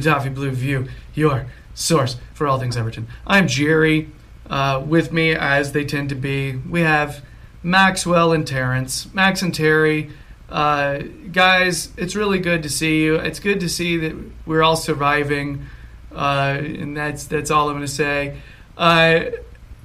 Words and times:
to 0.00 0.08
Toffee 0.08 0.30
Blue 0.30 0.50
View, 0.50 0.88
your 1.14 1.46
source 1.74 2.16
for 2.34 2.46
all 2.46 2.58
things 2.58 2.76
Everton. 2.76 3.06
I'm 3.26 3.46
Jerry. 3.46 4.08
Uh, 4.48 4.82
with 4.84 5.12
me, 5.12 5.32
as 5.32 5.72
they 5.72 5.84
tend 5.84 6.08
to 6.08 6.14
be, 6.16 6.56
we 6.56 6.80
have 6.80 7.24
Maxwell 7.62 8.32
and 8.32 8.46
Terrence. 8.46 9.12
Max 9.14 9.42
and 9.42 9.54
Terry, 9.54 10.10
uh, 10.48 10.98
guys, 11.30 11.92
it's 11.96 12.16
really 12.16 12.40
good 12.40 12.64
to 12.64 12.68
see 12.68 13.04
you. 13.04 13.14
It's 13.16 13.38
good 13.38 13.60
to 13.60 13.68
see 13.68 13.96
that 13.98 14.16
we're 14.46 14.62
all 14.62 14.74
surviving, 14.74 15.66
uh, 16.12 16.58
and 16.60 16.96
that's 16.96 17.24
that's 17.24 17.50
all 17.52 17.68
I'm 17.68 17.76
going 17.76 17.86
to 17.86 17.92
say. 17.92 18.38
Uh, 18.76 19.26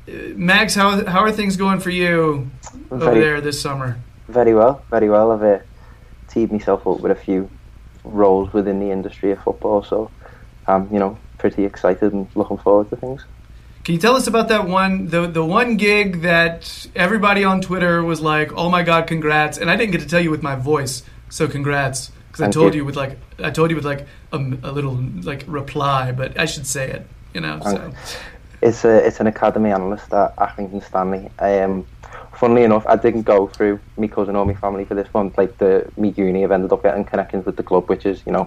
Max, 0.07 0.73
how 0.73 1.05
how 1.05 1.19
are 1.19 1.31
things 1.31 1.57
going 1.57 1.79
for 1.79 1.91
you 1.91 2.49
over 2.89 3.13
there 3.13 3.41
this 3.41 3.61
summer? 3.61 3.99
Very 4.27 4.55
well, 4.55 4.83
very 4.89 5.09
well. 5.09 5.31
I've 5.31 5.43
uh, 5.43 5.59
teed 6.27 6.51
myself 6.51 6.87
up 6.87 7.01
with 7.01 7.11
a 7.11 7.15
few 7.15 7.49
roles 8.05 8.53
within 8.53 8.79
the 8.79 8.91
industry 8.91 9.31
of 9.31 9.41
football, 9.41 9.83
so 9.83 10.11
I'm, 10.67 10.91
you 10.91 10.99
know, 10.99 11.17
pretty 11.37 11.65
excited 11.65 12.13
and 12.13 12.27
looking 12.35 12.57
forward 12.57 12.89
to 12.89 12.95
things. 12.95 13.23
Can 13.83 13.93
you 13.93 14.01
tell 14.01 14.15
us 14.15 14.25
about 14.25 14.47
that 14.47 14.67
one, 14.67 15.09
the 15.09 15.27
the 15.27 15.45
one 15.45 15.77
gig 15.77 16.21
that 16.21 16.87
everybody 16.95 17.43
on 17.43 17.61
Twitter 17.61 18.01
was 18.03 18.19
like, 18.19 18.51
"Oh 18.53 18.67
my 18.67 18.81
god, 18.81 19.05
congrats!" 19.05 19.59
And 19.59 19.69
I 19.69 19.75
didn't 19.75 19.91
get 19.91 20.01
to 20.01 20.07
tell 20.07 20.21
you 20.21 20.31
with 20.31 20.41
my 20.41 20.55
voice, 20.55 21.03
so 21.29 21.47
congrats, 21.47 22.09
because 22.27 22.41
I 22.41 22.49
told 22.49 22.73
you. 22.73 22.79
you 22.81 22.85
with 22.85 22.95
like 22.95 23.19
I 23.37 23.51
told 23.51 23.69
you 23.69 23.75
with 23.75 23.85
like 23.85 24.07
a, 24.31 24.37
a 24.37 24.71
little 24.71 24.95
like 25.21 25.43
reply, 25.45 26.11
but 26.11 26.39
I 26.39 26.45
should 26.45 26.65
say 26.65 26.89
it, 26.89 27.05
you 27.35 27.41
know. 27.41 27.59
So 27.61 27.93
It's 28.61 28.83
a, 28.85 29.05
it's 29.05 29.19
an 29.19 29.27
academy 29.27 29.69
analyst 29.69 30.11
at 30.11 30.35
Accrington 30.37 30.83
Stanley. 30.83 31.29
Um, 31.37 31.85
funnily 32.35 32.63
enough, 32.63 32.85
I 32.87 32.95
didn't 32.95 33.23
go 33.23 33.47
through 33.47 33.79
me 33.97 34.07
cousin 34.07 34.35
or 34.35 34.45
my 34.45 34.53
family 34.53 34.85
for 34.85 34.95
this 34.95 35.07
one. 35.13 35.33
Like 35.37 35.57
the 35.57 35.89
me 35.97 36.13
uni 36.17 36.41
have 36.41 36.51
ended 36.51 36.71
up 36.71 36.83
getting 36.83 37.05
connections 37.05 37.45
with 37.45 37.57
the 37.57 37.63
club, 37.63 37.89
which 37.89 38.05
is 38.05 38.23
you 38.25 38.31
know 38.31 38.45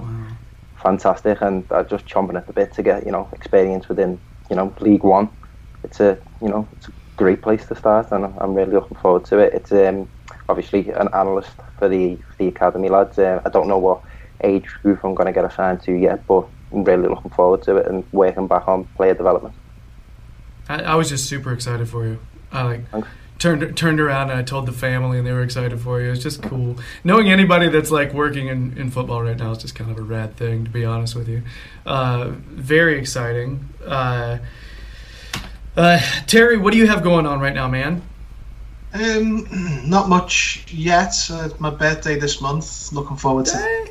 fantastic, 0.76 1.40
and 1.40 1.64
I'm 1.70 1.88
just 1.88 2.06
chomping 2.06 2.36
at 2.36 2.46
the 2.46 2.52
bit 2.52 2.72
to 2.74 2.82
get 2.82 3.04
you 3.06 3.12
know 3.12 3.28
experience 3.32 3.88
within 3.88 4.18
you 4.50 4.56
know 4.56 4.72
League 4.80 5.04
One. 5.04 5.28
It's 5.84 6.00
a 6.00 6.18
you 6.42 6.48
know 6.48 6.66
it's 6.76 6.88
a 6.88 6.92
great 7.16 7.42
place 7.42 7.66
to 7.66 7.74
start, 7.74 8.12
and 8.12 8.24
I'm- 8.24 8.34
I'm 8.40 8.54
really 8.54 8.72
looking 8.72 8.96
forward 8.98 9.24
to 9.26 9.38
it. 9.38 9.54
It's 9.54 9.72
um, 9.72 10.08
obviously 10.48 10.90
an 10.90 11.08
analyst 11.12 11.50
for 11.78 11.88
the 11.88 12.16
for 12.16 12.36
the 12.38 12.48
academy 12.48 12.88
lads. 12.88 13.18
Uh, 13.18 13.40
I 13.44 13.48
don't 13.48 13.68
know 13.68 13.78
what 13.78 14.02
age 14.44 14.68
group 14.82 15.02
I'm 15.04 15.14
going 15.14 15.26
to 15.26 15.32
get 15.32 15.44
assigned 15.44 15.82
to 15.82 15.92
yet, 15.92 16.26
but 16.28 16.46
I'm 16.72 16.84
really 16.84 17.08
looking 17.08 17.30
forward 17.32 17.62
to 17.62 17.76
it 17.76 17.86
and 17.88 18.04
working 18.12 18.46
back 18.46 18.68
on 18.68 18.84
player 18.96 19.14
development. 19.14 19.54
I, 20.68 20.82
I 20.82 20.94
was 20.94 21.08
just 21.08 21.26
super 21.26 21.52
excited 21.52 21.88
for 21.88 22.06
you. 22.06 22.18
I 22.52 22.62
like 22.62 22.88
Thanks. 22.90 23.08
Turned 23.38 23.76
turned 23.76 24.00
around 24.00 24.30
and 24.30 24.38
I 24.38 24.42
told 24.42 24.66
the 24.66 24.72
family, 24.72 25.18
and 25.18 25.26
they 25.26 25.32
were 25.32 25.42
excited 25.42 25.80
for 25.80 26.00
you. 26.00 26.10
It's 26.10 26.22
just 26.22 26.42
cool 26.42 26.76
knowing 27.04 27.30
anybody 27.30 27.68
that's 27.68 27.90
like 27.90 28.12
working 28.12 28.48
in, 28.48 28.76
in 28.76 28.90
football 28.90 29.22
right 29.22 29.36
now 29.36 29.52
is 29.52 29.58
just 29.58 29.74
kind 29.74 29.90
of 29.90 29.98
a 29.98 30.02
rad 30.02 30.36
thing, 30.36 30.64
to 30.64 30.70
be 30.70 30.84
honest 30.84 31.14
with 31.14 31.28
you. 31.28 31.42
Uh, 31.86 32.30
very 32.48 32.98
exciting. 32.98 33.68
Uh, 33.86 34.38
uh, 35.76 36.00
Terry, 36.26 36.56
what 36.56 36.72
do 36.72 36.78
you 36.78 36.88
have 36.88 37.02
going 37.02 37.26
on 37.26 37.40
right 37.40 37.54
now, 37.54 37.68
man? 37.68 38.02
Um, 38.94 39.46
not 39.88 40.08
much 40.08 40.66
yet. 40.72 41.14
Uh, 41.30 41.48
it's 41.50 41.60
my 41.60 41.70
birthday 41.70 42.18
this 42.18 42.40
month. 42.40 42.92
Looking 42.92 43.16
forward 43.16 43.46
to 43.46 43.56
Hey, 43.58 43.90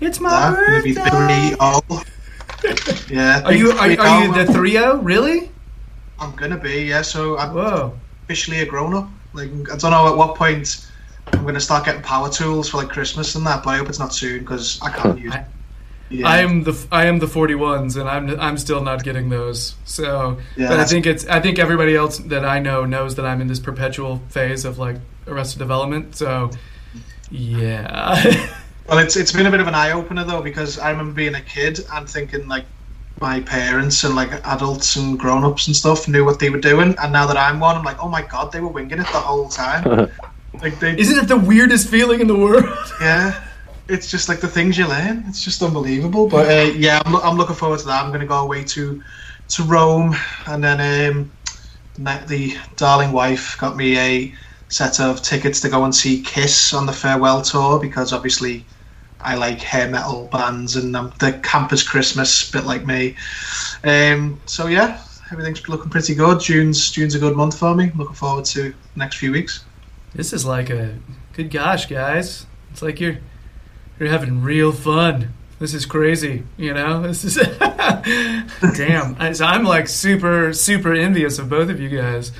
it's 0.00 0.20
my 0.20 0.30
that. 0.30 0.54
Birthday. 0.54 0.92
three 0.94 1.56
old. 1.60 2.04
Yeah. 3.08 3.42
Are 3.44 3.52
you 3.52 3.70
are, 3.72 4.00
are 4.00 4.24
you 4.24 4.32
the 4.34 4.50
three 4.52 4.76
o? 4.78 4.96
Really? 4.96 5.50
I'm 6.18 6.34
gonna 6.34 6.56
be. 6.56 6.84
Yeah. 6.84 7.02
So 7.02 7.36
I'm 7.38 7.54
Whoa. 7.54 7.92
Officially 8.26 8.60
a 8.60 8.66
grown 8.66 8.92
up. 8.94 9.08
Like 9.32 9.50
I 9.72 9.76
don't 9.76 9.90
know 9.92 10.08
at 10.08 10.16
what 10.16 10.34
point 10.34 10.86
I'm 11.32 11.44
gonna 11.46 11.60
start 11.60 11.84
getting 11.84 12.02
power 12.02 12.28
tools 12.28 12.68
for 12.68 12.78
like 12.78 12.88
Christmas 12.88 13.34
and 13.36 13.46
that, 13.46 13.62
but 13.62 13.70
I 13.70 13.76
hope 13.78 13.88
it's 13.88 13.98
not 13.98 14.12
soon 14.12 14.40
because 14.40 14.80
I 14.82 14.90
can't 14.90 15.18
use. 15.26 15.32
I- 15.32 15.38
it. 15.38 15.46
Yeah. 16.08 16.28
I 16.28 16.38
am 16.38 16.62
the 16.62 16.86
I 16.92 17.06
am 17.06 17.18
the 17.18 17.26
forty 17.26 17.56
ones, 17.56 17.96
and 17.96 18.08
I'm 18.08 18.38
I'm 18.38 18.56
still 18.58 18.80
not 18.80 19.02
getting 19.02 19.28
those. 19.28 19.74
So, 19.84 20.38
Yeah, 20.56 20.68
but 20.68 20.78
I 20.78 20.84
think 20.84 21.04
it's 21.04 21.26
I 21.26 21.40
think 21.40 21.58
everybody 21.58 21.96
else 21.96 22.18
that 22.18 22.44
I 22.44 22.60
know 22.60 22.84
knows 22.84 23.16
that 23.16 23.26
I'm 23.26 23.40
in 23.40 23.48
this 23.48 23.58
perpetual 23.58 24.22
phase 24.28 24.64
of 24.64 24.78
like 24.78 24.98
arrested 25.26 25.58
development. 25.58 26.14
So, 26.14 26.52
yeah, 27.28 28.48
Well, 28.88 28.98
it's 28.98 29.16
it's 29.16 29.32
been 29.32 29.46
a 29.46 29.50
bit 29.50 29.58
of 29.58 29.66
an 29.66 29.74
eye 29.74 29.90
opener 29.90 30.22
though 30.22 30.42
because 30.42 30.78
I 30.78 30.90
remember 30.90 31.12
being 31.12 31.34
a 31.34 31.40
kid 31.40 31.80
and 31.92 32.08
thinking 32.08 32.46
like 32.46 32.66
my 33.20 33.40
parents 33.40 34.04
and 34.04 34.14
like 34.14 34.30
adults 34.46 34.96
and 34.96 35.18
grown 35.18 35.44
ups 35.44 35.66
and 35.66 35.76
stuff 35.76 36.08
knew 36.08 36.24
what 36.24 36.38
they 36.38 36.50
were 36.50 36.60
doing, 36.60 36.94
and 37.02 37.12
now 37.12 37.26
that 37.26 37.36
I'm 37.36 37.60
one, 37.60 37.76
I'm 37.76 37.84
like, 37.84 38.02
oh 38.02 38.08
my 38.08 38.22
god, 38.22 38.52
they 38.52 38.60
were 38.60 38.68
winging 38.68 38.98
it 38.98 39.06
the 39.06 39.20
whole 39.20 39.48
time. 39.48 40.10
like 40.62 40.78
they, 40.80 40.98
isn't 40.98 41.24
it 41.24 41.28
the 41.28 41.36
weirdest 41.36 41.88
feeling 41.88 42.20
in 42.20 42.26
the 42.26 42.36
world? 42.36 42.64
yeah, 43.00 43.42
it's 43.88 44.10
just 44.10 44.28
like 44.28 44.40
the 44.40 44.48
things 44.48 44.76
you 44.76 44.86
learn. 44.86 45.24
It's 45.28 45.42
just 45.42 45.62
unbelievable. 45.62 46.28
But 46.28 46.50
uh, 46.50 46.72
yeah, 46.72 47.00
I'm, 47.06 47.16
I'm 47.16 47.36
looking 47.36 47.56
forward 47.56 47.78
to 47.80 47.86
that. 47.86 48.04
I'm 48.04 48.10
going 48.10 48.20
to 48.20 48.26
go 48.26 48.42
away 48.42 48.64
to 48.64 49.02
to 49.48 49.62
Rome, 49.62 50.14
and 50.46 50.62
then 50.62 51.10
um, 51.10 51.32
the, 51.94 52.24
the 52.26 52.56
darling 52.76 53.12
wife 53.12 53.56
got 53.58 53.76
me 53.76 53.98
a 53.98 54.34
set 54.68 55.00
of 55.00 55.22
tickets 55.22 55.60
to 55.60 55.68
go 55.68 55.84
and 55.84 55.94
see 55.94 56.22
Kiss 56.22 56.74
on 56.74 56.86
the 56.86 56.92
farewell 56.92 57.40
tour 57.40 57.78
because 57.78 58.12
obviously 58.12 58.64
I 59.26 59.34
like 59.34 59.60
hair 59.60 59.88
metal 59.90 60.28
bands 60.30 60.76
and 60.76 60.94
um, 60.94 61.12
the 61.18 61.32
campus 61.42 61.82
Christmas 61.82 62.48
bit 62.48 62.64
like 62.64 62.86
me. 62.86 63.16
Um, 63.82 64.40
so 64.46 64.68
yeah, 64.68 65.02
everything's 65.32 65.68
looking 65.68 65.90
pretty 65.90 66.14
good. 66.14 66.38
June's 66.38 66.92
June's 66.92 67.16
a 67.16 67.18
good 67.18 67.36
month 67.36 67.58
for 67.58 67.74
me. 67.74 67.90
Looking 67.96 68.14
forward 68.14 68.44
to 68.46 68.72
next 68.94 69.16
few 69.16 69.32
weeks. 69.32 69.64
This 70.14 70.32
is 70.32 70.46
like 70.46 70.70
a 70.70 70.96
good 71.32 71.50
gosh, 71.50 71.86
guys. 71.86 72.46
It's 72.70 72.82
like 72.82 73.00
you're 73.00 73.18
you're 73.98 74.10
having 74.10 74.42
real 74.42 74.70
fun. 74.70 75.32
This 75.58 75.74
is 75.74 75.86
crazy, 75.86 76.44
you 76.56 76.72
know. 76.72 77.02
This 77.08 77.24
is 77.24 77.34
damn. 78.76 79.16
I, 79.18 79.32
so 79.32 79.44
I'm 79.44 79.64
like 79.64 79.88
super 79.88 80.52
super 80.52 80.94
envious 80.94 81.40
of 81.40 81.50
both 81.50 81.68
of 81.68 81.80
you 81.80 81.88
guys. 81.88 82.30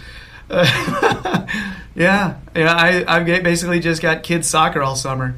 Uh, 0.48 1.46
yeah, 1.96 2.36
yeah. 2.54 2.72
I 2.72 3.04
I've 3.08 3.26
basically 3.26 3.80
just 3.80 4.00
got 4.00 4.22
kids 4.22 4.46
soccer 4.46 4.82
all 4.82 4.94
summer. 4.94 5.34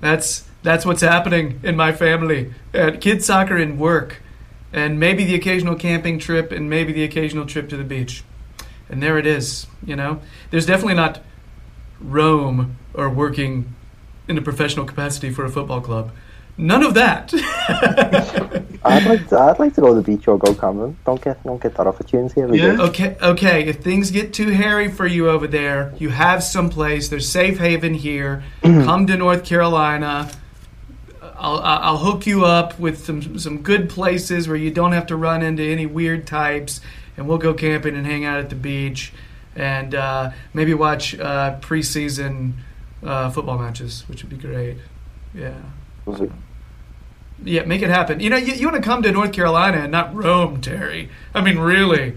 That's 0.00 0.45
that's 0.66 0.84
what's 0.84 1.00
happening 1.00 1.60
in 1.62 1.76
my 1.76 1.92
family. 1.92 2.52
at 2.74 3.00
kids 3.00 3.24
soccer 3.24 3.56
and 3.56 3.78
work, 3.78 4.20
and 4.72 4.98
maybe 4.98 5.24
the 5.24 5.36
occasional 5.36 5.76
camping 5.76 6.18
trip, 6.18 6.50
and 6.50 6.68
maybe 6.68 6.92
the 6.92 7.04
occasional 7.04 7.46
trip 7.46 7.68
to 7.68 7.76
the 7.76 7.84
beach. 7.84 8.24
And 8.88 9.00
there 9.00 9.16
it 9.16 9.26
is. 9.26 9.68
You 9.84 9.94
know, 9.94 10.20
there's 10.50 10.66
definitely 10.66 10.94
not 10.94 11.20
Rome 12.00 12.76
or 12.94 13.08
working 13.08 13.74
in 14.26 14.36
a 14.38 14.42
professional 14.42 14.84
capacity 14.84 15.30
for 15.30 15.44
a 15.44 15.48
football 15.48 15.80
club. 15.80 16.10
None 16.58 16.82
of 16.82 16.94
that. 16.94 17.32
I'd 18.84 19.06
like 19.06 19.28
to, 19.28 19.38
I'd 19.38 19.58
like 19.58 19.74
to 19.74 19.80
go 19.82 19.88
to 19.88 19.94
the 19.94 20.02
beach 20.02 20.26
or 20.26 20.36
go 20.38 20.52
camping. 20.54 20.96
Don't 21.06 21.22
get 21.22 21.42
don't 21.44 21.62
get 21.62 21.74
that 21.76 21.86
opportunity 21.86 22.40
every 22.40 22.58
Yeah. 22.58 22.76
day. 22.76 22.82
okay, 22.82 23.16
okay. 23.22 23.64
If 23.66 23.76
things 23.84 24.10
get 24.10 24.32
too 24.32 24.50
hairy 24.50 24.90
for 24.90 25.06
you 25.06 25.28
over 25.28 25.46
there, 25.46 25.92
you 25.98 26.08
have 26.08 26.42
some 26.42 26.70
place. 26.70 27.08
There's 27.08 27.28
safe 27.28 27.58
haven 27.58 27.94
here. 27.94 28.42
Come 28.62 29.06
to 29.06 29.16
North 29.16 29.44
Carolina. 29.44 30.28
I'll 31.38 31.58
I'll 31.60 31.98
hook 31.98 32.26
you 32.26 32.44
up 32.44 32.78
with 32.78 33.04
some 33.04 33.38
some 33.38 33.62
good 33.62 33.88
places 33.88 34.48
where 34.48 34.56
you 34.56 34.70
don't 34.70 34.92
have 34.92 35.06
to 35.06 35.16
run 35.16 35.42
into 35.42 35.62
any 35.62 35.86
weird 35.86 36.26
types, 36.26 36.80
and 37.16 37.28
we'll 37.28 37.38
go 37.38 37.52
camping 37.54 37.94
and 37.96 38.06
hang 38.06 38.24
out 38.24 38.38
at 38.38 38.48
the 38.50 38.56
beach, 38.56 39.12
and 39.54 39.94
uh, 39.94 40.30
maybe 40.54 40.74
watch 40.74 41.14
uh, 41.18 41.58
preseason 41.60 42.52
uh, 43.02 43.30
football 43.30 43.58
matches, 43.58 44.04
which 44.08 44.22
would 44.22 44.30
be 44.30 44.36
great. 44.36 44.76
Yeah. 45.34 45.54
Yeah, 47.44 47.64
make 47.64 47.82
it 47.82 47.90
happen. 47.90 48.20
You 48.20 48.30
know, 48.30 48.36
you, 48.36 48.54
you 48.54 48.66
want 48.66 48.82
to 48.82 48.88
come 48.88 49.02
to 49.02 49.12
North 49.12 49.32
Carolina 49.32 49.78
and 49.78 49.92
not 49.92 50.14
Rome, 50.14 50.60
Terry. 50.62 51.10
I 51.34 51.42
mean, 51.42 51.58
really. 51.58 52.16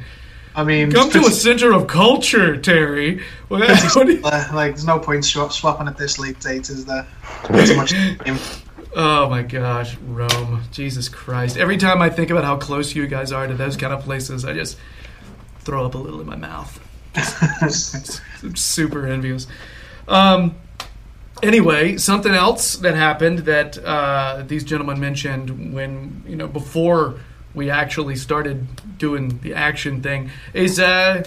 I 0.55 0.63
mean, 0.63 0.91
Come 0.91 1.09
to 1.11 1.19
a 1.19 1.31
center 1.31 1.73
of 1.73 1.87
culture, 1.87 2.55
Terry. 2.57 3.21
What, 3.49 3.61
what 3.95 4.07
you- 4.07 4.21
Uh, 4.23 4.47
like, 4.53 4.71
there's 4.73 4.85
no 4.85 4.99
point 4.99 5.25
swapping 5.25 5.87
at 5.87 5.97
this 5.97 6.19
late 6.19 6.39
date, 6.39 6.69
is 6.69 6.85
there? 6.85 7.05
Too 7.65 7.75
much 7.75 7.91
time. 7.91 8.37
Oh 8.95 9.29
my 9.29 9.41
gosh, 9.41 9.95
Rome. 9.97 10.63
Jesus 10.71 11.09
Christ. 11.09 11.57
Every 11.57 11.77
time 11.77 12.01
I 12.01 12.09
think 12.09 12.29
about 12.29 12.43
how 12.43 12.57
close 12.57 12.95
you 12.95 13.07
guys 13.07 13.31
are 13.31 13.47
to 13.47 13.53
those 13.53 13.77
kind 13.77 13.93
of 13.93 14.01
places, 14.01 14.45
I 14.45 14.53
just 14.53 14.77
throw 15.59 15.85
up 15.85 15.95
a 15.95 15.97
little 15.97 16.21
in 16.21 16.27
my 16.27 16.35
mouth. 16.35 16.79
I'm 17.15 18.55
super 18.55 19.05
envious. 19.05 19.47
Um, 20.07 20.55
anyway, 21.41 21.97
something 21.97 22.33
else 22.33 22.77
that 22.77 22.95
happened 22.95 23.39
that 23.39 23.77
uh, 23.77 24.43
these 24.47 24.63
gentlemen 24.63 24.99
mentioned 24.99 25.73
when 25.73 26.23
you 26.27 26.35
know 26.35 26.47
before 26.47 27.19
we 27.53 27.69
actually 27.69 28.15
started 28.15 28.67
doing 28.97 29.39
the 29.39 29.53
action 29.53 30.01
thing 30.01 30.29
is 30.53 30.79
uh, 30.79 31.23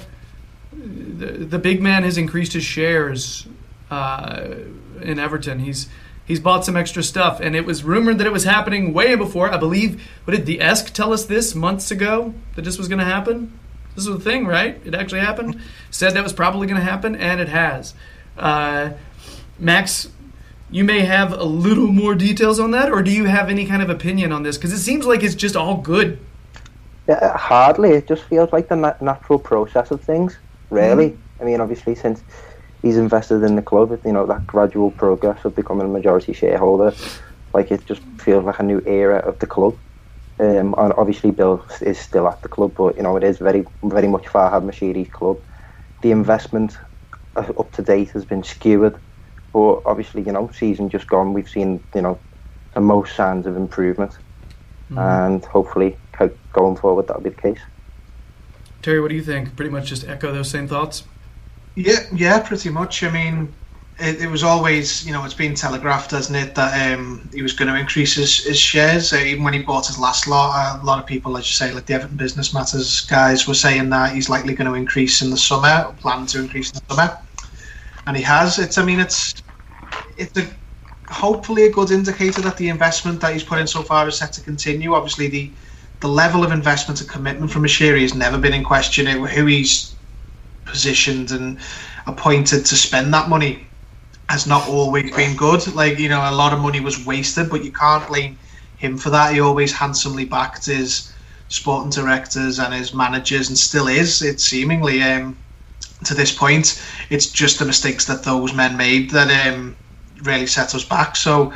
the, 0.73 1.27
the 1.27 1.59
big 1.59 1.83
man 1.83 2.05
has 2.05 2.17
increased 2.17 2.53
his 2.53 2.65
shares 2.65 3.47
uh, 3.91 4.55
in 5.01 5.19
Everton. 5.19 5.59
He's 5.59 5.89
He's 6.25 6.41
bought 6.41 6.65
some 6.65 6.77
extra 6.77 7.03
stuff, 7.03 7.41
and 7.41 7.57
it 7.57 7.67
was 7.67 7.83
rumored 7.83 8.19
that 8.19 8.27
it 8.27 8.33
was 8.33 8.45
happening 8.45 8.93
way 8.93 9.15
before. 9.15 9.51
I 9.51 9.57
believe. 9.57 10.03
What 10.25 10.37
did 10.37 10.47
the 10.47 10.61
Esk 10.61 10.93
tell 10.93 11.13
us 11.13 11.25
this 11.25 11.55
months 11.55 11.91
ago 11.91 12.35
that 12.55 12.63
this 12.63 12.79
was 12.79 12.89
going 12.89 13.01
to 13.01 13.05
happen? 13.05 13.59
This 13.95 14.07
was 14.07 14.17
a 14.17 14.21
thing, 14.21 14.47
right? 14.47 14.81
It 14.85 14.95
actually 14.95 15.21
happened. 15.21 15.61
Said 15.91 16.15
that 16.15 16.23
was 16.23 16.33
probably 16.33 16.67
going 16.67 16.79
to 16.79 16.85
happen, 16.85 17.17
and 17.17 17.41
it 17.41 17.49
has. 17.49 17.95
Uh, 18.39 18.93
Max, 19.59 20.09
you 20.71 20.85
may 20.85 21.01
have 21.01 21.33
a 21.33 21.45
little 21.45 21.89
more 21.89 22.15
details 22.15 22.59
on 22.59 22.71
that, 22.71 22.91
or 22.91 23.03
do 23.03 23.11
you 23.11 23.27
have 23.27 23.51
any 23.51 23.67
kind 23.67 23.83
of 23.83 23.91
opinion 23.91 24.33
on 24.33 24.43
this? 24.43 24.57
Because 24.57 24.73
it 24.73 24.79
seems 24.79 25.05
like 25.05 25.23
it's 25.23 25.35
just 25.35 25.57
all 25.57 25.77
good. 25.77 26.19
Yeah, 27.09 27.37
hardly. 27.37 27.91
It 27.91 28.07
just 28.07 28.23
feels 28.25 28.53
like 28.53 28.69
the 28.69 28.77
na- 28.77 28.95
natural 29.01 29.39
process 29.39 29.91
of 29.91 30.01
things, 30.01 30.39
really. 30.71 31.11
Mm-hmm. 31.11 31.43
I 31.43 31.45
mean, 31.45 31.61
obviously, 31.61 31.95
since 31.95 32.23
he's 32.83 32.97
invested 32.97 33.43
in 33.45 33.57
the 33.57 33.63
club, 33.63 33.99
you 34.05 34.13
know, 34.13 34.27
that 34.27 34.47
gradual 34.47 34.91
progress 34.91 35.45
of 35.45 35.55
becoming 35.55 35.87
a 35.87 35.91
majority 35.91 36.33
shareholder, 36.33 36.93
like 37.55 37.71
it 37.71 37.87
just 37.87 38.03
feels 38.19 38.45
like 38.45 38.59
a 38.59 38.63
new 38.63 38.83
era 38.87 39.19
of 39.19 39.39
the 39.39 39.47
club. 39.47 39.77
Um, 40.41 40.75
and 40.77 40.93
obviously, 40.95 41.31
Bill 41.31 41.65
is 41.81 41.99
still 41.99 42.27
at 42.27 42.43
the 42.43 42.49
club, 42.49 42.75
but 42.77 42.97
you 42.97 43.03
know, 43.03 43.17
it 43.17 43.23
is 43.23 43.39
very, 43.39 43.65
very 43.85 44.09
much 44.09 44.25
Farhad 44.25 44.65
Moshiri's 44.65 45.11
club. 45.13 45.39
The 46.03 46.11
investment 46.11 46.77
uh, 47.37 47.53
up 47.59 47.71
to 47.73 47.83
date 47.83 48.11
has 48.11 48.25
been 48.25 48.43
skewered, 48.43 48.97
but 49.53 49.83
obviously, 49.87 50.23
you 50.23 50.33
know, 50.33 50.51
season 50.53 50.89
just 50.89 51.07
gone, 51.07 51.33
we've 51.33 51.49
seen, 51.49 51.83
you 51.95 52.03
know, 52.03 52.19
the 52.75 52.81
most 52.81 53.15
signs 53.15 53.47
of 53.47 53.57
improvement, 53.57 54.19
and 54.97 55.45
hopefully, 55.45 55.97
going 56.53 56.77
forward, 56.77 57.07
that'll 57.07 57.23
be 57.23 57.31
the 57.31 57.41
case. 57.41 57.61
Terry, 58.81 59.01
what 59.01 59.09
do 59.09 59.15
you 59.15 59.23
think? 59.23 59.55
Pretty 59.55 59.71
much 59.71 59.87
just 59.87 60.09
echo 60.09 60.33
those 60.33 60.51
same 60.51 60.67
thoughts. 60.67 61.05
Yeah, 61.75 62.01
yeah, 62.15 62.41
pretty 62.41 62.71
much. 62.71 63.03
I 63.03 63.11
mean, 63.11 63.55
it, 63.99 64.23
it 64.23 64.27
was 64.29 64.43
always, 64.43 65.07
you 65.07 65.13
know, 65.13 65.25
it's 65.25 65.35
been 65.35 65.55
telegraphed, 65.55 66.11
hasn't 66.11 66.37
it, 66.37 66.55
that 66.55 66.99
um, 66.99 67.31
he 67.33 67.43
was 67.43 67.53
going 67.55 67.69
to 67.73 67.79
increase 67.79 68.15
his, 68.15 68.45
his 68.45 68.59
shares. 68.59 69.13
Uh, 69.13 69.17
even 69.17 69.43
when 69.45 69.55
he 69.55 69.63
bought 69.63 69.87
his 69.87 69.99
last 69.99 70.27
lot, 70.27 70.53
uh, 70.55 70.83
a 70.83 70.85
lot 70.85 70.99
of 70.99 71.07
people, 71.07 71.37
as 71.39 71.47
you 71.47 71.53
say, 71.53 71.73
like 71.73 71.87
the 71.87 71.95
Everton 71.95 72.17
Business 72.17 72.53
Matters 72.53 73.01
guys, 73.03 73.49
were 73.49 73.55
saying 73.55 73.89
that 73.91 74.15
he's 74.15 74.29
likely 74.29 74.55
going 74.55 74.69
to 74.71 74.75
increase 74.75 75.23
in 75.23 75.31
the 75.31 75.37
summer, 75.37 75.95
plan 75.99 76.27
to 76.27 76.41
increase 76.41 76.71
in 76.73 76.81
the 76.89 76.95
summer, 76.95 77.19
and 78.07 78.17
he 78.17 78.23
has. 78.23 78.59
It's, 78.59 78.79
I 78.79 78.85
mean, 78.85 79.01
it's, 79.01 79.33
it's 80.17 80.37
a 80.39 80.47
hopefully 81.13 81.65
a 81.65 81.73
good 81.73 81.91
indicator 81.91 82.41
that 82.43 82.57
the 82.57 82.69
investment 82.69 83.21
that 83.21 83.33
he's 83.33 83.45
put 83.45 83.59
in 83.59 83.67
so 83.67 83.83
far 83.83 84.09
is 84.09 84.19
set 84.19 84.33
to 84.35 84.43
continue. 84.43 84.95
Obviously, 84.95 85.29
the 85.29 85.55
the 86.01 86.09
level 86.09 86.45
of 86.45 86.53
investment 86.53 87.01
and 87.01 87.09
commitment 87.11 87.51
from 87.53 87.63
Moshiri 87.65 88.03
has 88.03 88.15
never 88.15 88.39
been 88.39 88.55
in 88.55 88.65
question. 88.65 89.07
It, 89.07 89.19
who 89.31 89.47
he's 89.47 89.97
positioned 90.65 91.31
and 91.31 91.59
appointed 92.07 92.65
to 92.67 92.77
spend 92.77 93.13
that 93.15 93.29
money 93.29 93.67
has 94.29 94.47
not 94.47 94.67
always 94.69 95.15
been 95.15 95.37
good. 95.37 95.75
Like, 95.75 95.99
you 95.99 96.09
know, 96.09 96.21
a 96.21 96.33
lot 96.33 96.53
of 96.53 96.61
money 96.61 96.81
was 96.81 97.05
wasted, 97.05 97.51
but 97.51 97.65
you 97.65 97.73
can't 97.73 98.07
blame 98.09 98.39
him 98.79 98.97
for 98.97 99.11
that. 99.11 99.35
He 99.35 99.41
always 99.41 99.73
handsomely 99.73 100.25
backed 100.25 100.67
his 100.67 101.13
sporting 101.49 101.91
directors 101.91 102.59
and 102.59 102.73
his 102.73 102.95
managers 102.95 103.49
and 103.49 103.59
still 103.59 103.89
is, 103.89 104.23
it 104.23 104.41
seemingly, 104.41 105.03
um, 105.03 105.37
to 106.05 106.15
this 106.15 106.33
point. 106.33 106.83
It's 107.11 107.31
just 107.31 107.59
the 107.59 107.67
mistakes 107.67 108.07
that 108.07 108.23
those 108.23 108.55
men 108.55 108.77
made 108.77 109.11
that 109.11 109.47
um, 109.47 109.77
really 110.23 110.47
set 110.47 110.75
us 110.75 110.85
back. 110.85 111.15
So, 111.15 111.53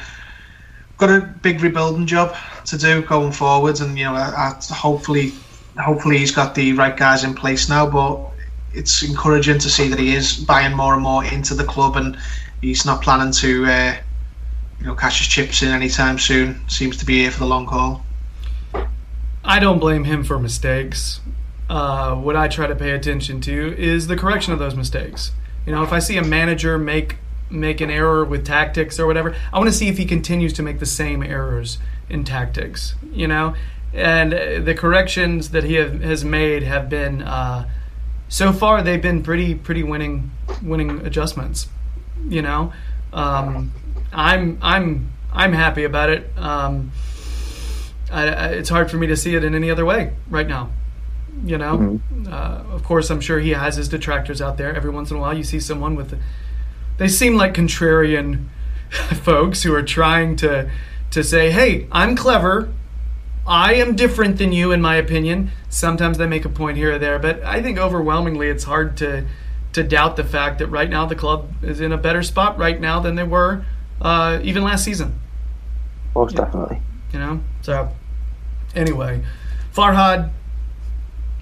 got 0.98 1.10
a 1.10 1.20
big 1.42 1.62
rebuilding 1.62 2.06
job 2.06 2.36
to 2.66 2.76
do 2.76 3.02
going 3.02 3.32
forward, 3.32 3.80
and 3.80 3.98
you 3.98 4.04
know, 4.04 4.14
I, 4.14 4.52
I, 4.52 4.74
hopefully, 4.74 5.32
hopefully 5.78 6.18
he's 6.18 6.30
got 6.30 6.54
the 6.54 6.72
right 6.74 6.96
guys 6.96 7.24
in 7.24 7.34
place 7.34 7.68
now. 7.68 7.88
But 7.88 8.32
it's 8.76 9.02
encouraging 9.02 9.58
to 9.58 9.70
see 9.70 9.88
that 9.88 9.98
he 9.98 10.14
is 10.14 10.36
buying 10.36 10.76
more 10.76 10.94
and 10.94 11.02
more 11.02 11.24
into 11.24 11.54
the 11.54 11.64
club, 11.64 11.96
and 11.96 12.16
he's 12.60 12.84
not 12.84 13.02
planning 13.02 13.32
to, 13.32 13.64
uh, 13.64 13.96
you 14.78 14.86
know, 14.86 14.94
cash 14.94 15.18
his 15.18 15.28
chips 15.28 15.62
in 15.62 15.70
anytime 15.70 16.18
soon. 16.18 16.60
Seems 16.68 16.96
to 16.98 17.06
be 17.06 17.22
here 17.22 17.30
for 17.30 17.40
the 17.40 17.46
long 17.46 17.66
haul. 17.66 18.04
I 19.44 19.58
don't 19.58 19.78
blame 19.78 20.04
him 20.04 20.24
for 20.24 20.38
mistakes. 20.38 21.20
Uh, 21.70 22.14
what 22.14 22.36
I 22.36 22.48
try 22.48 22.66
to 22.66 22.76
pay 22.76 22.90
attention 22.90 23.40
to 23.42 23.76
is 23.78 24.06
the 24.06 24.16
correction 24.16 24.52
of 24.52 24.58
those 24.58 24.76
mistakes. 24.76 25.32
You 25.64 25.72
know, 25.72 25.82
if 25.82 25.92
I 25.92 25.98
see 25.98 26.16
a 26.16 26.22
manager 26.22 26.78
make 26.78 27.16
make 27.48 27.80
an 27.80 27.90
error 27.90 28.24
with 28.24 28.44
tactics 28.44 28.98
or 28.98 29.06
whatever, 29.06 29.34
I 29.52 29.58
want 29.58 29.70
to 29.70 29.76
see 29.76 29.88
if 29.88 29.98
he 29.98 30.04
continues 30.04 30.52
to 30.54 30.62
make 30.62 30.80
the 30.80 30.86
same 30.86 31.22
errors 31.22 31.78
in 32.08 32.24
tactics. 32.24 32.94
You 33.12 33.26
know, 33.28 33.54
and 33.94 34.34
uh, 34.34 34.60
the 34.60 34.74
corrections 34.74 35.50
that 35.50 35.64
he 35.64 35.74
have, 35.74 36.02
has 36.02 36.24
made 36.24 36.62
have 36.64 36.88
been 36.88 37.22
uh, 37.22 37.68
so 38.28 38.52
far 38.52 38.82
they've 38.82 39.00
been 39.02 39.22
pretty 39.22 39.54
pretty 39.54 39.82
winning 39.82 40.30
winning 40.62 41.00
adjustments. 41.06 41.68
You 42.28 42.42
know, 42.42 42.72
um, 43.12 43.72
I'm 44.12 44.58
I'm 44.62 45.10
I'm 45.32 45.52
happy 45.52 45.84
about 45.84 46.10
it. 46.10 46.30
Um, 46.36 46.92
I, 48.10 48.28
I, 48.28 48.46
it's 48.48 48.68
hard 48.68 48.90
for 48.90 48.96
me 48.96 49.06
to 49.08 49.16
see 49.16 49.34
it 49.34 49.44
in 49.44 49.54
any 49.54 49.70
other 49.70 49.84
way 49.84 50.12
right 50.30 50.46
now. 50.46 50.70
You 51.44 51.58
know, 51.58 51.76
Mhm. 51.78 52.32
uh, 52.32 52.74
of 52.74 52.82
course, 52.84 53.10
I'm 53.10 53.20
sure 53.20 53.38
he 53.40 53.50
has 53.50 53.76
his 53.76 53.88
detractors 53.88 54.40
out 54.40 54.56
there. 54.56 54.74
Every 54.74 54.90
once 54.90 55.10
in 55.10 55.16
a 55.18 55.20
while, 55.20 55.36
you 55.36 55.44
see 55.44 55.60
someone 55.60 55.94
with, 55.96 56.18
they 56.96 57.08
seem 57.08 57.36
like 57.36 57.52
contrarian 57.52 58.46
folks 58.90 59.62
who 59.62 59.74
are 59.74 59.82
trying 59.82 60.36
to 60.36 60.70
to 61.10 61.22
say, 61.22 61.50
"Hey, 61.50 61.86
I'm 61.92 62.16
clever. 62.16 62.68
I 63.46 63.74
am 63.74 63.94
different 63.96 64.38
than 64.38 64.52
you, 64.52 64.72
in 64.72 64.80
my 64.80 64.96
opinion." 64.96 65.50
Sometimes 65.68 66.18
they 66.18 66.26
make 66.26 66.44
a 66.44 66.48
point 66.48 66.76
here 66.76 66.94
or 66.94 66.98
there, 66.98 67.18
but 67.18 67.42
I 67.44 67.62
think 67.62 67.78
overwhelmingly, 67.78 68.48
it's 68.48 68.64
hard 68.64 68.96
to 68.98 69.26
to 69.72 69.82
doubt 69.82 70.16
the 70.16 70.24
fact 70.24 70.58
that 70.58 70.68
right 70.68 70.88
now 70.88 71.04
the 71.04 71.14
club 71.14 71.52
is 71.62 71.80
in 71.80 71.92
a 71.92 71.98
better 71.98 72.22
spot 72.22 72.56
right 72.58 72.80
now 72.80 72.98
than 72.98 73.14
they 73.14 73.22
were 73.24 73.62
uh, 74.00 74.38
even 74.42 74.64
last 74.64 74.84
season 74.84 75.18
Most 76.14 76.34
definitely. 76.34 76.80
you 77.12 77.18
know. 77.18 77.40
So 77.60 77.90
anyway, 78.74 79.22
Farhad, 79.74 80.30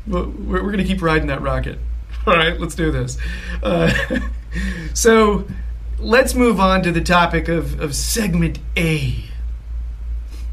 we're, 0.06 0.26
we're 0.26 0.60
going 0.72 0.78
to 0.78 0.84
keep 0.84 1.00
riding 1.00 1.28
that 1.28 1.42
rocket. 1.42 1.78
All 2.26 2.34
right, 2.34 2.58
let's 2.58 2.74
do 2.74 2.90
this. 2.90 3.18
Uh, 3.62 3.92
so 4.94 5.46
let's 6.00 6.34
move 6.34 6.58
on 6.58 6.82
to 6.82 6.90
the 6.90 7.00
topic 7.02 7.46
of, 7.48 7.78
of 7.80 7.94
segment 7.94 8.58
A. 8.76 9.24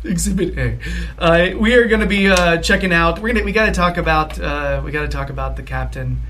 Exhibit 0.03 0.57
A. 0.57 0.79
Uh, 1.19 1.57
we 1.57 1.75
are 1.75 1.87
going 1.87 2.01
to 2.01 2.07
be 2.07 2.27
uh, 2.27 2.57
checking 2.57 2.91
out. 2.91 3.19
We're 3.19 3.33
gonna 3.33 3.45
we 3.45 3.51
got 3.51 3.67
to 3.67 3.71
talk 3.71 3.97
about 3.97 4.39
uh, 4.39 4.81
we 4.83 4.91
got 4.91 5.01
to 5.01 5.07
talk 5.07 5.29
about 5.29 5.57
the 5.57 5.63
captain 5.63 6.21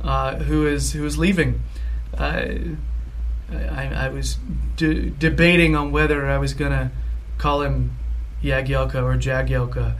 uh, 0.00 0.36
who 0.36 0.66
is 0.66 0.92
who 0.92 1.04
is 1.04 1.18
leaving. 1.18 1.60
Uh, 2.16 2.54
I, 3.50 3.92
I 3.94 4.08
was 4.08 4.38
de- 4.76 5.10
debating 5.10 5.76
on 5.76 5.92
whether 5.92 6.26
I 6.26 6.38
was 6.38 6.54
gonna 6.54 6.90
call 7.36 7.62
him 7.62 7.96
Jagielka 8.42 9.02
or 9.02 9.16
Jagielka, 9.16 9.96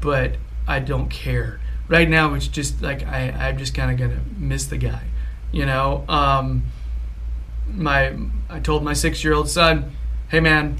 but 0.00 0.36
I 0.66 0.78
don't 0.78 1.08
care. 1.10 1.60
Right 1.88 2.08
now, 2.08 2.32
it's 2.32 2.48
just 2.48 2.80
like 2.80 3.06
I, 3.06 3.30
I'm 3.30 3.58
just 3.58 3.74
kind 3.74 3.90
of 3.90 3.98
gonna 3.98 4.22
miss 4.38 4.64
the 4.66 4.78
guy, 4.78 5.02
you 5.50 5.66
know. 5.66 6.04
Um, 6.08 6.64
my 7.68 8.14
I 8.48 8.60
told 8.60 8.82
my 8.82 8.94
six-year-old 8.94 9.50
son, 9.50 9.92
"Hey, 10.28 10.40
man, 10.40 10.78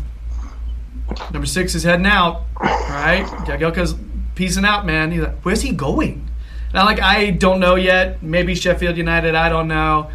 number 1.33 1.47
six 1.47 1.75
is 1.75 1.83
heading 1.83 2.07
out. 2.07 2.43
Right, 2.61 3.25
Jagielka's 3.47 3.95
peacing 4.35 4.65
out, 4.65 4.87
man." 4.87 5.11
He's 5.11 5.23
like, 5.23 5.41
"Where's 5.43 5.63
he 5.63 5.73
going?" 5.73 6.29
I'm 6.75 6.87
like, 6.87 7.01
"I 7.01 7.31
don't 7.31 7.61
know 7.61 7.75
yet. 7.75 8.23
Maybe 8.23 8.55
Sheffield 8.55 8.97
United. 8.97 9.35
I 9.35 9.49
don't 9.49 9.69
know." 9.69 10.11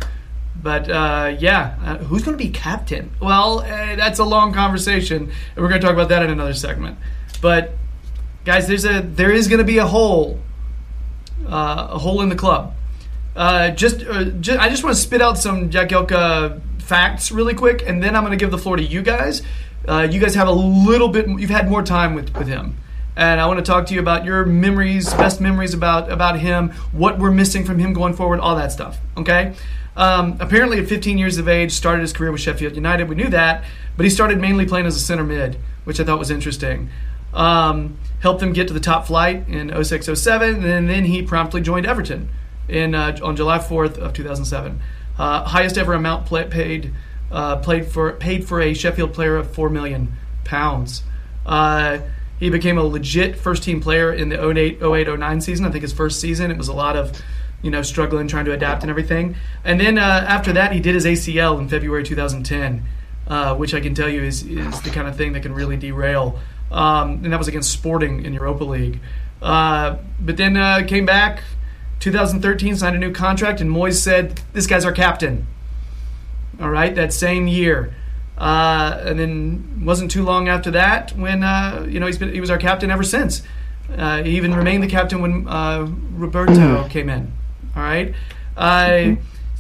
But 0.62 0.90
uh, 0.90 1.36
yeah, 1.40 1.76
uh, 1.84 1.98
who's 1.98 2.24
going 2.24 2.38
to 2.38 2.44
be 2.44 2.50
captain? 2.50 3.12
Well, 3.22 3.60
uh, 3.60 3.96
that's 3.96 4.20
a 4.20 4.24
long 4.26 4.54
conversation, 4.54 5.24
and 5.56 5.64
we're 5.64 5.70
going 5.70 5.80
to 5.82 5.86
talk 5.86 5.94
about 5.94 6.10
that 6.10 6.24
in 6.24 6.30
another 6.30 6.54
segment. 6.54 6.98
But 7.42 7.72
guys, 8.44 8.68
there's 8.68 8.86
a 8.86 9.02
there 9.02 9.32
is 9.32 9.48
going 9.48 9.60
to 9.60 9.66
be 9.66 9.78
a 9.78 9.86
hole, 9.86 10.40
uh, 11.46 11.90
a 11.92 12.00
hole 12.00 12.22
in 12.22 12.30
the 12.30 12.36
club. 12.36 12.74
Uh, 13.36 13.70
just, 13.70 14.02
uh, 14.04 14.24
ju- 14.26 14.58
I 14.60 14.68
just 14.68 14.84
want 14.84 14.96
to 14.96 15.02
spit 15.02 15.22
out 15.22 15.38
some 15.38 15.70
Jagielka 15.70 16.60
facts 16.82 17.32
really 17.32 17.54
quick, 17.54 17.84
and 17.86 18.02
then 18.02 18.16
I'm 18.16 18.24
going 18.24 18.38
to 18.38 18.44
give 18.44 18.50
the 18.50 18.58
floor 18.58 18.78
to 18.78 18.84
you 18.84 19.04
guys. 19.04 19.44
Uh, 19.88 20.08
you 20.10 20.20
guys 20.20 20.36
have 20.36 20.48
a 20.48 20.51
little 20.51 21.08
bit. 21.08 21.27
You've 21.27 21.50
had 21.50 21.70
more 21.70 21.84
time 21.84 22.13
with 22.13 22.36
with 22.36 22.48
him. 22.48 22.77
And 23.15 23.41
I 23.41 23.48
want 23.48 23.58
to 23.58 23.65
talk 23.65 23.88
to 23.88 23.96
you 23.96 24.00
about 24.00 24.25
your 24.25 24.46
memories, 24.46 25.12
best 25.15 25.41
memories 25.41 25.74
about 25.74 26.12
about 26.12 26.39
him, 26.39 26.70
what 26.91 27.17
we're 27.17 27.32
missing 27.32 27.65
from 27.65 27.79
him 27.79 27.94
going 27.94 28.13
forward, 28.13 28.39
all 28.39 28.56
that 28.56 28.72
stuff. 28.72 29.00
Okay. 29.17 29.56
Um, 29.96 30.38
apparently, 30.39 30.79
at 30.79 30.88
15 30.88 31.17
years 31.17 31.39
of 31.39 31.48
age, 31.48 31.72
started 31.72 32.01
his 32.01 32.13
career 32.13 32.32
with 32.32 32.41
Sheffield 32.41 32.75
United. 32.75 33.10
We 33.10 33.15
knew 33.15 33.29
that, 33.29 33.63
but 33.96 34.03
he 34.03 34.12
started 34.12 34.39
mainly 34.39 34.67
playing 34.67 34.86
as 34.86 34.96
a 34.96 35.00
center 35.00 35.24
mid, 35.24 35.58
which 35.86 36.00
I 36.00 36.03
thought 36.03 36.20
was 36.20 36.29
interesting. 36.29 36.89
Um, 37.34 37.98
helped 38.20 38.39
them 38.39 38.53
get 38.53 38.67
to 38.67 38.74
the 38.75 38.79
top 38.79 39.08
flight 39.08 39.48
in 39.48 39.70
0607, 39.70 40.63
and 40.63 40.88
then 40.88 41.06
he 41.06 41.24
promptly 41.24 41.62
joined 41.62 41.88
Everton 41.88 42.29
in 42.67 42.94
uh, 42.94 43.17
on 43.24 43.36
July 43.36 43.58
4th 43.58 43.98
of 43.98 44.13
2007. 44.13 44.79
Uh, 45.17 45.44
highest 45.46 45.79
ever 45.79 45.94
amount 45.94 46.27
play, 46.27 46.44
paid 46.46 46.94
uh, 47.32 47.58
played 47.58 47.88
for 47.88 48.14
paid 48.14 48.48
for 48.48 48.62
a 48.62 48.74
Sheffield 48.74 49.14
player 49.14 49.36
of 49.38 49.54
four 49.54 49.70
million 49.70 50.14
pounds. 50.44 51.04
Uh, 51.46 52.00
he 52.40 52.50
became 52.50 52.78
a 52.78 52.84
legit 52.84 53.38
first 53.38 53.64
team 53.64 53.82
player 53.82 54.14
in 54.14 54.30
the 54.30 54.50
08 54.50 54.82
08 54.82 55.20
09 55.20 55.42
season. 55.42 55.66
I 55.66 55.72
think 55.72 55.82
his 55.82 55.94
first 55.94 56.20
season 56.20 56.52
it 56.52 56.58
was 56.58 56.68
a 56.68 56.74
lot 56.74 56.96
of 56.96 57.20
you 57.62 57.72
know 57.72 57.82
struggling 57.82 58.28
trying 58.28 58.46
to 58.46 58.52
adapt 58.54 58.84
and 58.84 58.90
everything. 58.90 59.36
And 59.64 59.80
then 59.80 59.98
uh, 59.98 60.26
after 60.28 60.54
that 60.54 60.72
he 60.72 60.80
did 60.80 60.96
his 60.96 61.06
ACL 61.06 61.60
in 61.60 61.68
February 61.68 62.04
2010. 62.04 62.86
uh, 63.28 63.56
which 63.56 63.74
I 63.74 63.80
can 63.80 63.94
tell 63.94 64.10
you 64.10 64.24
is 64.24 64.44
is 64.44 64.82
the 64.82 64.90
kind 64.90 65.08
of 65.08 65.16
thing 65.16 65.34
that 65.34 65.42
can 65.44 65.54
really 65.54 65.78
derail. 65.78 66.40
Um, 66.72 67.22
and 67.24 67.32
that 67.34 67.38
was 67.38 67.48
against 67.48 67.72
Sporting 67.72 68.26
in 68.26 68.34
Europa 68.34 68.64
League. 68.64 69.00
Uh, 69.42 69.98
but 70.20 70.38
then 70.38 70.58
uh, 70.58 70.84
came 70.88 71.06
back, 71.06 71.44
2013, 72.00 72.76
signed 72.76 72.96
a 72.96 73.00
new 73.00 73.12
contract, 73.12 73.62
and 73.62 73.70
Moyes 73.70 73.96
said, 73.96 74.42
"This 74.54 74.68
guy's 74.68 74.86
our 74.86 74.92
captain." 74.92 75.48
All 76.60 76.70
right, 76.70 76.94
that 76.96 77.14
same 77.14 77.48
year. 77.48 77.94
Uh, 78.38 79.02
and 79.04 79.20
then 79.20 79.84
wasn't 79.84 80.12
too 80.12 80.24
long 80.24 80.48
after 80.48 80.70
that 80.70 81.12
when 81.18 81.44
uh, 81.44 81.86
you 81.90 82.00
know 82.00 82.06
he's 82.06 82.20
been 82.20 82.32
he 82.32 82.40
was 82.40 82.52
our 82.52 82.58
captain 82.58 82.92
ever 82.92 83.04
since. 83.04 83.42
Uh, 83.96 84.22
he 84.22 84.36
even 84.38 84.54
remained 84.54 84.84
the 84.84 84.88
captain 84.88 85.22
when 85.22 85.48
uh, 85.48 85.88
Roberto 86.12 86.88
came 86.90 87.10
in. 87.10 87.32
All 87.76 87.82
right, 87.82 88.14
uh, 88.56 89.16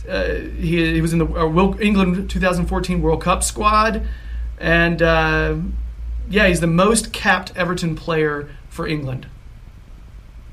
uh, 0.07 0.33
he, 0.33 0.93
he 0.93 1.01
was 1.01 1.13
in 1.13 1.19
the 1.19 1.25
uh, 1.25 1.77
England 1.79 2.29
2014 2.29 3.01
World 3.01 3.21
Cup 3.21 3.43
squad, 3.43 4.07
and 4.59 5.01
uh, 5.01 5.55
yeah, 6.29 6.47
he's 6.47 6.59
the 6.59 6.67
most 6.67 7.11
capped 7.13 7.55
Everton 7.55 7.95
player 7.95 8.49
for 8.69 8.87
England. 8.87 9.27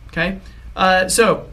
Okay, 0.09 0.39
uh, 0.77 1.09
so 1.09 1.51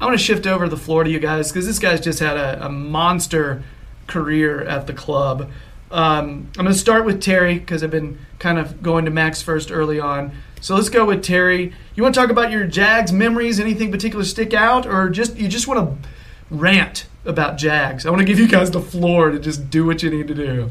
I 0.00 0.04
want 0.04 0.18
to 0.18 0.24
shift 0.24 0.46
over 0.46 0.68
the 0.68 0.76
floor 0.76 1.04
to 1.04 1.10
you 1.10 1.18
guys 1.18 1.52
because 1.52 1.66
this 1.66 1.78
guy's 1.78 2.00
just 2.00 2.18
had 2.18 2.36
a, 2.36 2.66
a 2.66 2.68
monster 2.68 3.62
career 4.06 4.62
at 4.62 4.86
the 4.86 4.92
club. 4.92 5.50
Um, 5.90 6.48
I'm 6.58 6.64
going 6.64 6.66
to 6.66 6.74
start 6.74 7.04
with 7.04 7.22
Terry 7.22 7.58
because 7.58 7.82
I've 7.82 7.90
been 7.90 8.18
kind 8.38 8.58
of 8.58 8.82
going 8.82 9.04
to 9.04 9.10
Max 9.10 9.40
first 9.40 9.70
early 9.70 10.00
on. 10.00 10.32
So 10.60 10.74
let's 10.74 10.88
go 10.88 11.04
with 11.04 11.22
Terry. 11.22 11.72
You 11.94 12.02
want 12.02 12.14
to 12.14 12.20
talk 12.20 12.30
about 12.30 12.50
your 12.50 12.66
Jags 12.66 13.12
memories? 13.12 13.60
Anything 13.60 13.92
particular 13.92 14.24
stick 14.24 14.52
out, 14.52 14.86
or 14.86 15.08
just 15.08 15.36
you 15.36 15.48
just 15.48 15.68
want 15.68 16.02
to 16.02 16.08
rant 16.50 17.06
about 17.24 17.56
Jags? 17.56 18.04
I 18.04 18.10
want 18.10 18.20
to 18.20 18.24
give 18.24 18.38
you 18.38 18.48
guys 18.48 18.70
the 18.70 18.80
floor 18.80 19.30
to 19.30 19.38
just 19.38 19.70
do 19.70 19.86
what 19.86 20.02
you 20.02 20.10
need 20.10 20.28
to 20.28 20.34
do. 20.34 20.70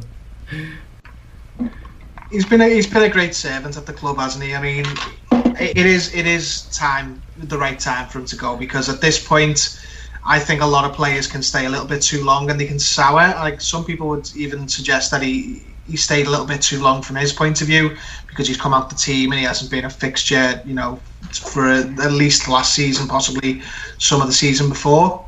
he's 2.31 2.45
been 2.45 2.61
a, 2.61 2.67
he's 2.67 2.87
been 2.87 3.03
a 3.03 3.09
great 3.09 3.35
servant 3.35 3.77
at 3.77 3.85
the 3.85 3.93
club, 3.93 4.17
hasn't 4.17 4.43
he? 4.43 4.53
I 4.53 4.61
mean, 4.61 4.85
it 5.31 5.77
it 5.77 5.85
is 5.85 6.13
it 6.13 6.27
is 6.27 6.63
time 6.75 7.21
the 7.37 7.57
right 7.57 7.79
time 7.79 8.09
for 8.09 8.19
him 8.19 8.25
to 8.25 8.35
go 8.35 8.57
because 8.57 8.89
at 8.89 9.01
this 9.01 9.25
point, 9.25 9.79
I 10.25 10.39
think 10.39 10.61
a 10.61 10.65
lot 10.65 10.85
of 10.89 10.93
players 10.95 11.27
can 11.27 11.43
stay 11.43 11.65
a 11.65 11.69
little 11.69 11.85
bit 11.85 12.01
too 12.01 12.23
long 12.23 12.49
and 12.49 12.59
they 12.59 12.65
can 12.65 12.79
sour. 12.79 13.27
Like 13.35 13.61
some 13.61 13.85
people 13.85 14.07
would 14.09 14.29
even 14.35 14.67
suggest 14.67 15.11
that 15.11 15.21
he 15.21 15.63
he 15.87 15.95
stayed 15.95 16.25
a 16.25 16.29
little 16.31 16.47
bit 16.47 16.63
too 16.63 16.81
long 16.81 17.03
from 17.03 17.15
his 17.15 17.31
point 17.31 17.61
of 17.61 17.67
view 17.67 17.95
because 18.27 18.47
he's 18.47 18.57
come 18.57 18.73
out 18.73 18.89
the 18.89 18.95
team 18.95 19.31
and 19.31 19.39
he 19.39 19.45
hasn't 19.45 19.69
been 19.69 19.85
a 19.85 19.89
fixture, 19.89 20.59
you 20.65 20.73
know, 20.73 20.99
for 21.31 21.69
at 21.69 22.11
least 22.11 22.47
last 22.47 22.73
season, 22.73 23.07
possibly 23.07 23.61
some 23.99 24.19
of 24.19 24.25
the 24.25 24.33
season 24.33 24.67
before. 24.67 25.23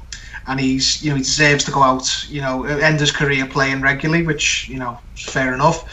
And 0.48 0.60
he's, 0.60 1.04
you 1.04 1.12
know, 1.12 1.16
he 1.18 1.22
deserves 1.22 1.64
to 1.66 1.72
go 1.72 1.84
out, 1.84 2.10
you 2.28 2.42
know, 2.42 2.64
end 2.64 3.00
his 3.00 3.12
career 3.12 3.46
playing 3.46 3.82
regularly, 3.82 4.26
which, 4.26 4.68
you 4.68 4.80
know, 4.80 4.98
fair 5.16 5.54
enough 5.54 5.86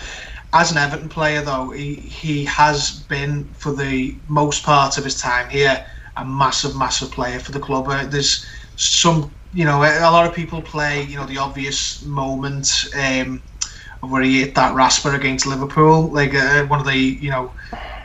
as 0.55 0.71
an 0.71 0.79
Everton 0.79 1.09
player, 1.09 1.43
though, 1.43 1.71
he, 1.71 1.95
he 1.95 2.45
has 2.45 3.01
been, 3.09 3.45
for 3.55 3.73
the 3.73 4.17
most 4.29 4.63
part 4.63 4.97
of 4.97 5.05
his 5.05 5.21
time 5.21 5.51
here, 5.51 5.85
a 6.17 6.25
massive, 6.25 6.77
massive 6.77 7.11
player 7.11 7.41
for 7.41 7.51
the 7.51 7.59
club. 7.59 7.89
Uh, 7.89 8.07
there's 8.07 8.47
some, 8.77 9.35
you 9.53 9.65
know, 9.65 9.83
a 9.83 10.11
lot 10.11 10.27
of 10.27 10.35
people 10.35 10.63
play, 10.63 11.03
you 11.03 11.17
know, 11.17 11.27
the 11.27 11.39
obvious 11.39 12.03
moment 12.05 12.69
um, 12.97 13.43
where 14.01 14.23
he 14.23 14.41
hit 14.41 14.55
that 14.55 14.75
rasper 14.75 15.15
against 15.15 15.47
Liverpool, 15.47 16.13
like 16.13 16.35
uh, 16.35 16.67
one 16.67 16.81
of 16.81 16.87
the, 16.87 16.97
you 16.97 17.31
know, 17.31 17.55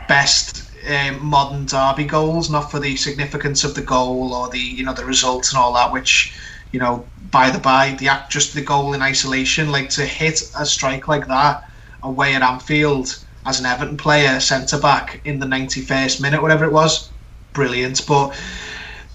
best 0.07 0.71
um, 0.89 1.23
modern 1.25 1.65
derby 1.65 2.05
goals, 2.05 2.49
not 2.49 2.71
for 2.71 2.79
the 2.79 2.95
significance 2.95 3.63
of 3.63 3.75
the 3.75 3.81
goal 3.81 4.33
or 4.33 4.49
the, 4.49 4.59
you 4.59 4.83
know, 4.83 4.93
the 4.93 5.05
results 5.05 5.51
and 5.51 5.59
all 5.59 5.73
that, 5.73 5.91
which, 5.91 6.33
you 6.71 6.79
know, 6.79 7.09
by 7.31 7.49
the 7.49 7.59
by, 7.59 7.95
the 7.99 8.07
act, 8.07 8.31
just 8.31 8.53
the 8.53 8.61
goal 8.61 8.93
in 8.93 9.01
isolation, 9.01 9.71
like 9.71 9.89
to 9.89 10.05
hit 10.05 10.41
a 10.57 10.65
strike 10.65 11.07
like 11.07 11.27
that 11.27 11.63
away 12.03 12.33
at 12.35 12.41
Anfield 12.41 13.17
as 13.45 13.59
an 13.59 13.65
Everton 13.65 13.97
player, 13.97 14.39
centre 14.39 14.79
back 14.79 15.21
in 15.25 15.39
the 15.39 15.45
91st 15.45 16.21
minute, 16.21 16.41
whatever 16.41 16.65
it 16.65 16.71
was, 16.73 17.11
brilliant. 17.53 18.05
But 18.07 18.35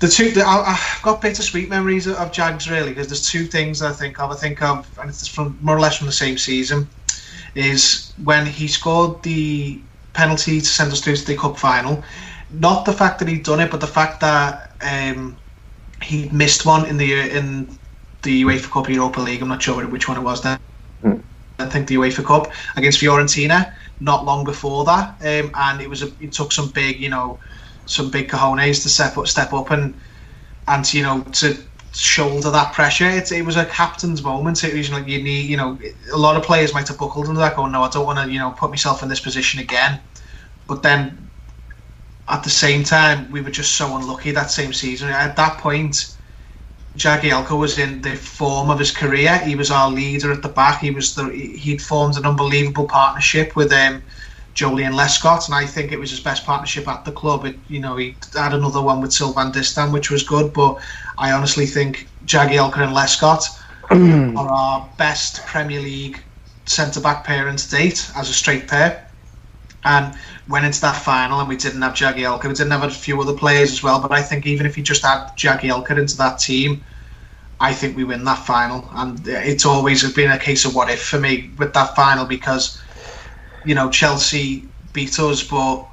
the 0.05 0.11
two, 0.11 0.31
the, 0.33 0.43
I, 0.43 0.73
I've 0.73 1.03
got 1.03 1.23
bittersweet 1.23 1.71
memories 1.71 2.07
of, 2.07 2.17
of 2.17 2.31
Jags 2.31 2.71
really 2.71 2.91
because 2.91 3.09
there's 3.09 3.27
two 3.27 3.47
things 3.47 3.81
I 3.81 3.93
think 3.93 4.21
of. 4.21 4.31
I 4.31 4.35
think 4.35 4.61
of, 4.63 4.87
and 4.99 5.09
it's 5.09 5.27
from 5.27 5.57
more 5.63 5.77
or 5.77 5.81
less 5.81 5.97
from 5.97 6.07
the 6.07 6.13
same 6.13 6.37
season, 6.37 6.89
is 7.55 8.13
when 8.23 8.45
he 8.45 8.69
scored 8.69 9.23
the 9.23 9.83
penalty 10.13 10.61
to 10.61 10.67
send 10.67 10.93
us 10.93 11.01
through 11.01 11.17
to 11.17 11.25
the 11.25 11.37
cup 11.37 11.59
final. 11.59 12.05
Not 12.51 12.85
the 12.85 12.93
fact 12.93 13.19
that 13.21 13.29
he'd 13.29 13.45
done 13.45 13.61
it, 13.61 13.71
but 13.71 13.81
the 13.81 13.87
fact 13.87 14.21
that 14.21 14.77
um, 14.83 15.39
he 16.03 16.29
missed 16.29 16.67
one 16.67 16.87
in 16.87 16.99
the 16.99 17.13
in 17.37 17.79
the 18.23 18.43
UEFA 18.43 18.71
Cup 18.71 18.89
Europa 18.89 19.21
League. 19.21 19.41
I'm 19.41 19.49
not 19.49 19.63
sure 19.63 19.87
which 19.87 20.09
one 20.09 20.19
it 20.19 20.23
was 20.23 20.43
then. 20.43 20.59
I 21.59 21.67
think 21.67 21.89
the 21.89 21.97
UEFA 21.97 22.25
Cup 22.25 22.53
against 22.77 23.01
Fiorentina 23.01 23.73
not 24.01 24.25
long 24.25 24.45
before 24.45 24.85
that, 24.85 25.17
um, 25.21 25.51
and 25.55 25.81
it 25.81 25.89
was 25.89 26.03
a, 26.03 26.09
it 26.21 26.33
took 26.33 26.53
some 26.53 26.71
big, 26.71 27.01
you 27.01 27.09
know, 27.09 27.41
some 27.87 28.11
big 28.11 28.29
cojones 28.29 28.83
to 28.83 28.89
step 28.89 29.17
up, 29.19 29.27
step 29.27 29.53
up 29.53 29.71
and 29.71 29.95
and 30.67 30.95
you 30.95 31.03
know 31.03 31.23
to 31.33 31.57
shoulder 31.95 32.51
that 32.51 32.73
pressure. 32.73 33.09
It, 33.09 33.31
it 33.33 33.45
was 33.45 33.57
a 33.57 33.65
captain's 33.65 34.23
moment. 34.23 34.65
It 34.65 34.75
was 34.75 34.91
like 34.91 35.07
you 35.07 35.23
need, 35.23 35.49
you 35.49 35.57
know, 35.57 35.79
a 36.13 36.17
lot 36.17 36.37
of 36.37 36.43
players 36.43 36.75
might 36.75 36.89
have 36.89 36.99
buckled 36.99 37.29
under 37.29 37.41
that, 37.41 37.57
going, 37.57 37.73
no, 37.73 37.83
I 37.83 37.89
don't 37.89 38.05
want 38.05 38.19
to, 38.19 38.33
you 38.33 38.39
know, 38.39 38.51
put 38.51 38.71
myself 38.71 39.03
in 39.03 39.09
this 39.09 39.21
position 39.21 39.61
again. 39.61 40.01
But 40.67 40.83
then 40.83 41.29
at 42.29 42.43
the 42.43 42.51
same 42.51 42.85
time, 42.85 43.31
we 43.31 43.41
were 43.41 43.51
just 43.51 43.75
so 43.75 43.97
unlucky 43.97 44.33
that 44.33 44.51
same 44.51 44.73
season. 44.73 45.11
At 45.11 45.37
that 45.37 45.59
point, 45.59 46.17
Jagielka 46.97 47.57
was 47.59 47.79
in 47.79 48.03
the 48.03 48.17
form 48.17 48.71
of 48.71 48.79
his 48.79 48.91
career. 48.91 49.39
He 49.39 49.55
was 49.55 49.71
our 49.71 49.91
leader 49.91 50.33
at 50.33 50.43
the 50.43 50.49
back. 50.49 50.81
He 50.81 50.91
was 50.91 51.15
the 51.15 51.31
he'd 51.31 51.83
formed 51.83 52.17
an 52.17 52.25
unbelievable 52.25 52.87
partnership 52.87 53.57
with 53.57 53.73
um, 53.73 54.03
Joleon 54.55 54.95
Lescott, 54.95 55.47
and 55.47 55.55
I 55.55 55.67
think 55.67 55.91
it 55.91 55.99
was 55.99 56.11
his 56.11 56.21
best 56.21 56.47
partnership 56.47 56.87
at 56.87 57.05
the 57.05 57.13
club. 57.13 57.45
It, 57.45 57.57
you 57.69 57.81
know, 57.81 57.97
he 57.97 58.17
had 58.35 58.55
another 58.55 58.81
one 58.81 59.01
with 59.01 59.13
Sylvain 59.13 59.53
Distin, 59.53 59.93
which 59.93 60.11
was 60.11 60.23
good, 60.23 60.53
but 60.53 60.81
I 61.19 61.33
honestly 61.33 61.67
think 61.67 62.09
Jagielka 62.25 62.79
and 62.79 62.95
Lescott 62.95 63.45
are 64.39 64.49
our 64.49 64.89
best 64.97 65.45
Premier 65.47 65.81
League 65.81 66.23
centre 66.67 67.01
back 67.01 67.25
pair 67.25 67.51
to 67.51 67.71
date 67.71 68.11
as 68.17 68.31
a 68.31 68.33
straight 68.33 68.69
pair. 68.69 69.01
And 69.87 70.15
went 70.49 70.65
into 70.65 70.81
that 70.81 70.97
final, 70.97 71.41
and 71.41 71.49
we 71.49 71.57
didn't 71.57 71.83
have 71.83 71.93
Jagielka. 71.93 72.45
We 72.45 72.55
didn't 72.55 72.71
have 72.71 72.85
a 72.85 72.91
few 72.91 73.21
other 73.21 73.35
players 73.35 73.71
as 73.71 73.83
well. 73.83 74.01
But 74.01 74.13
I 74.13 74.23
think 74.23 74.47
even 74.47 74.67
if 74.67 74.79
you 74.79 74.83
just 74.83 75.05
add 75.05 75.37
Jagielka 75.37 75.99
into 75.99 76.17
that 76.19 76.39
team, 76.39 76.83
I 77.61 77.75
think 77.75 77.97
we 77.97 78.05
win 78.05 78.25
that 78.25 78.39
final. 78.47 78.89
And 78.95 79.21
it's 79.27 79.67
always 79.67 80.11
been 80.13 80.31
a 80.31 80.39
case 80.39 80.65
of 80.65 80.75
what 80.75 80.91
if 80.91 81.03
for 81.03 81.19
me 81.21 81.51
with 81.59 81.75
that 81.75 81.95
final 81.95 82.25
because 82.25 82.81
you 83.65 83.75
know 83.75 83.91
Chelsea 83.91 84.69
beat 84.93 85.19
us, 85.19 85.43
but 85.43 85.87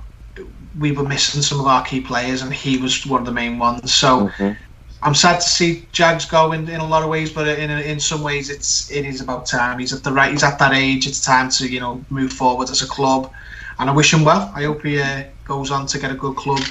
we 0.78 0.92
were 0.92 1.04
missing 1.04 1.42
some 1.42 1.60
of 1.60 1.68
our 1.68 1.84
key 1.84 2.02
players, 2.02 2.42
and 2.42 2.54
he 2.54 2.78
was 2.78 3.06
one 3.06 3.22
of 3.22 3.26
the 3.26 3.34
main 3.34 3.60
ones. 3.60 3.94
So. 3.94 4.30
Mhm. 4.30 4.58
I'm 5.04 5.16
sad 5.16 5.38
to 5.38 5.48
see 5.48 5.90
Jags 5.94 6.26
go 6.26 6.52
in, 6.52 6.70
in 6.70 6.80
a 6.80 6.86
lot 6.88 7.02
of 7.02 7.10
ways, 7.10 7.32
but 7.32 7.48
in 7.48 7.72
in 7.72 8.00
some 8.00 8.22
ways 8.22 8.52
it's 8.52 8.92
it 8.92 9.04
is 9.04 9.20
about 9.20 9.48
time. 9.48 9.80
He's 9.80 9.94
at 9.94 10.04
the 10.04 10.12
right. 10.12 10.32
He's 10.32 10.44
at 10.44 10.60
that 10.60 10.74
age. 10.74 11.08
It's 11.08 11.22
time 11.22 11.50
to 11.58 11.68
you 11.68 11.80
know 11.80 12.06
move 12.10 12.32
forward 12.32 12.70
as 12.70 12.84
a 12.84 12.88
club, 12.88 13.32
and 13.80 13.90
I 13.90 13.94
wish 13.94 14.14
him 14.14 14.24
well. 14.24 14.52
I 14.56 14.64
hope 14.66 14.84
he 14.84 15.02
uh, 15.02 15.24
goes 15.44 15.72
on 15.72 15.88
to 15.88 15.98
get 15.98 16.12
a 16.12 16.16
good 16.16 16.36
club 16.36 16.62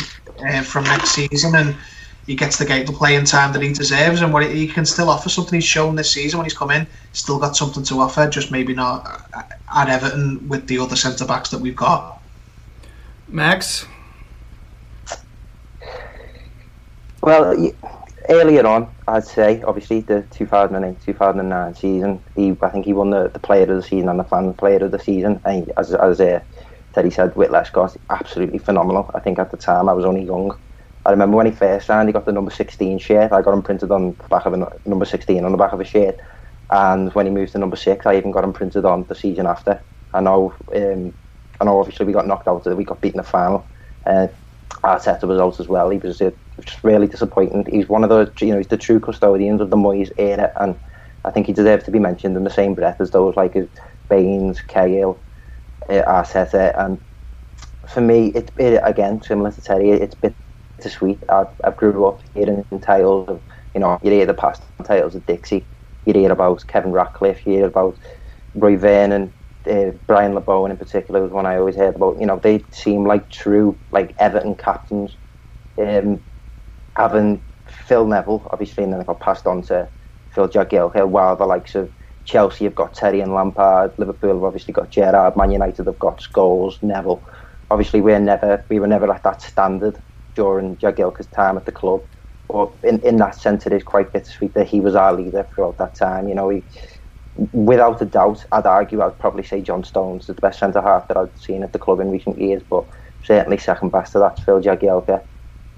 uh, 0.49 0.63
from 0.63 0.85
next 0.85 1.11
season 1.11 1.57
and 1.57 1.77
he 2.31 2.37
gets 2.37 2.59
the 2.59 2.65
game 2.65 2.87
the 2.87 2.93
playing 2.93 3.25
time 3.25 3.53
that 3.53 3.61
he 3.61 3.73
deserves 3.73 4.23
and 4.23 4.33
what 4.33 4.49
he 4.49 4.69
can 4.69 4.87
still 4.87 5.11
offer 5.11 5.29
something 5.29 5.57
he's 5.57 5.65
shown 5.65 5.97
this 5.97 6.13
season 6.13 6.39
when 6.39 6.45
he's 6.45 6.57
come 6.57 6.71
in. 6.71 6.87
Still 7.13 7.41
got 7.41 7.57
something 7.57 7.83
to 7.83 7.99
offer, 7.99 8.29
just 8.29 8.53
maybe 8.53 8.73
not 8.73 9.21
at 9.75 9.89
Everton 9.89 10.49
with 10.49 10.69
the 10.69 10.79
other 10.79 10.95
centre 10.95 11.25
backs 11.25 11.51
that 11.51 11.59
we've 11.59 11.75
got. 11.75 12.23
Max, 13.27 13.85
Well, 17.21 17.73
earlier 18.29 18.65
on, 18.65 18.89
I'd 19.09 19.25
say, 19.25 19.61
obviously, 19.63 20.03
the 20.03 20.23
2008-2009 20.31 21.77
season, 21.77 22.23
he, 22.37 22.57
I 22.63 22.69
think 22.69 22.85
he 22.85 22.93
won 22.93 23.11
the, 23.11 23.29
the 23.29 23.41
Player 23.41 23.63
of 23.65 23.77
the 23.77 23.83
Season 23.83 24.09
and 24.09 24.21
the 24.21 24.25
Fan 24.25 24.55
Player 24.55 24.85
of 24.85 24.93
the 24.93 25.01
Season. 25.01 25.41
And 25.45 25.67
he, 25.67 25.73
as 25.77 25.93
as 25.95 26.21
uh, 26.21 26.41
Teddy 26.93 27.11
said, 27.11 27.35
Whit 27.35 27.51
Lescott, 27.51 27.97
absolutely 28.09 28.59
phenomenal. 28.59 29.11
I 29.15 29.19
think 29.19 29.41
at 29.41 29.51
the 29.51 29.57
time 29.57 29.89
I 29.89 29.95
was 29.95 30.05
only 30.05 30.23
young. 30.23 30.57
I 31.07 31.11
remember 31.11 31.37
when 31.37 31.47
he 31.47 31.53
first 31.53 31.87
signed, 31.87 32.09
he 32.09 32.13
got 32.13 32.27
the 32.27 32.33
number 32.33 32.51
16 32.51 32.99
shirt. 32.99 33.33
I 33.33 33.43
got 33.43 33.55
him 33.55 33.63
printed 33.63 33.91
on 33.91 34.17
the 34.21 34.29
back 34.29 34.47
of 34.47 34.53
a 34.53 34.69
number 34.85 35.05
16 35.05 35.45
on 35.45 35.53
the 35.53 35.59
back 35.59 35.73
of 35.73 35.81
a 35.81 35.85
shirt. 35.85 36.17
And 36.71 37.13
when 37.15 37.27
he 37.27 37.33
moved 37.33 37.53
to 37.53 37.59
number 37.59 37.77
six, 37.77 38.07
I 38.07 38.17
even 38.17 38.31
got 38.31 38.45
him 38.45 38.53
printed 38.53 38.85
on 38.85 39.07
the 39.09 39.15
season 39.15 39.47
after. 39.47 39.83
I 40.13 40.21
know, 40.21 40.55
um, 40.75 41.15
I 41.61 41.65
know. 41.65 41.81
Obviously, 41.81 42.07
we 42.07 42.13
got 42.13 42.27
knocked 42.27 42.47
out. 42.47 42.67
Of 42.67 42.73
it, 42.73 42.77
we 42.77 42.85
got 42.85 43.01
beaten 43.01 43.19
in 43.19 43.25
the 43.25 43.29
final. 43.29 43.69
Uh, 44.07 44.29
Arteta 44.85 45.25
was 45.25 45.41
out 45.41 45.59
as 45.59 45.69
well. 45.69 45.91
He 45.91 45.99
was 45.99 46.21
uh, 46.21 46.31
just 46.61 46.85
really 46.85 47.07
disappointing. 47.07 47.67
He's 47.71 47.89
one 47.89 48.05
of 48.05 48.11
the, 48.11 48.33
you 48.41 48.53
know, 48.53 48.59
he's 48.59 48.69
the 48.69 48.77
true 48.77 49.01
custodians 49.01 49.61
of 49.61 49.71
the 49.71 49.77
Moyes 49.77 50.11
era, 50.17 50.53
and 50.61 50.79
I 51.25 51.31
think 51.31 51.47
he 51.47 51.53
deserves 51.53 51.85
to 51.85 51.91
be 51.91 51.99
mentioned 51.99 52.37
in 52.37 52.45
the 52.45 52.51
same 52.51 52.75
breath 52.75 53.01
as 53.01 53.11
those 53.11 53.35
like 53.37 53.55
Baines, 54.09 54.61
Cahill, 54.63 55.23
uh, 55.89 56.03
Arteta, 56.07 56.73
and 56.79 57.01
for 57.89 58.01
me, 58.01 58.29
it's 58.35 58.53
it, 58.59 58.81
again 58.85 59.23
similar 59.23 59.51
to 59.51 59.61
Terry. 59.61 59.91
It's 59.91 60.15
bittersweet. 60.81 61.23
I 61.29 61.45
I 61.65 61.71
grew 61.71 62.07
up 62.07 62.21
hearing 62.35 62.65
tales 62.83 63.29
of, 63.29 63.43
you 63.75 63.81
know, 63.81 63.99
you 64.03 64.11
hear 64.11 64.27
the 64.27 64.35
past 64.35 64.63
tales 64.85 65.15
of 65.15 65.27
Dixie, 65.27 65.69
you 66.07 66.15
hear 66.15 66.33
about 66.33 66.67
Kevin 66.67 66.93
Ratcliffe, 66.93 67.47
you 67.47 67.53
hear 67.53 67.67
about 67.67 67.99
Roy 68.55 68.77
Vernon, 68.77 69.33
uh, 69.71 69.91
Brian 70.07 70.33
Labone 70.33 70.71
in 70.71 70.77
particular 70.77 71.23
was 71.23 71.33
one 71.33 71.47
I 71.47 71.59
always 71.59 71.77
heard 71.77 71.97
about. 71.97 72.19
You 72.21 72.27
know, 72.27 72.39
they 72.43 72.65
seem 72.73 73.05
like 73.05 73.31
true 73.31 73.79
like 73.91 74.15
Everton 74.19 74.57
captains. 74.57 75.17
Um, 75.79 76.21
having 76.97 77.43
Phil 77.69 78.07
Neville, 78.07 78.49
obviously, 78.51 78.85
and 78.85 78.93
then 78.93 79.01
they 79.01 79.05
got 79.07 79.21
passed 79.21 79.47
on 79.47 79.63
to 79.63 79.89
Phil 80.35 80.49
Jagielka, 80.49 81.09
while 81.09 81.37
the 81.37 81.47
likes 81.47 81.75
of 81.75 81.93
Chelsea 82.25 82.65
have 82.65 82.75
got 82.75 82.95
Terry 82.95 83.21
and 83.21 83.35
Lampard, 83.35 83.93
Liverpool 83.99 84.35
have 84.35 84.45
obviously 84.45 84.73
got 84.73 84.91
Gerrard, 84.91 85.37
Man 85.37 85.51
United 85.51 85.87
have 85.87 85.99
got 85.99 86.21
Scholes, 86.21 86.83
Neville. 86.83 87.25
Obviously, 87.71 88.01
we're 88.01 88.19
never 88.21 88.65
we 88.71 88.81
were 88.81 88.87
never 88.87 89.11
at 89.13 89.23
that 89.23 89.43
standard 89.43 89.99
during 90.35 90.77
Jagielka's 90.77 91.27
time 91.29 91.57
at 91.57 91.67
the 91.67 91.73
club. 91.73 92.03
But 92.49 92.73
in, 92.83 93.01
in 93.01 93.17
that 93.17 93.37
sense, 93.37 93.67
it 93.67 93.73
is 93.73 93.83
quite 93.83 94.13
bittersweet 94.13 94.55
that 94.55 94.67
he 94.67 94.81
was 94.81 94.95
our 94.95 95.13
leader 95.13 95.47
throughout 95.55 95.79
that 95.79 95.95
time. 95.95 96.29
You 96.29 96.35
know, 96.35 96.49
he, 96.49 96.65
without 97.35 98.03
a 98.03 98.07
doubt, 98.07 98.45
I'd 98.53 98.67
argue 98.67 99.03
I'd 99.03 99.19
probably 99.19 99.45
say 99.45 99.63
John 99.63 99.85
Stones 99.85 100.29
is 100.29 100.35
the 100.35 100.43
best 100.43 100.59
centre 100.59 100.83
half 100.83 101.09
that 101.09 101.17
I've 101.17 101.37
seen 101.37 101.63
at 101.63 101.73
the 101.73 101.79
club 101.79 102.01
in 102.01 102.11
recent 102.11 102.39
years, 102.39 102.63
but 102.69 102.87
certainly 103.23 103.59
second 103.59 103.91
best 103.91 104.13
to 104.13 104.19
that, 104.19 104.41
Phil 104.41 104.61
Jagielka. 104.61 105.23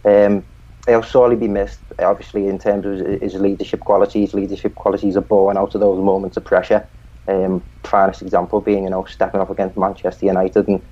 Um, 0.04 0.44
he'll 0.86 1.02
sorely 1.02 1.36
be 1.36 1.48
missed, 1.48 1.80
obviously, 1.98 2.46
in 2.46 2.58
terms 2.58 2.86
of 2.86 3.06
his 3.20 3.34
leadership 3.34 3.80
qualities. 3.80 4.34
Leadership 4.34 4.74
qualities 4.74 5.16
are 5.16 5.22
born 5.22 5.56
out 5.56 5.74
of 5.74 5.80
those 5.80 6.02
moments 6.02 6.36
of 6.36 6.44
pressure. 6.44 6.88
Um, 7.28 7.64
finest 7.84 8.22
example 8.22 8.60
being, 8.60 8.84
you 8.84 8.90
know, 8.90 9.04
stepping 9.04 9.40
up 9.40 9.50
against 9.50 9.76
Manchester 9.76 10.26
United, 10.26 10.66
and 10.68 10.82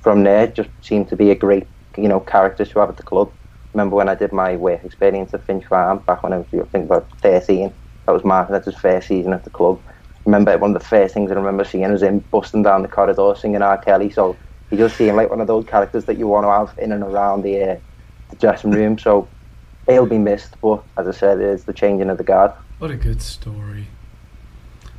from 0.00 0.24
there, 0.24 0.46
just 0.46 0.70
seemed 0.80 1.08
to 1.08 1.16
be 1.16 1.30
a 1.30 1.34
great, 1.34 1.66
you 1.96 2.08
know, 2.08 2.20
characters 2.20 2.70
to 2.70 2.78
have 2.80 2.88
at 2.88 2.96
the 2.96 3.02
club. 3.02 3.32
Remember 3.72 3.96
when 3.96 4.08
I 4.08 4.14
did 4.14 4.32
my 4.32 4.56
work 4.56 4.84
experience 4.84 5.34
at 5.34 5.44
Finch 5.44 5.64
Farm 5.66 5.98
back 5.98 6.22
when 6.22 6.32
I 6.32 6.38
was, 6.38 6.46
I 6.52 6.64
think, 6.66 6.84
about 6.86 7.06
13. 7.20 7.72
That 8.06 8.12
was 8.12 8.24
Martinez's 8.24 8.76
first 8.76 9.08
season 9.08 9.32
at 9.32 9.44
the 9.44 9.50
club. 9.50 9.80
Remember, 10.24 10.56
one 10.58 10.74
of 10.74 10.80
the 10.80 10.88
first 10.88 11.14
things 11.14 11.30
I 11.30 11.34
remember 11.34 11.64
seeing 11.64 11.90
was 11.90 12.02
him 12.02 12.20
busting 12.30 12.62
down 12.62 12.82
the 12.82 12.88
corridor 12.88 13.34
singing 13.36 13.62
R. 13.62 13.78
Kelly. 13.78 14.10
So 14.10 14.36
he 14.70 14.76
just 14.76 14.96
seemed 14.96 15.16
like 15.16 15.28
one 15.28 15.40
of 15.40 15.46
those 15.46 15.66
characters 15.66 16.04
that 16.06 16.18
you 16.18 16.28
want 16.28 16.44
to 16.44 16.50
have 16.50 16.78
in 16.78 16.92
and 16.92 17.02
around 17.02 17.42
the, 17.42 17.62
uh, 17.62 17.76
the 18.30 18.36
dressing 18.36 18.70
room. 18.70 18.98
So 18.98 19.28
he'll 19.86 20.06
be 20.06 20.18
missed, 20.18 20.54
but 20.60 20.82
as 20.96 21.08
I 21.08 21.12
said, 21.12 21.40
it's 21.40 21.64
the 21.64 21.72
changing 21.72 22.10
of 22.10 22.18
the 22.18 22.24
guard. 22.24 22.52
What 22.78 22.90
a 22.90 22.96
good 22.96 23.22
story. 23.22 23.86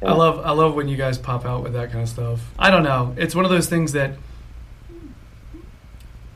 Yeah. 0.02 0.12
I 0.12 0.14
love 0.14 0.46
I 0.46 0.52
love 0.52 0.76
when 0.76 0.88
you 0.88 0.98
guys 0.98 1.18
pop 1.18 1.46
out 1.46 1.64
with 1.64 1.74
that 1.74 1.92
kind 1.92 2.04
of 2.04 2.10
stuff. 2.10 2.42
I 2.60 2.70
don't 2.70 2.84
know. 2.84 3.16
It's 3.18 3.34
one 3.34 3.46
of 3.46 3.52
those 3.52 3.68
things 3.68 3.94
that 3.94 4.12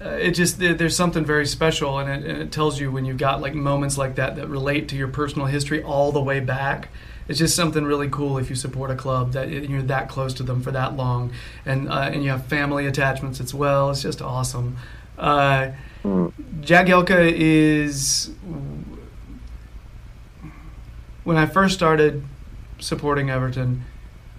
uh, 0.03 0.09
it 0.09 0.31
just 0.31 0.59
there- 0.59 0.73
there's 0.73 0.95
something 0.95 1.25
very 1.25 1.45
special, 1.45 1.99
and 1.99 2.09
it, 2.09 2.29
and 2.29 2.41
it 2.41 2.51
tells 2.51 2.79
you 2.79 2.91
when 2.91 3.05
you've 3.05 3.17
got 3.17 3.41
like 3.41 3.53
moments 3.53 3.97
like 3.97 4.15
that 4.15 4.35
that 4.37 4.47
relate 4.47 4.87
to 4.89 4.95
your 4.95 5.07
personal 5.07 5.47
history 5.47 5.81
all 5.83 6.11
the 6.11 6.21
way 6.21 6.39
back. 6.39 6.89
It's 7.27 7.37
just 7.37 7.55
something 7.55 7.85
really 7.85 8.09
cool 8.09 8.37
if 8.39 8.49
you 8.49 8.55
support 8.55 8.89
a 8.89 8.95
club 8.95 9.33
that 9.33 9.49
you're 9.49 9.83
that 9.83 10.09
close 10.09 10.33
to 10.35 10.43
them 10.43 10.61
for 10.63 10.71
that 10.71 10.95
long, 10.95 11.31
and 11.65 11.87
uh, 11.89 12.09
and 12.11 12.23
you 12.23 12.29
have 12.31 12.45
family 12.45 12.87
attachments 12.87 13.39
as 13.39 13.53
well. 13.53 13.89
It's 13.91 14.01
just 14.01 14.21
awesome. 14.21 14.77
Uh. 15.17 15.71
Jagielka 16.61 17.31
is 17.35 18.31
when 21.23 21.37
I 21.37 21.45
first 21.45 21.75
started 21.75 22.23
supporting 22.79 23.29
Everton, 23.29 23.83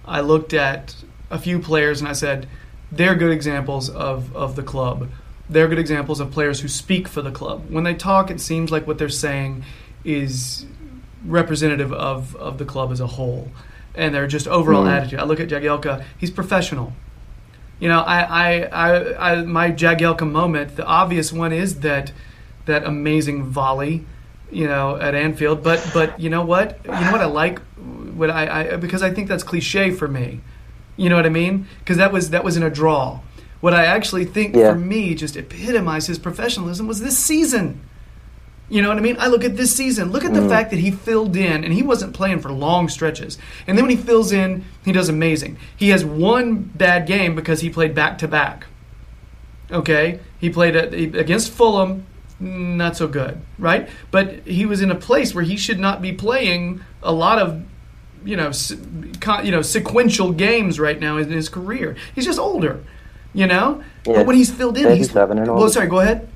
I 0.05 0.21
looked 0.21 0.55
at 0.55 0.97
a 1.31 1.38
few 1.38 1.59
players 1.59 2.00
and 2.00 2.09
I 2.09 2.12
said, 2.14 2.49
they're 2.90 3.14
good 3.14 3.31
examples 3.31 3.88
of, 3.90 4.35
of 4.35 4.57
the 4.57 4.62
club. 4.62 5.09
They're 5.50 5.69
good 5.69 5.78
examples 5.78 6.21
of 6.21 6.30
players 6.30 6.61
who 6.61 6.69
speak 6.69 7.09
for 7.09 7.23
the 7.23 7.30
club. 7.33 7.64
When 7.69 7.85
they 7.85 7.95
talk, 7.95 8.30
it 8.30 8.40
seems 8.40 8.71
like 8.71 8.87
what 8.87 8.99
they're 8.99 9.09
saying 9.09 9.64
is 10.04 10.64
representative 11.25 11.92
of, 11.92 12.35
of 12.37 12.59
the 12.59 12.64
club 12.64 12.92
as 12.92 13.01
a 13.01 13.07
whole. 13.07 13.48
And 13.94 14.14
their 14.14 14.27
just 14.27 14.46
overall 14.46 14.85
Mm. 14.85 14.92
attitude. 14.96 15.18
I 15.18 15.24
look 15.24 15.40
at 15.40 15.48
Jagielka, 15.48 16.05
he's 16.16 16.31
professional. 16.31 16.92
You 17.81 17.88
know, 17.88 18.01
I, 18.01 18.20
I, 18.20 18.62
I, 18.62 19.31
I, 19.33 19.42
my 19.42 19.70
Jagielka 19.72 20.31
moment, 20.31 20.77
the 20.77 20.85
obvious 20.87 21.33
one 21.33 21.53
is 21.53 21.81
that 21.81 22.12
that 22.66 22.85
amazing 22.85 23.44
volley, 23.44 24.05
you 24.53 24.66
know, 24.68 24.96
at 24.96 25.14
Anfield. 25.14 25.64
But 25.64 25.90
but 25.92 26.20
you 26.20 26.31
know 26.31 26.44
what? 26.44 26.79
You 26.85 26.90
know 26.92 27.11
what 27.12 27.20
I 27.22 27.24
like? 27.24 27.59
What 28.14 28.31
I, 28.31 28.72
I 28.74 28.77
because 28.77 29.03
I 29.03 29.11
think 29.12 29.29
that's 29.29 29.42
cliche 29.42 29.90
for 29.90 30.07
me. 30.07 30.40
You 30.96 31.09
know 31.09 31.16
what 31.16 31.24
I 31.27 31.31
mean? 31.31 31.66
Because 31.81 31.96
that 31.96 32.12
was 32.12 32.31
that 32.31 32.44
was 32.44 32.57
in 32.57 32.62
a 32.62 32.70
draw. 32.70 33.20
What 33.61 33.75
I 33.75 33.85
actually 33.85 34.25
think 34.25 34.55
Yeah. 34.55 34.73
for 34.73 34.79
me 34.79 35.14
just 35.14 35.37
epitomized 35.37 36.09
his 36.09 36.18
professionalism 36.18 36.87
was 36.87 37.01
this 37.01 37.18
season. 37.18 37.81
You 38.70 38.83
know 38.83 38.88
what 38.88 38.99
I 38.99 39.01
mean? 39.01 39.16
I 39.18 39.27
look 39.27 39.44
at 39.44 39.57
this 39.57 39.75
season. 39.75 40.12
Look 40.12 40.25
at 40.25 40.33
the 40.33 40.40
mm. 40.40 40.49
fact 40.49 40.70
that 40.70 40.79
he 40.79 40.92
filled 40.92 41.37
in, 41.37 41.64
and 41.64 41.73
he 41.75 41.83
wasn't 41.83 42.14
playing 42.14 42.38
for 42.38 42.53
long 42.53 42.88
stretches. 42.88 43.37
And 43.66 43.77
then 43.77 43.85
when 43.85 43.96
he 43.96 44.01
fills 44.01 44.31
in, 44.31 44.64
he 44.85 44.92
does 44.92 45.09
amazing. 45.09 45.59
He 45.77 45.88
has 45.88 46.05
one 46.05 46.70
bad 46.75 47.05
game 47.05 47.35
because 47.35 47.62
he 47.62 47.68
played 47.68 47.96
back 47.96 48.16
to 48.18 48.29
back. 48.29 48.66
Okay, 49.73 50.20
he 50.38 50.51
played 50.51 50.77
against 50.77 51.51
Fulham, 51.51 52.07
not 52.38 52.96
so 52.96 53.09
good, 53.09 53.40
right? 53.59 53.88
But 54.12 54.46
he 54.46 54.66
was 54.66 54.81
in 54.83 54.90
a 54.90 54.94
place 54.94 55.35
where 55.35 55.44
he 55.44 55.57
should 55.57 55.81
not 55.81 56.01
be 56.01 56.12
playing 56.12 56.81
a 57.03 57.12
lot 57.12 57.40
of, 57.40 57.62
you 58.25 58.37
know, 58.37 58.53
you 59.42 59.51
know, 59.51 59.62
sequential 59.62 60.33
games 60.33 60.79
right 60.79 60.99
now 61.01 61.16
in 61.16 61.31
his 61.31 61.49
career. 61.49 61.96
He's 62.14 62.25
just 62.25 62.38
older, 62.38 62.85
you 63.35 63.47
know. 63.47 63.83
Yeah. 64.07 64.14
But 64.14 64.27
when 64.27 64.37
he's 64.37 64.51
filled 64.51 64.77
in, 64.79 64.85
he's 64.97 65.09
37 65.09 65.38
and 65.38 65.49
all. 65.51 65.57
well. 65.59 65.69
Sorry, 65.71 65.87
go 65.88 66.01
ahead. 66.01 66.29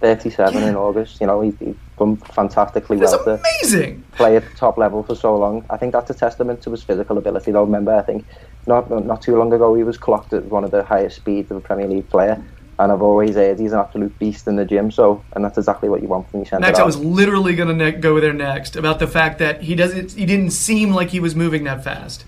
37 0.00 0.54
Yeah. 0.54 0.68
in 0.68 0.76
August. 0.76 1.20
You 1.20 1.26
know, 1.26 1.40
he's, 1.40 1.58
he's 1.58 1.74
done 1.98 2.16
fantastically 2.16 2.98
That's 2.98 3.12
well 3.12 3.24
to 3.24 3.40
amazing. 3.62 4.04
play 4.12 4.36
at 4.36 4.48
the 4.48 4.56
top 4.56 4.78
level 4.78 5.02
for 5.02 5.16
so 5.16 5.36
long. 5.36 5.64
I 5.70 5.76
think 5.76 5.92
that's 5.92 6.08
a 6.10 6.14
testament 6.14 6.62
to 6.62 6.70
his 6.70 6.82
physical 6.82 7.18
ability. 7.18 7.50
Though, 7.50 7.64
remember, 7.64 7.92
I 7.94 8.02
think 8.02 8.24
not 8.66 8.90
not 9.04 9.22
too 9.22 9.36
long 9.36 9.52
ago 9.52 9.74
he 9.74 9.82
was 9.82 9.98
clocked 9.98 10.32
at 10.32 10.44
one 10.46 10.62
of 10.64 10.70
the 10.70 10.84
highest 10.84 11.16
speeds 11.16 11.50
of 11.50 11.56
a 11.56 11.60
Premier 11.60 11.88
League 11.88 12.08
player. 12.08 12.42
And 12.80 12.92
I've 12.92 13.02
always 13.02 13.34
heard 13.34 13.58
he's 13.58 13.72
an 13.72 13.80
absolute 13.80 14.16
beast 14.20 14.46
in 14.46 14.54
the 14.54 14.64
gym. 14.64 14.92
So, 14.92 15.24
and 15.32 15.44
that's 15.44 15.58
exactly 15.58 15.88
what 15.88 16.00
you 16.00 16.06
want 16.06 16.30
from 16.30 16.40
your 16.40 16.46
centre 16.46 16.64
Next, 16.64 16.78
I 16.78 16.84
was 16.84 16.96
literally 16.96 17.56
going 17.56 17.68
to 17.70 17.74
ne- 17.74 17.90
go 17.98 18.20
there 18.20 18.32
next 18.32 18.76
about 18.76 19.00
the 19.00 19.08
fact 19.08 19.40
that 19.40 19.62
he 19.62 19.74
doesn't. 19.74 20.12
He 20.12 20.24
didn't 20.24 20.50
seem 20.52 20.92
like 20.92 21.08
he 21.10 21.18
was 21.18 21.34
moving 21.34 21.64
that 21.64 21.82
fast. 21.82 22.24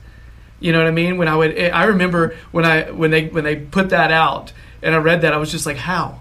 You 0.61 0.73
know 0.73 0.79
what 0.79 0.87
I 0.87 0.93
mean? 0.93 1.17
When 1.17 1.27
I 1.27 1.37
would, 1.37 1.59
I 1.59 1.85
remember 1.85 2.37
when 2.53 2.65
I 2.65 2.91
when 2.91 3.11
they 3.11 3.27
when 3.29 3.45
they 3.45 3.57
put 3.57 3.91
that 3.91 4.13
out 4.13 4.53
and 4.83 4.95
I 4.95 4.99
read 4.99 5.23
that, 5.23 5.33
I 5.33 5.39
was 5.39 5.51
just 5.51 5.67
like, 5.67 5.77
how, 5.77 6.21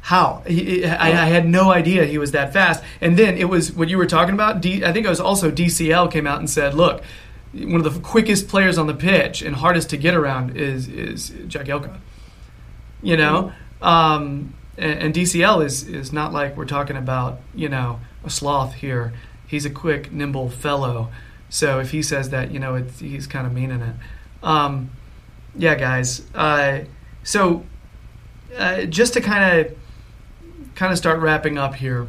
how? 0.00 0.42
He, 0.46 0.84
I, 0.84 1.08
I 1.08 1.26
had 1.26 1.48
no 1.48 1.72
idea 1.72 2.04
he 2.04 2.18
was 2.18 2.32
that 2.32 2.52
fast. 2.52 2.82
And 3.00 3.16
then 3.16 3.36
it 3.36 3.48
was 3.48 3.72
what 3.72 3.88
you 3.88 3.98
were 3.98 4.06
talking 4.06 4.34
about. 4.34 4.60
D, 4.60 4.84
I 4.84 4.92
think 4.92 5.06
it 5.06 5.08
was 5.08 5.20
also 5.20 5.50
DCL 5.50 6.10
came 6.12 6.26
out 6.26 6.38
and 6.38 6.48
said, 6.50 6.74
look, 6.74 7.02
one 7.52 7.84
of 7.84 7.94
the 7.94 8.00
quickest 8.00 8.48
players 8.48 8.78
on 8.78 8.86
the 8.86 8.94
pitch 8.94 9.42
and 9.42 9.56
hardest 9.56 9.90
to 9.90 9.96
get 9.96 10.14
around 10.14 10.56
is 10.56 10.88
is 10.88 11.30
Jagielka. 11.30 11.98
You 13.02 13.16
know, 13.16 13.52
um, 13.82 14.54
and, 14.76 15.00
and 15.00 15.14
DCL 15.14 15.64
is 15.64 15.88
is 15.88 16.12
not 16.12 16.32
like 16.32 16.56
we're 16.56 16.66
talking 16.66 16.96
about 16.96 17.40
you 17.54 17.68
know 17.68 18.00
a 18.24 18.30
sloth 18.30 18.74
here. 18.74 19.12
He's 19.46 19.64
a 19.64 19.70
quick, 19.70 20.12
nimble 20.12 20.50
fellow. 20.50 21.10
So 21.48 21.78
if 21.80 21.90
he 21.90 22.02
says 22.02 22.30
that, 22.30 22.50
you 22.50 22.58
know, 22.58 22.74
it's, 22.74 22.98
he's 22.98 23.26
kind 23.26 23.46
of 23.46 23.52
meaning 23.52 23.80
it. 23.80 23.94
Um, 24.42 24.90
yeah, 25.56 25.74
guys. 25.74 26.22
Uh, 26.34 26.80
so 27.22 27.64
uh, 28.56 28.84
just 28.84 29.12
to 29.14 29.20
kind 29.20 29.60
of 29.60 29.76
kind 30.74 30.92
of 30.92 30.98
start 30.98 31.20
wrapping 31.20 31.58
up 31.58 31.74
here. 31.74 32.06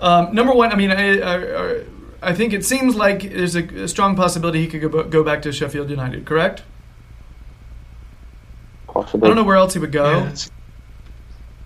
Um, 0.00 0.34
number 0.34 0.52
one, 0.52 0.72
I 0.72 0.76
mean, 0.76 0.90
I, 0.90 1.20
I, 1.20 1.84
I 2.22 2.34
think 2.34 2.52
it 2.52 2.64
seems 2.64 2.94
like 2.94 3.22
there's 3.22 3.56
a, 3.56 3.64
a 3.82 3.88
strong 3.88 4.16
possibility 4.16 4.60
he 4.60 4.68
could 4.68 4.90
go, 4.90 5.02
go 5.04 5.24
back 5.24 5.42
to 5.42 5.52
Sheffield 5.52 5.90
United. 5.90 6.24
Correct? 6.24 6.62
Possibly. 8.86 9.26
I 9.26 9.28
don't 9.28 9.36
know 9.36 9.44
where 9.44 9.56
else 9.56 9.74
he 9.74 9.80
would 9.80 9.92
go. 9.92 10.18
Yeah, 10.18 10.30
it 10.30 10.50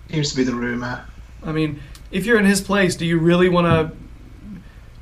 seems 0.09 0.31
to 0.31 0.35
be 0.35 0.43
the 0.43 0.55
rumor. 0.55 1.05
I 1.43 1.51
mean, 1.51 1.79
if 2.11 2.25
you're 2.25 2.39
in 2.39 2.45
his 2.45 2.59
place, 2.59 2.95
do 2.95 3.05
you 3.05 3.19
really 3.19 3.49
want 3.49 3.67
to? 3.67 3.95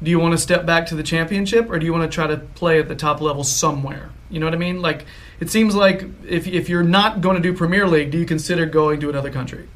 Do 0.03 0.11
you 0.11 0.19
want 0.19 0.33
to 0.33 0.37
step 0.37 0.65
back 0.65 0.85
to 0.87 0.95
the 0.95 1.03
championship, 1.03 1.69
or 1.71 1.79
do 1.79 1.85
you 1.85 1.91
want 1.91 2.09
to 2.09 2.13
try 2.13 2.27
to 2.27 2.37
play 2.37 2.79
at 2.79 2.87
the 2.87 2.95
top 2.95 3.19
level 3.19 3.43
somewhere? 3.43 4.09
You 4.29 4.39
know 4.39 4.45
what 4.45 4.53
I 4.53 4.57
mean? 4.57 4.81
Like, 4.81 5.05
it 5.39 5.49
seems 5.49 5.73
like 5.75 6.03
if 6.27 6.47
if 6.47 6.69
you're 6.69 6.83
not 6.83 7.21
going 7.21 7.35
to 7.35 7.41
do 7.41 7.55
Premier 7.57 7.87
League, 7.87 8.11
do 8.11 8.17
you 8.19 8.25
consider 8.25 8.65
going 8.65 8.99
to 8.99 9.09
another 9.09 9.31
country? 9.31 9.67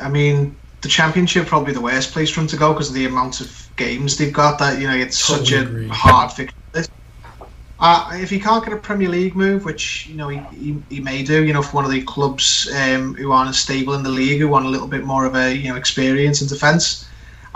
I 0.00 0.08
mean, 0.08 0.56
the 0.82 0.88
championship 0.88 1.46
probably 1.46 1.72
the 1.72 1.80
worst 1.80 2.12
place 2.12 2.30
for 2.30 2.40
him 2.40 2.46
to 2.48 2.56
go 2.56 2.72
because 2.72 2.88
of 2.88 2.94
the 2.94 3.06
amount 3.06 3.40
of 3.40 3.68
games 3.76 4.16
they've 4.16 4.32
got. 4.32 4.58
That 4.58 4.80
you 4.80 4.88
know, 4.88 4.94
it's 4.94 5.18
such 5.18 5.50
Totally 5.50 5.56
a 5.58 5.62
agree. 5.62 5.88
hard 5.88 6.32
fixture. 6.32 6.56
list. 6.74 6.90
Uh, 7.78 8.10
if 8.14 8.30
he 8.30 8.40
can't 8.40 8.64
get 8.64 8.72
a 8.72 8.76
Premier 8.78 9.08
League 9.08 9.36
move, 9.36 9.64
which 9.64 10.06
you 10.06 10.16
know 10.16 10.28
he, 10.28 10.38
he, 10.56 10.82
he 10.88 11.00
may 11.00 11.22
do, 11.22 11.44
you 11.44 11.52
know, 11.52 11.62
for 11.62 11.76
one 11.76 11.84
of 11.84 11.90
the 11.90 12.02
clubs 12.02 12.70
um, 12.74 13.14
who 13.14 13.32
aren't 13.32 13.50
as 13.50 13.58
stable 13.58 13.94
in 13.94 14.02
the 14.02 14.10
league, 14.10 14.40
who 14.40 14.48
want 14.48 14.64
a 14.64 14.68
little 14.68 14.88
bit 14.88 15.04
more 15.04 15.26
of 15.26 15.36
a 15.36 15.54
you 15.54 15.68
know 15.68 15.76
experience 15.76 16.40
in 16.40 16.48
defence, 16.48 17.06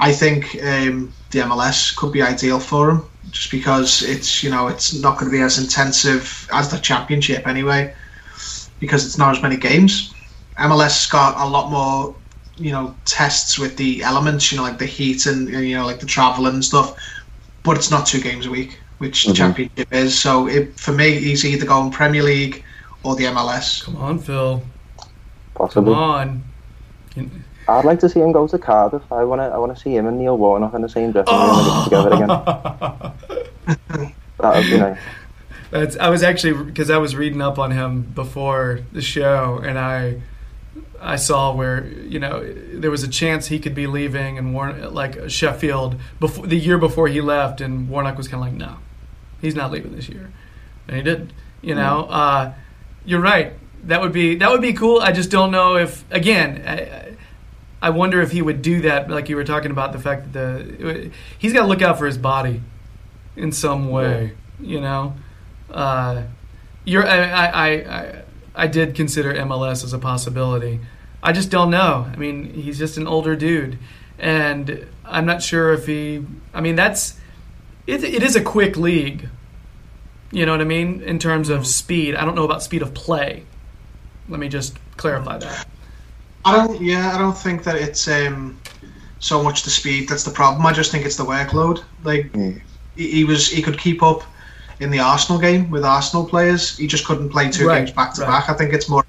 I 0.00 0.12
think 0.12 0.56
um, 0.62 1.12
the 1.30 1.40
MLS 1.40 1.94
could 1.96 2.12
be 2.12 2.22
ideal 2.22 2.58
for 2.58 2.90
him, 2.90 3.02
just 3.30 3.50
because 3.50 4.02
it's 4.02 4.42
you 4.42 4.50
know 4.50 4.68
it's 4.68 4.94
not 4.94 5.18
going 5.18 5.30
to 5.30 5.36
be 5.36 5.42
as 5.42 5.58
intensive 5.58 6.48
as 6.52 6.70
the 6.70 6.78
Championship 6.78 7.46
anyway, 7.46 7.94
because 8.80 9.06
it's 9.06 9.18
not 9.18 9.36
as 9.36 9.42
many 9.42 9.56
games. 9.56 10.14
MLS 10.58 10.82
has 10.82 11.06
got 11.06 11.36
a 11.40 11.48
lot 11.48 11.70
more 11.70 12.16
you 12.56 12.72
know 12.72 12.96
tests 13.04 13.58
with 13.58 13.76
the 13.76 14.02
elements, 14.02 14.50
you 14.50 14.58
know, 14.58 14.64
like 14.64 14.78
the 14.78 14.86
heat 14.86 15.26
and 15.26 15.48
you 15.48 15.76
know 15.76 15.86
like 15.86 16.00
the 16.00 16.06
travel 16.06 16.46
and 16.46 16.64
stuff, 16.64 16.96
but 17.62 17.76
it's 17.76 17.90
not 17.90 18.06
two 18.06 18.20
games 18.20 18.46
a 18.46 18.50
week. 18.50 18.80
which 18.98 19.24
the 19.26 19.32
championship 19.32 19.92
is. 19.92 20.18
So 20.18 20.46
it, 20.46 20.78
for 20.78 20.92
me, 20.92 21.18
he's 21.18 21.44
either 21.44 21.66
going 21.66 21.90
Premier 21.90 22.22
League 22.22 22.64
or 23.02 23.16
the 23.16 23.24
MLS. 23.24 23.82
Come 23.82 23.96
on, 23.96 24.18
Phil. 24.18 24.62
Possible. 25.54 25.94
Come 25.94 25.94
Possibly. 25.94 25.94
on. 25.94 26.44
I'd 27.78 27.85
like 27.85 28.00
to 28.00 28.09
see 28.09 28.20
him 28.20 28.33
go 28.33 28.46
to 28.46 28.59
Cardiff. 28.59 29.02
I 29.12 29.24
want 29.24 29.40
to. 29.40 29.44
I 29.44 29.59
want 29.59 29.74
to 29.74 29.80
see 29.80 29.94
him 29.96 30.06
and 30.06 30.18
Neil 30.18 30.37
Warnock 30.37 30.74
in 30.74 30.83
the 30.83 30.88
same 30.88 31.12
dressing 31.12 31.33
room 31.35 31.42
Oh. 31.52 31.85
together 31.85 32.12
again. 32.14 33.76
That 34.40 34.56
would 34.56 34.66
be 34.70 34.78
nice. 34.78 34.98
That's, 35.70 35.96
I 35.98 36.09
was 36.09 36.22
actually 36.22 36.64
because 36.64 36.88
I 36.90 36.96
was 36.96 37.14
reading 37.14 37.42
up 37.42 37.59
on 37.59 37.70
him 37.70 38.02
before 38.02 38.80
the 38.92 39.02
show, 39.02 39.61
and 39.62 39.78
I 39.78 40.22
I 41.00 41.16
saw 41.16 41.54
where 41.54 41.87
you 41.87 42.18
know 42.18 42.42
there 42.72 42.90
was 42.90 43.02
a 43.02 43.09
chance 43.09 43.48
he 43.48 43.59
could 43.59 43.74
be 43.74 43.87
leaving, 43.87 44.38
and 44.38 44.54
Warn 44.54 44.92
like 44.94 45.28
Sheffield 45.28 45.96
before 46.18 46.46
the 46.46 46.56
year 46.56 46.78
before 46.78 47.06
he 47.09 47.20
left, 47.20 47.61
and 47.61 47.88
Warnock 47.88 48.16
was 48.16 48.28
kind 48.28 48.42
of 48.42 48.48
like, 48.48 48.59
no, 48.59 48.76
he's 49.40 49.54
not 49.54 49.70
leaving 49.70 49.94
this 49.94 50.09
year, 50.09 50.33
and 50.88 50.96
he 50.96 51.02
did. 51.02 51.33
You 51.62 51.74
know, 51.74 52.06
uh, 52.09 52.54
you're 53.04 53.20
right. 53.20 53.52
That 53.85 54.00
would 54.00 54.12
be 54.12 54.37
that 54.37 54.50
would 54.50 54.62
be 54.62 54.72
cool. 54.72 55.00
I 55.00 55.12
just 55.12 55.30
don't 55.30 55.50
know 55.50 55.76
if 55.76 56.04
again. 56.11 56.64
I, 56.66 57.16
I 57.82 57.90
wonder 57.90 58.20
if 58.20 58.30
he 58.30 58.42
would 58.42 58.62
do 58.62 58.82
that, 58.82 59.08
like 59.08 59.28
you 59.28 59.36
were 59.36 59.44
talking 59.44 59.70
about 59.70 59.92
the 59.92 59.98
fact 59.98 60.32
that 60.32 60.78
the 60.78 61.10
he's 61.38 61.52
got 61.52 61.62
to 61.62 61.66
look 61.66 61.82
out 61.82 61.98
for 61.98 62.06
his 62.06 62.18
body 62.18 62.62
in 63.36 63.52
some 63.52 63.88
way. 63.88 64.32
You 64.60 64.80
know, 64.80 65.14
uh, 65.70 66.24
you're 66.84 67.06
I, 67.06 67.16
I, 67.16 67.46
I, 67.46 67.68
I 67.68 68.22
I 68.54 68.66
did 68.66 68.94
consider 68.94 69.32
MLS 69.34 69.82
as 69.84 69.92
a 69.92 69.98
possibility. 69.98 70.80
I 71.22 71.32
just 71.32 71.50
don't 71.50 71.70
know. 71.70 72.10
I 72.12 72.16
mean, 72.16 72.52
he's 72.52 72.78
just 72.78 72.96
an 72.96 73.06
older 73.06 73.36
dude, 73.36 73.78
and 74.18 74.86
I'm 75.04 75.24
not 75.24 75.42
sure 75.42 75.72
if 75.72 75.86
he. 75.86 76.24
I 76.52 76.60
mean, 76.60 76.76
that's 76.76 77.18
it. 77.86 78.04
It 78.04 78.22
is 78.22 78.36
a 78.36 78.42
quick 78.42 78.76
league. 78.76 79.28
You 80.32 80.46
know 80.46 80.52
what 80.52 80.60
I 80.60 80.64
mean 80.64 81.02
in 81.02 81.18
terms 81.18 81.48
of 81.48 81.66
speed. 81.66 82.14
I 82.14 82.24
don't 82.24 82.34
know 82.34 82.44
about 82.44 82.62
speed 82.62 82.82
of 82.82 82.94
play. 82.94 83.44
Let 84.28 84.38
me 84.38 84.48
just 84.48 84.76
clarify 84.96 85.38
that. 85.38 85.66
I 86.44 86.57
don't. 86.57 86.81
Yeah, 86.81 87.12
I 87.14 87.18
don't 87.18 87.37
think 87.37 87.64
that 87.64 87.76
it's 87.76 88.09
um, 88.09 88.59
so 89.18 89.42
much 89.42 89.62
the 89.62 89.70
speed 89.70 90.09
that's 90.09 90.24
the 90.24 90.31
problem. 90.31 90.64
I 90.66 90.72
just 90.72 90.90
think 90.90 91.05
it's 91.05 91.16
the 91.16 91.24
workload. 91.24 91.83
Like 92.05 92.33
Mm. 92.33 92.61
he, 92.96 93.11
he 93.11 93.24
was, 93.24 93.48
he 93.48 93.62
could 93.62 93.79
keep 93.79 94.03
up 94.03 94.22
in 94.81 94.90
the 94.90 95.00
Arsenal 95.00 95.40
game 95.40 95.70
with 95.70 95.85
Arsenal 95.85 96.24
players. 96.26 96.76
He 96.76 96.87
just 96.87 97.05
couldn't 97.07 97.29
play 97.31 97.50
two 97.50 97.66
Right, 97.66 97.79
games 97.85 97.92
back 97.92 98.14
to 98.14 98.22
right. 98.22 98.29
back. 98.29 98.48
I 98.48 98.55
think 98.55 98.72
it's 98.72 98.88
more 98.88 99.05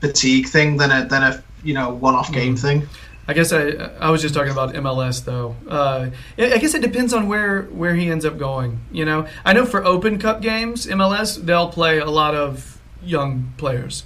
fatigue 0.00 0.48
thing 0.48 0.76
than 0.76 0.90
a 0.90 1.06
than 1.06 1.22
a 1.22 1.42
you 1.62 1.74
know 1.74 1.90
one 1.94 2.14
off 2.14 2.30
Mm. 2.30 2.34
game 2.34 2.56
thing. 2.56 2.88
I 3.26 3.32
guess 3.32 3.52
I 3.52 3.70
I 4.00 4.10
was 4.10 4.20
just 4.22 4.34
talking 4.34 4.52
about 4.52 4.74
MLS 4.74 5.24
though. 5.24 5.56
Uh, 5.68 6.10
I 6.38 6.52
I 6.54 6.58
guess 6.58 6.74
it 6.74 6.82
depends 6.82 7.12
on 7.14 7.26
where 7.26 7.62
where 7.62 7.94
he 7.94 8.10
ends 8.10 8.24
up 8.24 8.38
going. 8.38 8.80
You 8.92 9.04
know, 9.04 9.26
I 9.44 9.52
know 9.54 9.64
for 9.64 9.84
Open 9.84 10.18
Cup 10.18 10.42
games, 10.42 10.86
MLS 10.86 11.36
they'll 11.42 11.70
play 11.70 11.98
a 11.98 12.10
lot 12.10 12.34
of 12.34 12.78
young 13.02 13.52
players. 13.56 14.04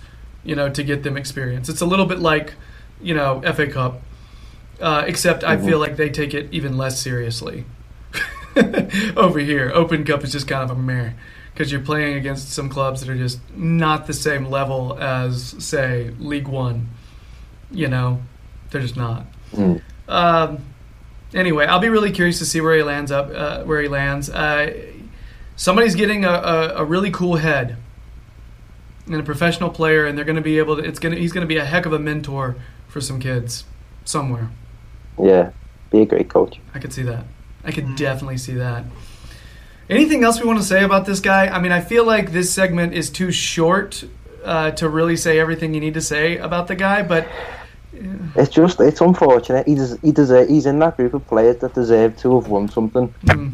You 0.48 0.56
know, 0.56 0.70
to 0.70 0.82
get 0.82 1.02
them 1.02 1.18
experience. 1.18 1.68
It's 1.68 1.82
a 1.82 1.86
little 1.86 2.06
bit 2.06 2.20
like 2.20 2.54
you 3.02 3.14
know 3.14 3.42
FA 3.54 3.66
Cup, 3.66 4.00
uh, 4.80 5.04
except 5.06 5.44
I 5.44 5.58
feel 5.58 5.78
like 5.78 5.96
they 5.96 6.08
take 6.08 6.32
it 6.32 6.48
even 6.52 6.78
less 6.78 6.98
seriously. 7.00 7.66
Over 9.16 9.40
here, 9.40 9.70
Open 9.74 10.04
Cup 10.04 10.24
is 10.24 10.32
just 10.32 10.48
kind 10.48 10.68
of 10.68 10.76
a 10.76 10.80
meh 10.80 11.12
because 11.52 11.70
you're 11.70 11.82
playing 11.82 12.14
against 12.14 12.50
some 12.50 12.68
clubs 12.68 13.00
that 13.00 13.10
are 13.10 13.16
just 13.16 13.40
not 13.54 14.06
the 14.06 14.12
same 14.12 14.46
level 14.46 14.96
as 14.98 15.54
say 15.58 16.12
League 16.18 16.48
One. 16.48 16.88
You 17.70 17.88
know, 17.88 18.22
they're 18.70 18.80
just 18.80 18.96
not. 18.96 19.26
Mm. 19.52 19.82
Um, 20.08 20.64
anyway, 21.34 21.66
I'll 21.66 21.80
be 21.80 21.90
really 21.90 22.12
curious 22.12 22.38
to 22.38 22.46
see 22.46 22.60
where 22.60 22.76
he 22.76 22.82
lands 22.82 23.12
up. 23.12 23.30
Uh, 23.34 23.64
where 23.64 23.82
he 23.82 23.88
lands. 23.88 24.30
Uh, 24.30 24.72
somebody's 25.56 25.94
getting 25.94 26.24
a, 26.24 26.30
a, 26.30 26.74
a 26.76 26.84
really 26.84 27.10
cool 27.10 27.36
head 27.36 27.76
and 29.08 29.20
a 29.20 29.22
professional 29.22 29.70
player, 29.70 30.06
and 30.06 30.16
they're 30.16 30.24
going 30.24 30.36
to 30.36 30.42
be 30.42 30.58
able 30.58 30.76
to. 30.76 30.82
It's 30.82 30.98
going 30.98 31.14
to. 31.14 31.20
He's 31.20 31.32
going 31.32 31.42
to 31.42 31.48
be 31.48 31.56
a 31.56 31.64
heck 31.64 31.86
of 31.86 31.92
a 31.92 31.98
mentor 31.98 32.56
for 32.88 33.00
some 33.00 33.20
kids 33.20 33.64
somewhere. 34.04 34.50
Yeah, 35.20 35.50
be 35.90 36.02
a 36.02 36.06
great 36.06 36.28
coach. 36.28 36.60
I 36.74 36.78
could 36.78 36.92
see 36.92 37.02
that. 37.02 37.24
I 37.64 37.72
could 37.72 37.96
definitely 37.96 38.38
see 38.38 38.54
that. 38.54 38.84
Anything 39.90 40.22
else 40.22 40.40
we 40.40 40.46
want 40.46 40.58
to 40.58 40.64
say 40.64 40.84
about 40.84 41.06
this 41.06 41.20
guy? 41.20 41.48
I 41.48 41.58
mean, 41.60 41.72
I 41.72 41.80
feel 41.80 42.04
like 42.04 42.32
this 42.32 42.52
segment 42.52 42.92
is 42.94 43.10
too 43.10 43.32
short 43.32 44.04
uh, 44.44 44.70
to 44.72 44.88
really 44.88 45.16
say 45.16 45.38
everything 45.40 45.74
you 45.74 45.80
need 45.80 45.94
to 45.94 46.00
say 46.00 46.36
about 46.36 46.68
the 46.68 46.76
guy, 46.76 47.02
but 47.02 47.26
It's 48.36 48.50
just 48.50 48.80
it's 48.80 49.00
unfortunate. 49.00 49.66
He 49.66 49.74
des- 49.74 49.98
he 50.02 50.12
deserve, 50.12 50.48
he's 50.48 50.66
in 50.66 50.78
that 50.80 50.96
group 50.96 51.14
of 51.14 51.26
players 51.26 51.56
that 51.58 51.74
deserve 51.74 52.16
to 52.18 52.40
have 52.40 52.48
won 52.48 52.68
something, 52.68 53.12
mm, 53.24 53.52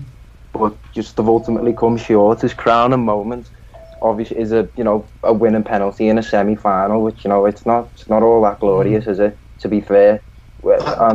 but 0.53 0.75
just 0.93 1.17
have 1.17 1.29
ultimately 1.29 1.73
come 1.73 1.97
short. 1.97 2.41
His 2.43 2.53
crowning 2.53 3.05
moment, 3.05 3.49
obviously, 4.03 4.39
is 4.39 4.53
a 4.53 4.69
you 4.77 4.85
know 4.85 5.09
a 5.23 5.33
winning 5.33 5.65
penalty 5.65 6.09
in 6.09 6.19
a 6.19 6.23
semi 6.23 6.57
final, 6.57 7.03
which 7.03 7.25
you 7.25 7.29
know 7.29 7.47
it's 7.47 7.67
not 7.67 7.91
it's 7.95 8.09
not 8.09 8.23
all 8.23 8.43
that 8.43 8.61
glorious, 8.61 9.07
is 9.07 9.21
it? 9.21 9.39
To 9.61 9.69
be 9.69 9.81
fair, 9.81 10.23
um, 10.87 11.15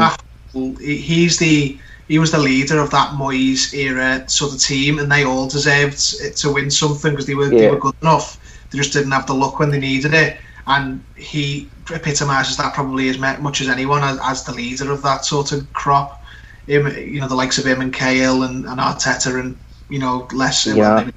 he- 0.80 0.98
he's 0.98 1.38
the 1.39 1.80
he 2.08 2.18
was 2.18 2.32
the 2.32 2.39
leader 2.39 2.80
of 2.80 2.89
that 2.92 3.12
Moyes 3.12 3.72
era 3.74 4.28
sort 4.28 4.54
of 4.54 4.60
team, 4.60 4.98
and 5.00 5.12
they 5.12 5.24
all 5.24 5.48
deserved 5.48 6.02
it 6.22 6.36
to 6.38 6.52
win 6.52 6.72
something 6.72 7.12
because 7.12 7.28
they 7.28 7.36
were 7.36 7.50
they 7.50 7.70
were 7.70 7.78
good 7.80 7.94
enough. 8.02 8.39
They 8.72 8.78
just 8.80 8.94
didn't 8.94 9.12
have 9.12 9.28
the 9.28 9.34
luck 9.36 9.60
when 9.60 9.70
they 9.70 9.80
needed 9.80 10.13
it, 10.13 10.38
and 10.68 11.04
he 11.15 11.70
epitomises 11.92 12.58
that 12.58 12.74
probably 12.74 13.10
as 13.10 13.18
much 13.20 13.62
as 13.62 13.70
anyone 13.70 14.04
as, 14.04 14.20
as 14.24 14.44
the 14.44 14.54
leader 14.54 14.92
of 14.92 15.02
that 15.04 15.26
sort 15.26 15.52
of 15.52 15.72
crop. 15.74 16.22
Him, 16.68 16.88
you 16.98 17.20
know, 17.20 17.28
the 17.28 17.36
likes 17.36 17.58
of 17.58 17.65
him 17.65 17.82
and 17.82 17.92
Cahill 17.92 18.44
and, 18.44 18.65
and 18.65 18.80
Arteta 18.80 19.39
and 19.39 19.58
you 19.89 20.00
know 20.00 20.28
less 20.34 20.65
Yeah. 20.68 21.10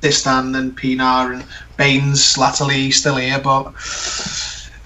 Distin 0.00 0.56
and 0.56 0.76
Pienaar 0.76 1.34
and 1.34 1.44
Baines 1.76 2.36
latterly 2.38 2.90
still 2.90 3.16
here, 3.16 3.38
but 3.38 3.72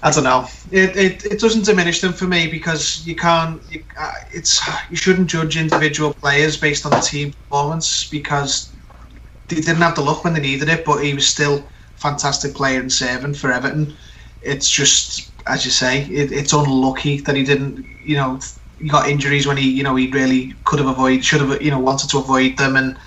I 0.03 0.11
don't 0.11 0.23
know. 0.23 0.47
It, 0.71 0.95
it 0.95 1.25
it 1.25 1.39
doesn't 1.39 1.65
diminish 1.65 2.01
them 2.01 2.13
for 2.13 2.25
me 2.25 2.47
because 2.47 3.05
you 3.07 3.15
can't. 3.15 3.61
You, 3.69 3.83
uh, 3.99 4.11
it's 4.31 4.61
you 4.89 4.95
shouldn't 4.97 5.29
judge 5.29 5.57
individual 5.57 6.13
players 6.13 6.57
based 6.57 6.85
on 6.85 6.91
the 6.91 6.99
team 6.99 7.33
performance 7.33 8.07
because 8.09 8.75
they 9.47 9.57
didn't 9.57 9.81
have 9.81 9.95
the 9.95 10.01
luck 10.01 10.23
when 10.23 10.33
they 10.33 10.41
needed 10.41 10.69
it, 10.69 10.85
but 10.85 11.03
he 11.03 11.13
was 11.13 11.27
still 11.27 11.67
fantastic 11.95 12.53
player 12.55 12.79
and 12.79 12.91
servant 12.91 13.37
for 13.37 13.51
Everton. 13.51 13.95
It's 14.41 14.69
just 14.69 15.31
as 15.47 15.65
you 15.65 15.71
say, 15.71 16.03
it, 16.05 16.31
it's 16.31 16.53
unlucky 16.53 17.21
that 17.21 17.35
he 17.35 17.43
didn't. 17.43 17.85
You 18.03 18.15
know, 18.15 18.39
he 18.77 18.89
got 18.89 19.09
injuries 19.09 19.47
when 19.47 19.57
he 19.57 19.69
you 19.69 19.83
know 19.83 19.95
he 19.95 20.11
really 20.11 20.53
could 20.65 20.79
have 20.79 20.87
avoided, 20.87 21.25
should 21.25 21.41
have 21.41 21.61
you 21.61 21.71
know 21.71 21.79
wanted 21.79 22.09
to 22.11 22.19
avoid 22.19 22.57
them, 22.57 22.75
and 22.75 22.97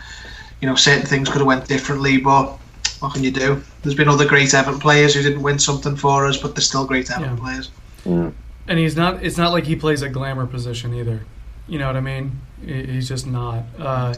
you 0.61 0.69
know 0.69 0.75
certain 0.75 1.07
things 1.07 1.29
could 1.29 1.39
have 1.39 1.47
went 1.47 1.67
differently, 1.69 2.19
but. 2.19 2.57
What 3.01 3.15
can 3.15 3.23
you 3.23 3.31
do? 3.31 3.63
There's 3.83 3.95
been 3.95 4.09
other 4.09 4.27
great 4.27 4.53
Everton 4.53 4.81
players 4.81 5.15
who 5.15 5.23
didn't 5.23 5.41
win 5.43 5.61
something 5.61 5.95
for 5.95 6.27
us, 6.27 6.37
but 6.37 6.57
they're 6.57 6.63
still 6.63 6.85
great 6.85 7.09
Everton 7.13 7.37
Yeah. 7.37 7.41
players. 7.41 7.71
mm, 8.05 8.33
and 8.67 8.77
he's 8.81 8.97
not. 8.97 9.23
It's 9.23 9.37
not 9.39 9.53
like 9.53 9.67
he 9.67 9.77
plays 9.77 10.03
a 10.03 10.09
glamour 10.09 10.47
position 10.47 10.93
either. 10.95 11.21
You 11.69 11.79
know 11.79 11.87
what 11.87 11.95
I 11.95 12.01
mean? 12.01 12.41
He's 12.67 13.07
just 13.09 13.25
not. 13.25 13.63
Uh, 13.79 14.15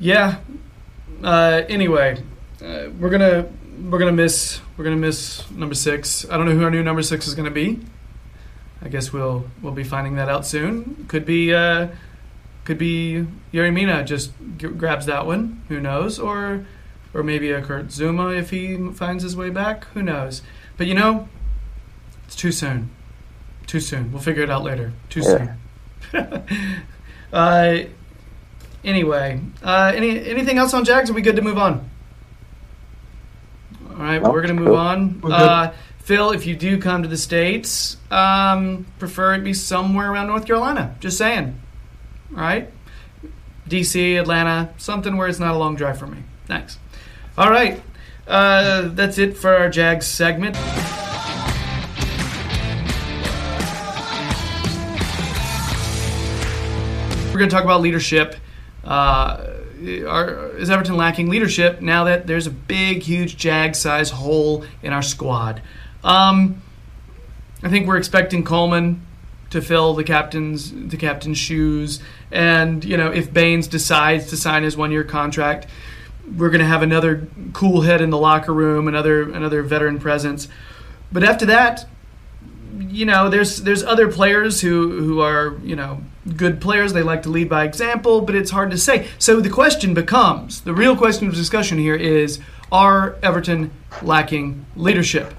yeah. 0.00 0.36
Uh, 1.22 1.62
anyway, 1.68 2.22
uh, 2.64 2.84
we're 2.98 3.10
gonna 3.10 3.46
we're 3.90 3.98
gonna 3.98 4.12
miss 4.12 4.60
we're 4.78 4.84
gonna 4.84 4.96
miss 4.96 5.42
number 5.50 5.74
six. 5.74 6.24
I 6.30 6.38
don't 6.38 6.46
know 6.46 6.54
who 6.54 6.64
our 6.64 6.70
new 6.70 6.82
number 6.82 7.02
six 7.02 7.26
is 7.26 7.34
gonna 7.34 7.50
be. 7.50 7.80
I 8.80 8.88
guess 8.88 9.12
we'll 9.12 9.44
we'll 9.60 9.74
be 9.74 9.84
finding 9.84 10.16
that 10.16 10.30
out 10.30 10.46
soon. 10.46 11.04
Could 11.08 11.26
be 11.26 11.52
uh, 11.52 11.88
could 12.68 12.76
be 12.76 13.26
Yerry 13.50 13.72
Mina 13.72 14.04
just 14.04 14.30
g- 14.58 14.68
grabs 14.68 15.06
that 15.06 15.24
one. 15.24 15.62
Who 15.68 15.80
knows? 15.80 16.18
Or 16.18 16.66
or 17.14 17.22
maybe 17.22 17.50
a 17.50 17.62
Kurt 17.62 17.86
Zouma 17.86 18.36
if 18.38 18.50
he 18.50 18.76
finds 18.92 19.22
his 19.22 19.34
way 19.34 19.48
back. 19.48 19.86
Who 19.94 20.02
knows? 20.02 20.42
But 20.76 20.86
you 20.86 20.92
know, 20.92 21.30
it's 22.26 22.36
too 22.36 22.52
soon. 22.52 22.90
Too 23.66 23.80
soon. 23.80 24.12
We'll 24.12 24.20
figure 24.20 24.42
it 24.42 24.50
out 24.50 24.64
later. 24.64 24.92
Too 25.08 25.20
Yeah. 25.20 25.54
soon. 26.12 26.44
uh, 27.32 27.78
anyway, 28.84 29.40
uh, 29.62 29.92
any 29.94 30.22
anything 30.28 30.58
else 30.58 30.74
on 30.74 30.84
Jags? 30.84 31.08
Are 31.08 31.14
we 31.14 31.22
good 31.22 31.36
to 31.36 31.42
move 31.42 31.56
on? 31.56 31.88
All 33.90 33.96
right, 33.96 34.22
No, 34.22 34.30
we're 34.30 34.42
gonna 34.42 34.52
move 34.52 34.66
cool. 34.68 34.76
on. 34.76 35.20
Uh, 35.24 35.72
Phil, 36.00 36.32
if 36.32 36.44
you 36.44 36.54
do 36.54 36.76
come 36.78 37.02
to 37.02 37.08
the 37.08 37.16
states, 37.16 37.96
um, 38.10 38.84
prefer 38.98 39.34
it 39.36 39.42
be 39.42 39.54
somewhere 39.54 40.12
around 40.12 40.26
North 40.26 40.44
Carolina. 40.46 40.94
Just 41.00 41.16
saying. 41.16 41.58
Right, 42.30 42.70
DC, 43.68 44.18
Atlanta, 44.20 44.72
something 44.76 45.16
where 45.16 45.28
it's 45.28 45.38
not 45.38 45.54
a 45.54 45.58
long 45.58 45.76
drive 45.76 45.98
for 45.98 46.06
me. 46.06 46.18
Thanks. 46.46 46.78
All 47.36 47.50
right, 47.50 47.82
uh, 48.26 48.88
that's 48.88 49.18
it 49.18 49.36
for 49.36 49.54
our 49.54 49.70
Jags 49.70 50.06
segment. 50.06 50.56
We're 57.32 57.42
going 57.42 57.50
to 57.50 57.54
talk 57.54 57.64
about 57.64 57.80
leadership. 57.80 58.34
Uh, 58.82 59.54
are, 60.08 60.48
is 60.56 60.70
Everton 60.70 60.96
lacking 60.96 61.28
leadership 61.28 61.80
now 61.80 62.04
that 62.04 62.26
there's 62.26 62.48
a 62.48 62.50
big, 62.50 63.02
huge 63.02 63.36
jag 63.36 63.76
size 63.76 64.10
hole 64.10 64.64
in 64.82 64.92
our 64.92 65.02
squad? 65.02 65.62
Um, 66.02 66.62
I 67.62 67.68
think 67.68 67.86
we're 67.86 67.96
expecting 67.96 68.42
Coleman 68.42 69.06
to 69.50 69.62
fill 69.62 69.94
the 69.94 70.04
captain's 70.04 70.72
the 70.72 70.96
captain's 70.96 71.38
shoes. 71.38 72.00
And 72.30 72.84
you 72.84 72.96
know, 72.96 73.10
if 73.10 73.32
Baines 73.32 73.66
decides 73.66 74.26
to 74.30 74.36
sign 74.36 74.62
his 74.62 74.76
one 74.76 74.90
year 74.90 75.04
contract, 75.04 75.66
we're 76.36 76.50
going 76.50 76.60
to 76.60 76.66
have 76.66 76.82
another 76.82 77.28
cool 77.52 77.82
head 77.82 78.00
in 78.00 78.10
the 78.10 78.18
locker 78.18 78.52
room, 78.52 78.88
another 78.88 79.22
another 79.22 79.62
veteran 79.62 79.98
presence. 79.98 80.48
But 81.10 81.24
after 81.24 81.46
that, 81.46 81.86
you 82.78 83.06
know, 83.06 83.28
there's 83.28 83.62
there's 83.62 83.82
other 83.82 84.10
players 84.10 84.60
who 84.60 85.00
who 85.00 85.20
are 85.20 85.56
you 85.62 85.76
know 85.76 86.02
good 86.36 86.60
players. 86.60 86.92
They 86.92 87.02
like 87.02 87.22
to 87.22 87.30
lead 87.30 87.48
by 87.48 87.64
example, 87.64 88.20
but 88.20 88.34
it's 88.34 88.50
hard 88.50 88.70
to 88.70 88.78
say. 88.78 89.08
So 89.18 89.40
the 89.40 89.50
question 89.50 89.94
becomes 89.94 90.60
the 90.62 90.74
real 90.74 90.96
question 90.96 91.28
of 91.28 91.34
discussion 91.34 91.78
here 91.78 91.96
is: 91.96 92.40
Are 92.70 93.16
Everton 93.22 93.70
lacking 94.02 94.66
leadership? 94.76 95.34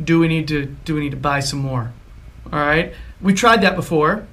Do 0.00 0.18
we 0.18 0.28
need 0.28 0.48
to 0.48 0.66
do 0.84 0.94
we 0.94 1.00
need 1.00 1.10
to 1.10 1.16
buy 1.16 1.40
some 1.40 1.60
more? 1.60 1.92
All 2.52 2.60
right, 2.60 2.94
we 3.20 3.34
tried 3.34 3.62
that 3.62 3.76
before. 3.76 4.26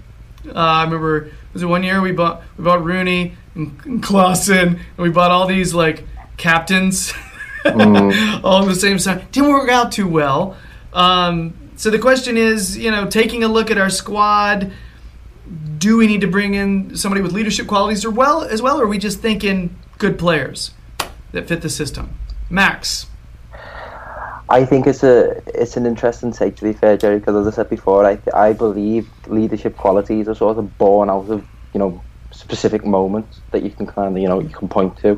Uh, 0.47 0.53
I 0.53 0.83
remember 0.83 1.31
was 1.53 1.63
it 1.63 1.67
one 1.67 1.83
year 1.83 2.01
we 2.01 2.11
bought 2.11 2.43
we 2.57 2.63
bought 2.63 2.83
Rooney 2.83 3.35
and, 3.55 3.79
and 3.85 4.03
Klaassen, 4.03 4.67
and 4.67 4.97
we 4.97 5.09
bought 5.09 5.31
all 5.31 5.47
these 5.47 5.73
like 5.73 6.05
captains 6.37 7.13
all 7.65 8.63
at 8.63 8.67
the 8.67 8.75
same 8.75 8.97
time. 8.97 9.27
Didn't 9.31 9.49
work 9.49 9.69
out 9.69 9.91
too 9.91 10.07
well. 10.07 10.57
Um, 10.93 11.53
so 11.75 11.89
the 11.89 11.99
question 11.99 12.37
is, 12.37 12.77
you 12.77 12.91
know, 12.91 13.07
taking 13.07 13.43
a 13.43 13.47
look 13.47 13.71
at 13.71 13.77
our 13.77 13.89
squad, 13.89 14.71
do 15.77 15.97
we 15.97 16.07
need 16.07 16.21
to 16.21 16.27
bring 16.27 16.53
in 16.53 16.95
somebody 16.95 17.21
with 17.21 17.31
leadership 17.31 17.67
qualities 17.67 18.05
or 18.05 18.11
well 18.11 18.43
as 18.43 18.61
well, 18.61 18.79
or 18.79 18.83
are 18.83 18.87
we 18.87 18.97
just 18.97 19.19
thinking 19.19 19.75
good 19.97 20.17
players 20.19 20.71
that 21.31 21.47
fit 21.47 21.61
the 21.61 21.69
system? 21.69 22.17
Max. 22.49 23.07
I 24.51 24.65
think 24.65 24.85
it's 24.85 25.01
a 25.01 25.41
it's 25.47 25.77
an 25.77 25.85
interesting 25.85 26.33
take 26.33 26.57
to 26.57 26.63
be 26.63 26.73
fair, 26.73 26.97
Jerry. 26.97 27.19
Because 27.19 27.47
as 27.47 27.53
I 27.53 27.55
said 27.55 27.69
before, 27.69 28.05
I 28.05 28.19
I 28.33 28.51
believe 28.51 29.09
leadership 29.27 29.77
qualities 29.77 30.27
are 30.27 30.35
sort 30.35 30.57
of 30.57 30.77
born 30.77 31.09
out 31.09 31.29
of 31.29 31.47
you 31.73 31.79
know 31.79 32.03
specific 32.31 32.85
moments 32.85 33.39
that 33.51 33.63
you 33.63 33.69
can 33.69 33.87
kind 33.87 34.13
of 34.17 34.21
you 34.21 34.27
know 34.27 34.41
you 34.41 34.49
can 34.49 34.67
point 34.67 34.97
to. 34.97 35.17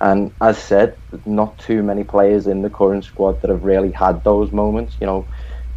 And 0.00 0.32
as 0.40 0.58
said, 0.58 0.96
not 1.24 1.56
too 1.56 1.84
many 1.84 2.02
players 2.02 2.48
in 2.48 2.62
the 2.62 2.68
current 2.68 3.04
squad 3.04 3.40
that 3.42 3.48
have 3.50 3.62
really 3.62 3.92
had 3.92 4.24
those 4.24 4.50
moments. 4.50 4.96
You 5.00 5.06
know, 5.06 5.24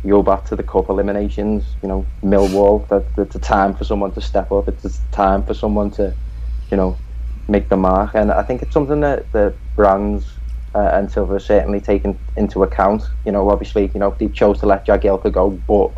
you 0.04 0.10
go 0.10 0.24
back 0.24 0.46
to 0.46 0.56
the 0.56 0.64
cup 0.64 0.90
eliminations. 0.90 1.66
You 1.84 1.90
know, 1.90 2.06
Millwall. 2.24 2.88
That 2.88 3.06
it's 3.16 3.36
a 3.36 3.40
time 3.40 3.76
for 3.76 3.84
someone 3.84 4.12
to 4.14 4.22
step 4.22 4.52
up. 4.52 4.68
It's 4.68 4.86
a 4.86 4.92
time 5.12 5.44
for 5.44 5.54
someone 5.54 5.92
to, 5.92 6.16
you 6.72 6.78
know, 6.78 6.98
make 7.48 7.70
the 7.70 7.78
mark. 7.78 8.16
And 8.16 8.32
I 8.32 8.42
think 8.42 8.64
it's 8.64 8.74
something 8.74 9.02
that 9.02 9.32
the 9.34 9.54
brands 9.76 10.26
uh, 10.78 10.92
and 10.94 11.12
Silva 11.12 11.40
certainly 11.40 11.82
taken 11.82 12.20
into 12.36 12.64
account. 12.64 13.04
You 13.26 13.32
know, 13.32 13.50
obviously, 13.50 13.92
you 13.94 14.00
know 14.00 14.16
they 14.20 14.28
chose 14.30 14.60
to 14.60 14.68
let 14.68 14.86
Jagielka 14.86 15.32
go, 15.32 15.50
but 15.68 15.92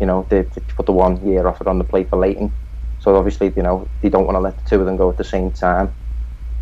you 0.00 0.06
know 0.06 0.26
they, 0.30 0.42
they 0.42 0.62
put 0.76 0.86
the 0.86 0.92
one 0.92 1.24
year 1.26 1.46
offer 1.46 1.68
on 1.68 1.78
the 1.78 1.84
plate 1.84 2.08
for 2.08 2.18
Leighton. 2.18 2.54
So 2.98 3.16
obviously, 3.16 3.52
you 3.56 3.62
know 3.62 3.90
they 4.00 4.08
don't 4.08 4.24
want 4.24 4.36
to 4.36 4.40
let 4.40 4.56
the 4.56 4.64
two 4.64 4.80
of 4.80 4.86
them 4.86 4.96
go 4.96 5.10
at 5.10 5.18
the 5.18 5.24
same 5.24 5.52
time. 5.52 5.92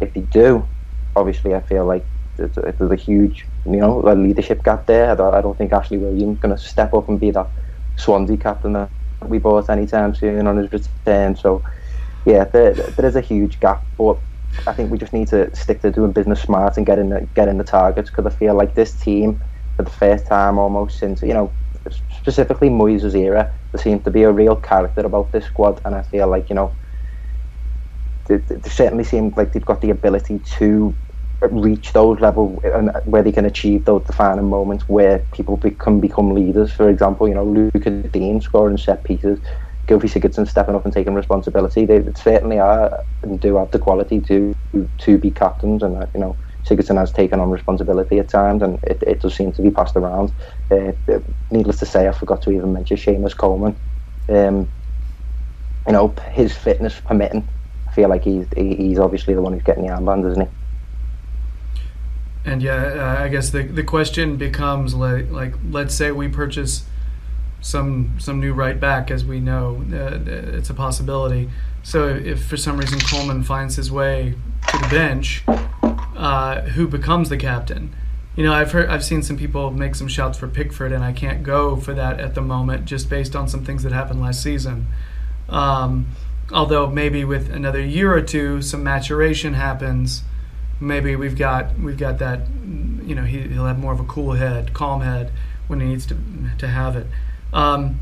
If 0.01 0.15
they 0.15 0.23
do, 0.23 0.69
obviously, 1.15 1.55
I 1.55 1.61
feel 1.61 1.87
like 1.87 2.07
there's 2.37 2.57
a, 2.57 2.75
there's 2.77 2.91
a 2.91 2.97
huge, 2.97 3.47
you 3.67 3.77
know, 3.77 4.03
a 4.03 4.15
leadership 4.15 4.65
gap 4.65 4.87
there. 4.87 5.11
I 5.13 5.15
don't, 5.15 5.35
I 5.35 5.41
don't 5.43 5.57
think 5.57 5.73
Ashley 5.73 5.99
Williams 5.99 6.41
going 6.41 6.57
to 6.57 6.63
step 6.63 6.95
up 6.95 7.09
and 7.09 7.21
be 7.21 7.31
that 7.33 7.53
Swansea 7.97 8.39
captain 8.39 8.73
that 8.73 8.91
we 9.27 9.39
bought 9.39 9.71
anytime 9.71 10.15
soon 10.15 10.47
on 10.47 10.57
his 10.57 10.73
return. 10.73 11.37
So 11.37 11.63
yeah, 12.25 12.45
there, 12.45 12.73
there 12.75 13.07
is 13.07 13.17
a 13.17 13.21
huge 13.21 13.61
gap, 13.61 13.87
but 13.99 14.21
I 14.67 14.73
think 14.73 14.91
we 14.91 14.99
just 14.99 15.13
need 15.13 15.29
to 15.29 15.55
stick 15.55 15.81
to 15.83 15.91
doing 15.91 16.13
business 16.13 16.43
smart 16.43 16.77
and 16.77 16.87
getting 16.87 17.11
the, 17.11 17.29
getting 17.35 17.59
the 17.59 17.65
targets 17.65 18.11
because 18.11 18.27
I 18.27 18.31
feel 18.37 18.55
like 18.55 18.75
this 18.75 18.95
team, 18.95 19.43
for 19.77 19.83
the 19.85 19.91
first 19.91 20.27
time 20.27 20.59
almost 20.59 20.99
since 20.99 21.23
you 21.23 21.35
know, 21.35 21.53
specifically 22.11 22.69
Moyes' 22.69 23.15
era, 23.15 23.51
there 23.73 23.83
seems 23.83 24.05
to 24.05 24.11
be 24.11 24.23
a 24.25 24.33
real 24.33 24.57
character 24.57 25.01
about 25.03 25.33
this 25.33 25.47
squad, 25.47 25.81
and 25.85 25.95
I 25.95 26.03
feel 26.03 26.29
like 26.29 26.49
you 26.51 26.57
know, 26.57 26.77
they, 28.27 28.37
they 28.39 28.69
certainly 28.69 29.05
seem 29.05 29.33
like 29.37 29.53
they've 29.53 29.65
got 29.65 29.81
the 29.81 29.91
ability 29.91 30.41
to 30.59 30.97
reach 31.51 31.93
those 31.93 32.21
level 32.21 32.61
and 32.65 32.91
where 33.05 33.23
they 33.23 33.33
can 33.33 33.47
achieve 33.47 33.85
those 33.87 34.05
defining 34.05 34.49
moments 34.49 34.85
where 34.89 35.21
people 35.33 35.57
can 35.57 36.01
become 36.01 36.35
leaders. 36.35 36.71
For 36.71 36.91
example, 36.91 37.29
you 37.29 37.35
know, 37.35 37.45
Lucas 37.45 38.11
Digne 38.13 38.41
scoring 38.41 38.77
set 38.77 39.05
pieces 39.05 39.41
Gylfi 39.91 40.09
Sigurdsson 40.09 40.47
stepping 40.47 40.77
up 40.77 40.85
and 40.85 40.95
taking 40.95 41.15
responsibility. 41.15 41.85
They 41.85 42.01
certainly 42.15 42.61
are 42.61 43.03
and 43.23 43.41
do 43.41 43.57
have 43.57 43.73
the 43.73 43.79
quality 43.81 44.21
to 44.21 44.55
to 44.99 45.19
be 45.19 45.33
captains, 45.33 45.83
and 45.83 45.97
uh, 45.97 46.07
you 46.15 46.21
know 46.21 46.37
Sigurdsson 46.65 46.97
has 46.97 47.11
taken 47.11 47.41
on 47.41 47.51
responsibility 47.51 48.21
at 48.21 48.29
times, 48.29 48.63
and 48.63 48.79
it, 48.85 49.03
it 49.03 49.21
does 49.21 49.35
seem 49.35 49.51
to 49.53 49.63
be 49.63 49.71
passed 49.71 49.97
around. 49.97 50.33
Uh, 50.71 50.93
needless 51.51 51.81
to 51.81 51.87
say, 51.87 52.07
I 52.07 52.13
forgot 52.13 52.41
to 52.43 52.53
even 52.53 52.73
mention 52.73 52.97
Seamus 52.97 53.37
Coleman. 53.37 53.75
Um, 54.29 54.69
you 55.87 55.93
know, 55.93 56.15
his 56.31 56.57
fitness 56.57 57.01
permitting, 57.01 57.49
I 57.89 57.93
feel 57.93 58.09
like 58.09 58.23
he's 58.23 58.47
he's 58.57 59.01
obviously 59.01 59.35
the 59.35 59.43
one 59.43 59.55
who's 59.55 59.65
getting 59.65 59.85
the 59.85 59.93
armband, 59.93 60.31
isn't 60.31 60.43
he? 60.43 60.49
And 62.45 62.63
yeah, 62.63 63.17
uh, 63.19 63.25
I 63.25 63.29
guess 63.29 63.51
the 63.51 63.65
the 63.65 63.83
question 63.83 64.37
becomes 64.37 64.95
like 64.95 65.33
like 65.33 65.55
let's 65.69 65.97
say 65.97 66.13
we 66.13 66.29
purchase 66.29 66.85
some 67.61 68.19
some 68.19 68.41
new 68.41 68.53
right 68.53 68.79
back, 68.79 69.11
as 69.11 69.25
we 69.25 69.41
know, 69.41 69.85
uh, 69.93 70.19
it's 70.57 70.71
a 70.71 70.75
possibility. 70.75 71.51
So 71.83 72.09
if 72.09 72.45
for 72.45 72.57
some 72.57 72.79
reason 72.79 72.99
Coleman 73.01 73.43
finds 73.43 73.77
his 73.77 73.91
way 73.91 74.35
to 74.69 74.79
the 74.79 74.89
bench, 74.89 75.45
uh, 76.17 76.63
who 76.63 76.87
becomes 76.87 77.29
the 77.29 77.37
captain? 77.37 77.95
You 78.37 78.45
know, 78.45 78.53
I've 78.53 78.73
heard, 78.73 78.89
I've 78.89 79.05
seen 79.05 79.23
some 79.23 79.37
people 79.37 79.71
make 79.71 79.95
some 79.95 80.09
shouts 80.09 80.39
for 80.39 80.47
Pickford, 80.47 80.93
and 80.93 81.03
I 81.03 81.13
can't 81.13 81.43
go 81.43 81.77
for 81.77 81.93
that 81.95 82.21
at 82.21 82.35
the 82.35 82.41
moment, 82.41 82.85
just 82.85 83.11
based 83.11 83.35
on 83.35 83.49
some 83.49 83.65
things 83.65 83.83
that 83.83 83.93
happened 83.93 84.21
last 84.21 84.43
season. 84.43 84.87
Um, 85.49 86.07
although 86.53 86.87
maybe 86.87 87.25
with 87.25 87.51
another 87.51 87.81
year 87.81 88.13
or 88.13 88.23
two, 88.23 88.63
some 88.63 88.85
maturation 88.85 89.55
happens. 89.55 90.23
Maybe 90.79 91.17
we've 91.17 91.37
got 91.37 91.79
we've 91.79 91.99
got 91.99 92.19
that. 92.19 92.47
You 93.05 93.15
know, 93.15 93.25
he, 93.25 93.41
he'll 93.41 93.67
have 93.67 93.79
more 93.79 93.93
of 93.93 94.01
a 94.01 94.05
cool 94.05 94.33
head, 94.33 94.73
calm 94.73 95.01
head 95.01 95.33
when 95.67 95.81
he 95.81 95.89
needs 95.89 96.07
to 96.07 96.17
to 96.59 96.69
have 96.69 96.97
it. 96.97 97.07
Um, 97.53 98.01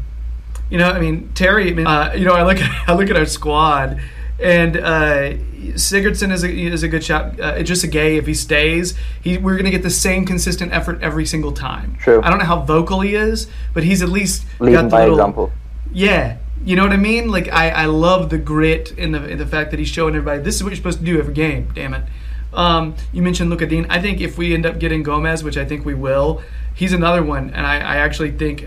you 0.71 0.79
know, 0.79 0.91
I 0.91 1.01
mean, 1.01 1.31
Terry. 1.35 1.71
I 1.71 1.75
mean, 1.75 1.87
uh, 1.87 2.13
you 2.17 2.25
know, 2.25 2.35
I 2.35 2.43
look 2.43 2.59
at 2.59 2.89
I 2.89 2.95
look 2.95 3.11
at 3.11 3.17
our 3.17 3.27
squad, 3.27 4.01
and 4.41 4.77
uh, 4.77 5.35
Sigurdsson 5.75 6.33
is 6.33 6.45
a 6.45 6.51
is 6.51 6.83
a 6.83 6.89
good 6.89 7.05
shot. 7.05 7.41
Uh, 7.41 7.63
just 7.63 7.85
a 7.85 7.89
Gueye 7.89 8.19
if 8.19 8.27
he 8.27 8.35
stays, 8.35 8.95
he 9.23 9.39
we're 9.39 9.57
gonna 9.57 9.71
get 9.71 9.83
the 9.83 9.91
same 9.91 10.25
consistent 10.27 10.73
effort 10.73 11.03
every 11.03 11.27
single 11.27 11.53
time. 11.53 11.97
True. 11.97 12.21
I 12.23 12.31
don't 12.31 12.39
know 12.39 12.45
how 12.45 12.63
vocal 12.63 13.01
he 13.01 13.15
is, 13.15 13.49
but 13.75 13.85
he's 13.85 14.03
at 14.03 14.09
least 14.09 14.45
leading 14.61 14.75
got 14.75 14.83
the 14.85 14.89
by 14.91 15.01
little, 15.01 15.15
example. 15.17 15.53
Yeah, 15.93 16.37
you 16.65 16.77
know 16.77 16.83
what 16.83 16.93
I 16.93 16.97
mean. 16.99 17.29
Like 17.29 17.51
I, 17.53 17.71
I 17.71 17.85
love 17.87 18.31
the 18.31 18.39
grit 18.39 18.93
in 18.93 19.13
the 19.13 19.27
in 19.27 19.39
the 19.39 19.47
fact 19.47 19.71
that 19.71 19.79
he's 19.79 19.89
showing 19.89 20.15
everybody 20.15 20.43
this 20.43 20.57
is 20.57 20.63
what 20.63 20.71
you're 20.71 20.77
supposed 20.77 20.99
to 20.99 21.05
do 21.05 21.19
every 21.19 21.35
game. 21.35 21.71
Damn 21.75 21.95
it. 21.95 22.05
Um, 22.53 22.95
you 23.13 23.23
mentioned 23.23 23.51
Lucas 23.51 23.69
Digne. 23.69 23.87
I 23.89 24.01
think 24.01 24.21
if 24.21 24.39
we 24.39 24.55
end 24.55 24.65
up 24.65 24.79
getting 24.79 25.03
Gomes, 25.03 25.45
which 25.45 25.57
I 25.57 25.65
think 25.65 25.85
we 25.85 25.95
will, 25.95 26.43
he's 26.79 26.93
another 26.93 27.25
one, 27.25 27.51
and 27.51 27.67
I, 27.67 27.79
I 27.79 27.97
actually 27.97 28.31
think 28.31 28.65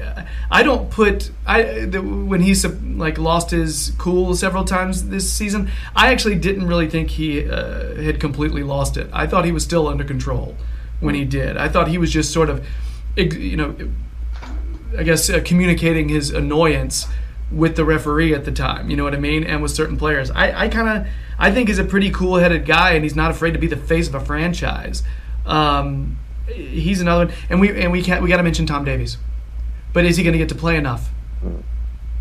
I 0.51 0.63
don't 0.63 0.91
put 0.91 1.31
I 1.47 1.85
the, 1.85 2.01
when 2.01 2.41
he's 2.41 2.65
like 2.65 3.17
lost 3.17 3.51
his 3.51 3.93
cool 3.97 4.35
several 4.35 4.65
times 4.65 5.07
this 5.07 5.31
season. 5.31 5.71
I 5.95 6.11
actually 6.11 6.35
didn't 6.35 6.67
really 6.67 6.89
think 6.89 7.11
he 7.11 7.49
uh, 7.49 7.95
had 7.95 8.19
completely 8.19 8.63
lost 8.63 8.97
it. 8.97 9.09
I 9.13 9.27
thought 9.27 9.45
he 9.45 9.53
was 9.53 9.63
still 9.63 9.87
under 9.87 10.03
control 10.03 10.57
when 10.99 11.15
he 11.15 11.23
did. 11.23 11.55
I 11.55 11.69
thought 11.69 11.87
he 11.87 11.97
was 11.97 12.11
just 12.11 12.33
sort 12.33 12.49
of, 12.49 12.65
you 13.15 13.55
know, 13.55 13.75
I 14.97 15.03
guess 15.03 15.29
uh, 15.29 15.39
communicating 15.45 16.09
his 16.09 16.31
annoyance 16.31 17.07
with 17.49 17.77
the 17.77 17.85
referee 17.85 18.33
at 18.33 18.43
the 18.43 18.51
time. 18.51 18.89
You 18.89 18.97
know 18.97 19.05
what 19.05 19.13
I 19.13 19.19
mean? 19.19 19.45
And 19.45 19.61
with 19.61 19.71
certain 19.71 19.95
players, 19.95 20.29
I, 20.31 20.65
I 20.65 20.67
kind 20.67 20.89
of 20.89 21.07
I 21.39 21.49
think 21.49 21.69
he's 21.69 21.79
a 21.79 21.85
pretty 21.85 22.11
cool-headed 22.11 22.65
guy, 22.65 22.91
and 22.91 23.05
he's 23.05 23.15
not 23.15 23.31
afraid 23.31 23.53
to 23.53 23.59
be 23.59 23.67
the 23.67 23.77
face 23.77 24.09
of 24.09 24.15
a 24.15 24.19
franchise. 24.19 25.01
Um, 25.45 26.17
he's 26.53 27.01
another 27.01 27.25
one, 27.25 27.35
and 27.49 27.59
we 27.59 27.69
and 27.81 27.91
we 27.91 28.01
can't 28.01 28.21
we 28.21 28.29
got 28.29 28.37
to 28.37 28.43
mention 28.43 28.65
Tom 28.65 28.85
Davies, 28.85 29.17
but 29.93 30.05
is 30.05 30.17
he 30.17 30.23
going 30.23 30.33
to 30.33 30.39
get 30.39 30.49
to 30.49 30.55
play 30.55 30.77
enough? 30.77 31.09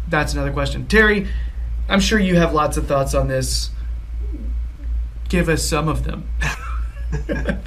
That's 0.09 0.33
another 0.33 0.53
question. 0.53 0.87
Terry, 0.87 1.29
I'm 1.89 2.01
sure 2.01 2.19
you 2.19 2.37
have 2.37 2.53
lots 2.53 2.77
of 2.77 2.87
thoughts 2.87 3.15
on 3.15 3.29
this. 3.29 3.71
Give 5.29 5.49
us 5.49 5.63
some 5.63 5.89
of 5.89 6.05
them. 6.05 6.29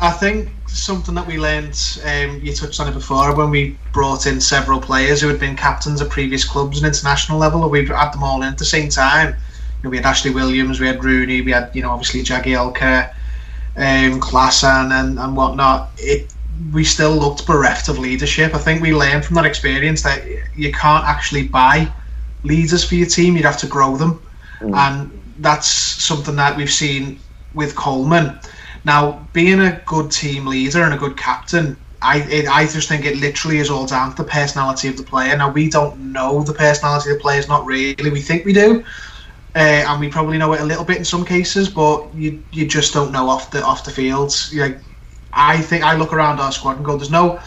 I 0.00 0.10
think 0.10 0.50
something 0.68 1.14
that 1.14 1.26
we 1.26 1.38
learned, 1.38 1.78
um, 2.04 2.40
you 2.42 2.52
touched 2.52 2.80
on 2.80 2.88
it 2.88 2.94
before, 2.94 3.34
when 3.34 3.50
we 3.50 3.76
brought 3.92 4.26
in 4.26 4.40
several 4.40 4.80
players 4.80 5.20
who 5.20 5.28
had 5.28 5.38
been 5.38 5.56
captains 5.56 6.00
at 6.00 6.10
previous 6.10 6.44
clubs 6.44 6.78
and 6.78 6.86
international 6.86 7.38
level, 7.38 7.62
and 7.62 7.70
we 7.70 7.86
had 7.86 8.12
them 8.12 8.22
all 8.22 8.42
in 8.42 8.48
at 8.48 8.58
the 8.58 8.64
same 8.64 8.88
time. 8.88 9.28
You 9.28 9.34
know, 9.84 9.90
we 9.90 9.96
had 9.96 10.06
Ashley 10.06 10.32
Williams, 10.32 10.80
we 10.80 10.86
had 10.86 11.02
Rooney, 11.04 11.42
we 11.42 11.52
had, 11.52 11.70
you 11.74 11.82
know, 11.82 11.90
obviously 11.90 12.22
Jagielka, 12.22 13.14
um, 13.76 14.20
Klaassen 14.20 14.92
and, 14.92 15.18
and 15.18 15.36
whatnot. 15.36 15.90
It, 15.98 16.32
we 16.72 16.84
still 16.84 17.16
looked 17.16 17.46
bereft 17.46 17.88
of 17.88 17.98
leadership. 17.98 18.54
I 18.54 18.58
think 18.58 18.82
we 18.82 18.94
learned 18.94 19.24
from 19.24 19.36
that 19.36 19.46
experience 19.46 20.02
that 20.02 20.24
you 20.54 20.70
can't 20.72 21.04
actually 21.04 21.48
buy 21.48 21.90
leaders 22.44 22.84
for 22.84 22.94
your 22.94 23.06
team, 23.06 23.36
you'd 23.36 23.44
have 23.44 23.58
to 23.58 23.66
grow 23.66 23.96
them. 23.96 24.22
Mm. 24.60 24.74
And 24.76 25.22
that's 25.38 25.66
something 25.68 26.36
that 26.36 26.56
we've 26.56 26.70
seen 26.70 27.18
with 27.54 27.74
Coleman. 27.74 28.38
Now, 28.84 29.26
being 29.32 29.60
a 29.60 29.80
good 29.86 30.10
team 30.10 30.46
leader 30.46 30.82
and 30.82 30.94
a 30.94 30.96
good 30.96 31.16
captain 31.16 31.76
I 32.02 32.18
it, 32.18 32.48
I 32.48 32.66
just 32.66 32.88
think 32.88 33.04
it 33.04 33.16
literally 33.16 33.58
is 33.58 33.70
all 33.70 33.86
down 33.86 34.10
to 34.10 34.22
the 34.22 34.28
personality 34.28 34.88
of 34.88 34.96
the 34.96 35.04
player. 35.04 35.36
Now 35.36 35.50
we 35.50 35.70
don't 35.70 36.12
know 36.12 36.42
the 36.42 36.52
personality 36.52 37.10
of 37.10 37.18
the 37.18 37.22
players, 37.22 37.48
not 37.48 37.64
really. 37.64 38.10
We 38.10 38.20
think 38.20 38.44
we 38.44 38.52
do, 38.52 38.84
uh, 39.54 39.84
and 39.88 40.00
we 40.00 40.08
probably 40.08 40.38
know 40.38 40.52
it 40.52 40.60
a 40.60 40.64
little 40.64 40.84
bit 40.84 40.96
in 40.96 41.04
some 41.04 41.24
cases, 41.24 41.68
but 41.68 42.14
you 42.14 42.42
you 42.52 42.66
just 42.66 42.94
don't 42.94 43.12
know 43.12 43.28
off 43.28 43.50
the 43.50 43.62
off 43.62 43.84
the 43.84 43.90
field. 43.90 44.32
Like 44.54 44.78
I 45.32 45.60
think 45.60 45.84
I 45.84 45.96
look 45.96 46.12
around 46.12 46.40
our 46.40 46.52
squad 46.52 46.76
and 46.76 46.84
go, 46.84 46.96
there's 46.96 47.10
no 47.10 47.40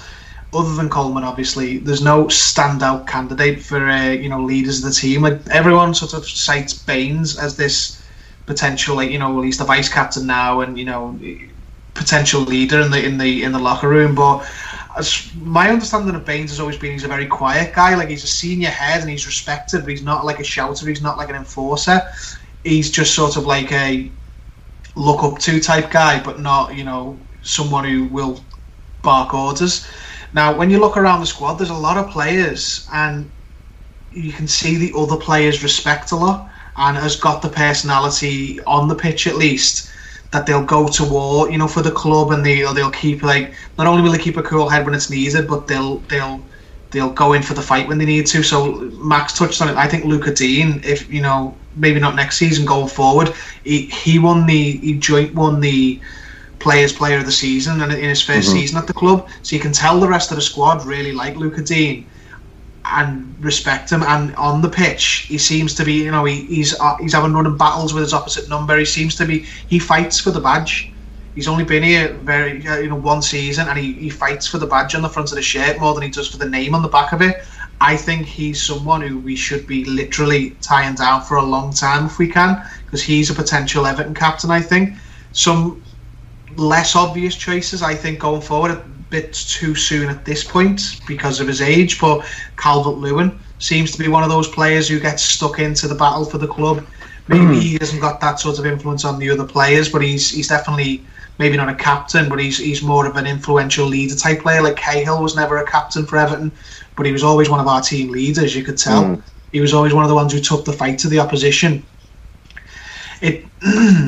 other 0.55 0.73
than 0.73 0.89
Coleman, 0.89 1.23
obviously, 1.23 1.79
there's 1.79 2.01
no 2.01 2.25
standout 2.25 3.07
candidate 3.07 3.61
for 3.61 3.87
uh, 3.87 4.11
you 4.11 4.29
know 4.29 4.41
leaders 4.43 4.83
of 4.83 4.85
the 4.85 4.91
team. 4.91 5.21
Like 5.21 5.45
everyone 5.49 5.93
sort 5.93 6.13
of 6.13 6.27
cites 6.27 6.73
Baines 6.73 7.37
as 7.37 7.57
this 7.57 8.01
potential, 8.45 8.95
like 8.95 9.11
you 9.11 9.19
know, 9.19 9.33
well 9.33 9.43
he's 9.43 9.57
the 9.57 9.65
vice 9.65 9.89
captain 9.89 10.25
now, 10.25 10.61
and 10.61 10.77
you 10.77 10.85
know, 10.85 11.19
potential 11.93 12.41
leader 12.41 12.81
in 12.81 12.91
the 12.91 13.03
in 13.03 13.17
the 13.17 13.43
in 13.43 13.51
the 13.51 13.59
locker 13.59 13.89
room. 13.89 14.15
But 14.15 14.49
as 14.97 15.33
my 15.35 15.69
understanding 15.69 16.15
of 16.15 16.25
Baines 16.25 16.51
has 16.51 16.59
always 16.59 16.77
been 16.77 16.91
he's 16.91 17.03
a 17.03 17.07
very 17.07 17.25
quiet 17.25 17.73
guy. 17.73 17.95
Like 17.95 18.09
he's 18.09 18.23
a 18.23 18.27
senior 18.27 18.69
head 18.69 19.01
and 19.01 19.09
he's 19.09 19.25
respected, 19.25 19.81
but 19.81 19.89
he's 19.89 20.03
not 20.03 20.25
like 20.25 20.39
a 20.39 20.43
shouter. 20.43 20.87
He's 20.87 21.01
not 21.01 21.17
like 21.17 21.29
an 21.29 21.35
enforcer. 21.35 22.01
He's 22.63 22.89
just 22.91 23.13
sort 23.13 23.37
of 23.37 23.45
like 23.45 23.71
a 23.71 24.09
look 24.95 25.23
up 25.23 25.39
to 25.39 25.59
type 25.59 25.91
guy, 25.91 26.23
but 26.23 26.39
not 26.39 26.75
you 26.75 26.83
know 26.83 27.19
someone 27.41 27.83
who 27.83 28.05
will 28.05 28.43
bark 29.01 29.33
orders. 29.33 29.87
Now, 30.33 30.55
when 30.55 30.69
you 30.69 30.79
look 30.79 30.97
around 30.97 31.21
the 31.21 31.25
squad, 31.25 31.55
there's 31.55 31.69
a 31.69 31.73
lot 31.73 31.97
of 31.97 32.09
players, 32.09 32.87
and 32.91 33.29
you 34.11 34.31
can 34.31 34.47
see 34.47 34.77
the 34.77 34.93
other 34.97 35.17
players 35.17 35.63
respect 35.63 36.11
a 36.11 36.15
lot 36.15 36.49
and 36.77 36.97
has 36.97 37.15
got 37.15 37.41
the 37.41 37.49
personality 37.49 38.61
on 38.63 38.87
the 38.87 38.95
pitch 38.95 39.27
at 39.27 39.35
least 39.35 39.91
that 40.35 40.45
they'll 40.45 40.65
go 40.77 40.87
to 40.89 41.03
war, 41.05 41.49
you 41.49 41.57
know, 41.57 41.67
for 41.67 41.81
the 41.81 41.91
club, 41.91 42.31
and 42.31 42.45
they 42.45 42.61
they'll 42.75 42.91
keep 42.91 43.23
like 43.23 43.53
not 43.77 43.87
only 43.87 44.01
will 44.03 44.11
they 44.11 44.17
keep 44.27 44.37
a 44.37 44.43
cool 44.43 44.67
head 44.69 44.85
when 44.85 44.93
it's 44.93 45.09
needed, 45.09 45.47
but 45.47 45.67
they'll 45.67 45.99
they'll 46.09 46.45
they'll 46.91 47.13
go 47.13 47.33
in 47.33 47.41
for 47.41 47.53
the 47.53 47.61
fight 47.61 47.87
when 47.87 47.97
they 47.97 48.05
need 48.05 48.27
to. 48.27 48.43
So 48.43 48.75
Max 49.13 49.33
touched 49.37 49.61
on 49.61 49.69
it. 49.69 49.77
I 49.77 49.87
think 49.87 50.03
Luca 50.05 50.33
Digne, 50.33 50.81
if 50.83 51.09
you 51.09 51.21
know, 51.21 51.57
maybe 51.75 51.99
not 52.01 52.15
next 52.15 52.37
season 52.37 52.65
going 52.65 52.87
forward, 52.89 53.33
he 53.63 53.85
he 54.03 54.19
won 54.19 54.45
the 54.45 54.77
he 54.87 54.93
joint 54.99 55.33
won 55.33 55.61
the 55.61 56.01
players 56.59 56.91
player 56.91 57.19
of 57.19 57.25
the 57.25 57.31
season 57.31 57.81
and 57.81 57.91
in 57.93 58.09
his 58.09 58.21
1st 58.21 58.49
Mhm. 58.49 58.51
season 58.51 58.77
at 58.77 58.87
the 58.87 58.93
club. 58.93 59.27
So 59.43 59.55
you 59.55 59.61
can 59.61 59.71
tell 59.71 59.99
the 59.99 60.07
rest 60.07 60.31
of 60.31 60.35
the 60.37 60.41
squad 60.41 60.85
really 60.85 61.13
like 61.13 61.37
Luca 61.37 61.61
Digne 61.61 62.07
and 62.91 63.35
respect 63.43 63.91
him. 63.91 64.03
And 64.03 64.35
on 64.35 64.61
the 64.61 64.69
pitch, 64.69 65.25
he 65.27 65.37
seems 65.37 65.73
to 65.75 65.83
be, 65.83 65.93
you 65.93 66.11
know, 66.11 66.25
he, 66.25 66.45
he's 66.45 66.79
uh, 66.79 66.95
he's 66.97 67.13
having 67.13 67.33
running 67.33 67.57
battles 67.57 67.93
with 67.93 68.03
his 68.03 68.13
opposite 68.13 68.49
number. 68.49 68.77
He 68.77 68.85
seems 68.85 69.15
to 69.15 69.25
be, 69.25 69.45
he 69.67 69.79
fights 69.79 70.19
for 70.19 70.31
the 70.31 70.39
badge. 70.39 70.91
He's 71.33 71.47
only 71.47 71.65
been 71.65 71.83
here 71.83 72.13
very, 72.23 72.65
uh, 72.65 72.77
you 72.77 72.87
know, 72.87 72.95
one 72.95 73.21
season, 73.21 73.67
and 73.67 73.77
he, 73.77 73.93
he 73.93 74.09
fights 74.09 74.47
for 74.47 74.57
the 74.57 74.67
badge 74.67 74.95
on 74.95 75.01
the 75.01 75.09
front 75.09 75.31
of 75.31 75.35
the 75.35 75.41
shirt 75.41 75.79
more 75.79 75.93
than 75.93 76.03
he 76.03 76.09
does 76.09 76.29
for 76.29 76.37
the 76.37 76.47
name 76.47 76.73
on 76.73 76.81
the 76.81 76.87
back 76.87 77.11
of 77.11 77.21
it. 77.21 77.35
I 77.81 77.97
think 77.97 78.25
he's 78.25 78.63
someone 78.63 79.01
who 79.01 79.19
we 79.19 79.35
should 79.35 79.67
be 79.67 79.83
literally 79.83 80.51
tying 80.61 80.95
down 80.95 81.23
for 81.23 81.35
a 81.37 81.43
long 81.43 81.73
time 81.73 82.05
if 82.05 82.17
we 82.19 82.29
can, 82.29 82.63
because 82.85 83.03
he's 83.03 83.29
a 83.29 83.33
potential 83.33 83.85
Everton 83.85 84.13
captain. 84.13 84.49
I 84.49 84.61
think 84.61 84.95
some 85.33 85.83
less 86.55 86.95
obvious 86.95 87.35
choices. 87.35 87.81
I 87.81 87.95
think 87.95 88.19
going 88.19 88.41
forward 88.41 88.81
bit 89.15 89.33
too 89.33 89.73
soon 89.75 90.09
at 90.09 90.25
this 90.25 90.43
point 90.43 90.81
because 91.07 91.39
of 91.41 91.47
his 91.47 91.61
age. 91.61 91.99
But 91.99 92.25
Calvert 92.57 92.97
Lewin 92.97 93.39
seems 93.59 93.91
to 93.91 93.97
be 94.03 94.07
one 94.09 94.23
of 94.23 94.29
those 94.29 94.47
players 94.47 94.87
who 94.89 94.99
gets 94.99 95.23
stuck 95.23 95.59
into 95.59 95.87
the 95.87 95.95
battle 95.95 96.25
for 96.25 96.37
the 96.37 96.47
club. 96.47 96.85
Maybe 97.27 97.59
he 97.59 97.77
hasn't 97.79 98.01
got 98.01 98.19
that 98.21 98.39
sort 98.39 98.59
of 98.59 98.65
influence 98.65 99.05
on 99.05 99.19
the 99.19 99.29
other 99.31 99.45
players, 99.45 99.89
but 99.89 100.01
he's 100.01 100.29
he's 100.29 100.47
definitely 100.47 100.93
maybe 101.39 101.57
not 101.57 101.69
a 101.69 101.75
captain, 101.75 102.29
but 102.29 102.39
he's 102.39 102.57
he's 102.57 102.81
more 102.83 103.05
of 103.07 103.15
an 103.15 103.25
influential 103.25 103.87
leader 103.87 104.15
type 104.15 104.41
player. 104.41 104.61
Like 104.61 104.75
Cahill 104.75 105.21
was 105.23 105.35
never 105.35 105.57
a 105.57 105.65
captain 105.65 106.05
for 106.05 106.17
Everton, 106.17 106.51
but 106.95 107.05
he 107.05 107.11
was 107.11 107.23
always 107.23 107.49
one 107.49 107.59
of 107.59 107.67
our 107.67 107.81
team 107.81 108.11
leaders. 108.11 108.55
You 108.55 108.63
could 108.63 108.77
tell 108.77 109.03
Mm. 109.03 109.21
he 109.51 109.61
was 109.61 109.73
always 109.73 109.93
one 109.93 110.03
of 110.03 110.09
the 110.09 110.15
ones 110.21 110.33
who 110.33 110.39
took 110.39 110.65
the 110.65 110.73
fight 110.73 110.99
to 110.99 111.07
the 111.07 111.19
opposition. 111.19 111.83
It 113.21 113.45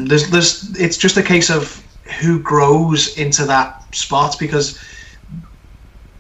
there's 0.10 0.30
there's 0.30 0.50
it's 0.86 0.98
just 1.06 1.18
a 1.18 1.24
case 1.24 1.50
of 1.50 1.82
who 2.20 2.40
grows 2.40 3.18
into 3.18 3.46
that 3.46 3.70
spot 3.96 4.38
because 4.40 4.78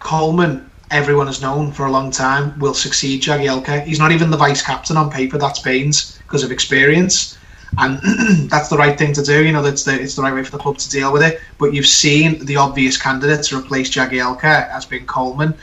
Coleman, 0.07 0.71
everyone 0.89 1.27
has 1.27 1.41
known 1.41 1.73
for 1.73 1.85
a 1.85 1.91
long 1.91 2.11
time, 2.11 2.57
will 2.59 2.73
succeed 2.73 3.21
Jagielka. 3.21 3.83
He's 3.83 3.99
not 3.99 4.13
even 4.13 4.31
the 4.31 4.37
vice 4.37 4.61
captain 4.61 4.95
on 4.95 5.11
paper. 5.11 5.37
That's 5.37 5.59
Baines 5.59 6.17
because 6.19 6.43
of 6.43 6.51
experience, 6.51 7.37
and 7.77 7.99
that's 8.49 8.69
the 8.69 8.77
right 8.77 8.97
thing 8.97 9.11
to 9.11 9.21
do. 9.21 9.45
You 9.45 9.51
know, 9.51 9.61
that's 9.61 9.83
the 9.83 10.01
it's 10.01 10.15
the 10.15 10.21
right 10.21 10.33
way 10.33 10.45
for 10.45 10.51
the 10.51 10.63
club 10.63 10.77
to 10.77 10.89
deal 10.89 11.11
with 11.11 11.23
it. 11.23 11.41
But 11.57 11.73
you've 11.73 11.87
seen 11.87 12.45
the 12.45 12.55
obvious 12.55 12.95
candidate 12.95 13.43
to 13.47 13.57
replace 13.57 13.89
Jagielka 13.89 14.71
has 14.71 14.85
been 14.85 15.05
Coleman. 15.05 15.53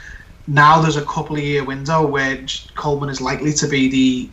Now 0.46 0.82
there's 0.82 0.98
a 0.98 1.06
couple 1.06 1.36
of 1.36 1.42
year 1.42 1.64
window 1.64 2.06
where 2.06 2.44
Coleman 2.74 3.08
is 3.08 3.22
likely 3.22 3.54
to 3.54 3.66
be 3.66 3.88
the 3.88 4.30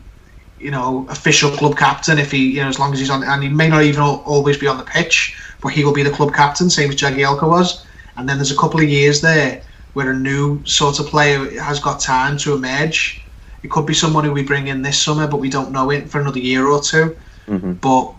you 0.61 0.71
know, 0.71 1.07
official 1.09 1.51
club 1.51 1.77
captain 1.77 2.19
if 2.19 2.31
he, 2.31 2.49
you 2.49 2.61
know, 2.61 2.67
as 2.67 2.79
long 2.79 2.91
as 2.91 2.99
he's 2.99 3.09
on, 3.09 3.23
and 3.23 3.43
he 3.43 3.47
may 3.47 3.69
not 3.69 3.83
even 3.83 4.01
always 4.01 4.57
be 4.57 4.67
on 4.67 4.77
the 4.77 4.83
pitch, 4.83 5.37
but 5.61 5.69
he 5.69 5.85
will 5.85 5.93
be 5.93 6.03
the 6.03 6.11
club 6.11 6.33
captain, 6.33 6.69
same 6.69 6.89
as 6.89 6.97
Jagielka 6.97 7.47
was. 7.47 7.85
And 8.17 8.27
then 8.27 8.37
there's 8.37 8.51
a 8.51 8.57
couple 8.57 8.81
of 8.81 8.89
years 8.89 9.21
there 9.21 9.63
where 9.93 10.11
a 10.11 10.17
new 10.17 10.61
sort 10.65 10.99
of 10.99 11.07
player 11.07 11.59
has 11.61 11.79
got 11.79 11.99
time 11.99 12.37
to 12.37 12.53
emerge. 12.53 13.21
It 13.63 13.69
could 13.69 13.85
be 13.85 13.93
someone 13.93 14.23
who 14.23 14.31
we 14.31 14.43
bring 14.43 14.67
in 14.67 14.81
this 14.81 14.99
summer, 14.99 15.27
but 15.27 15.37
we 15.37 15.49
don't 15.49 15.71
know 15.71 15.91
it 15.91 16.09
for 16.09 16.19
another 16.21 16.39
year 16.39 16.65
or 16.67 16.81
2 16.81 17.15
Mhm. 17.49 17.79
But 17.81 18.13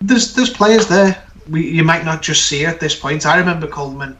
there's 0.00 0.34
there's 0.34 0.50
players 0.50 0.86
there. 0.86 1.16
We 1.50 1.68
you 1.68 1.84
might 1.84 2.04
not 2.04 2.22
just 2.22 2.46
see 2.46 2.64
at 2.66 2.80
this 2.80 2.94
point. 2.94 3.26
I 3.26 3.36
remember 3.38 3.66
Coleman 3.66 4.16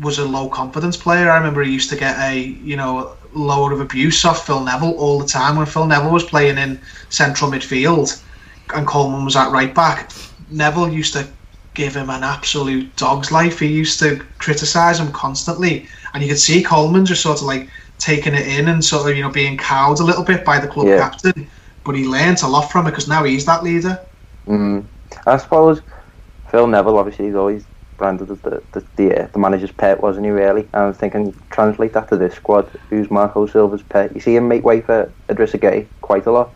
was 0.00 0.18
a 0.18 0.24
low 0.24 0.48
confidence 0.48 0.96
player. 0.96 1.30
I 1.30 1.36
remember 1.36 1.62
he 1.62 1.72
used 1.72 1.90
to 1.90 1.96
get 1.96 2.18
a 2.18 2.38
you 2.64 2.76
know 2.76 3.12
load 3.34 3.72
of 3.72 3.80
abuse 3.80 4.24
off 4.24 4.46
Phil 4.46 4.64
Neville 4.64 4.96
all 4.98 5.18
the 5.18 5.26
time 5.26 5.56
when 5.56 5.66
Phil 5.66 5.86
Neville 5.86 6.10
was 6.10 6.24
playing 6.24 6.58
in 6.58 6.80
central 7.10 7.50
midfield 7.50 8.18
and 8.74 8.86
Coleman 8.86 9.24
was 9.24 9.36
at 9.36 9.50
right 9.52 9.74
back. 9.74 10.10
Neville 10.50 10.88
used 10.88 11.12
to 11.12 11.26
give 11.74 11.94
him 11.94 12.08
an 12.08 12.24
absolute 12.24 12.96
dog's 12.96 13.30
life. 13.30 13.58
He 13.58 13.66
used 13.66 13.98
to 13.98 14.16
criticise 14.38 14.98
him 14.98 15.12
constantly, 15.12 15.86
and 16.16 16.24
you 16.24 16.30
could 16.30 16.38
see 16.38 16.62
Coleman 16.62 17.04
just 17.04 17.22
sort 17.22 17.38
of 17.40 17.44
like 17.46 17.68
taking 17.98 18.34
it 18.34 18.46
in 18.48 18.68
and 18.68 18.82
sort 18.82 19.08
of 19.08 19.14
you 19.16 19.22
know 19.22 19.30
being 19.30 19.58
cowed 19.58 20.00
a 20.00 20.04
little 20.04 20.24
bit 20.24 20.46
by 20.46 20.58
the 20.58 20.66
club 20.66 20.86
Yeah. 20.86 20.98
captain. 20.98 21.46
But 21.84 21.94
he 21.94 22.04
learnt 22.06 22.42
a 22.42 22.48
lot 22.48 22.70
from 22.72 22.86
it 22.86 22.90
because 22.92 23.06
now 23.06 23.22
he's 23.22 23.44
that 23.44 23.62
leader. 23.62 24.00
Mm. 24.48 24.86
I 25.26 25.36
suppose 25.36 25.82
Phil 26.50 26.66
Neville, 26.66 26.96
obviously, 26.98 27.26
he's 27.26 27.34
always 27.34 27.66
branded 27.98 28.30
as 28.30 28.40
the 28.40 28.62
the, 28.72 28.86
the, 28.96 29.24
uh, 29.24 29.28
the 29.32 29.38
manager's 29.38 29.72
pet, 29.72 30.02
wasn't 30.02 30.24
he? 30.24 30.32
Really, 30.32 30.62
and 30.72 30.82
I 30.84 30.86
was 30.86 30.96
thinking, 30.96 31.34
translate 31.50 31.92
that 31.92 32.08
to 32.08 32.16
this 32.16 32.34
squad. 32.34 32.70
Who's 32.88 33.10
Marco 33.10 33.46
Silva's 33.46 33.82
pet? 33.82 34.14
You 34.14 34.20
see 34.20 34.36
him 34.36 34.48
make 34.48 34.64
way 34.64 34.80
for 34.80 35.14
Idrissa 35.28 35.60
Gueye 35.60 35.90
quite 36.00 36.26
a 36.26 36.32
lot. 36.32 36.54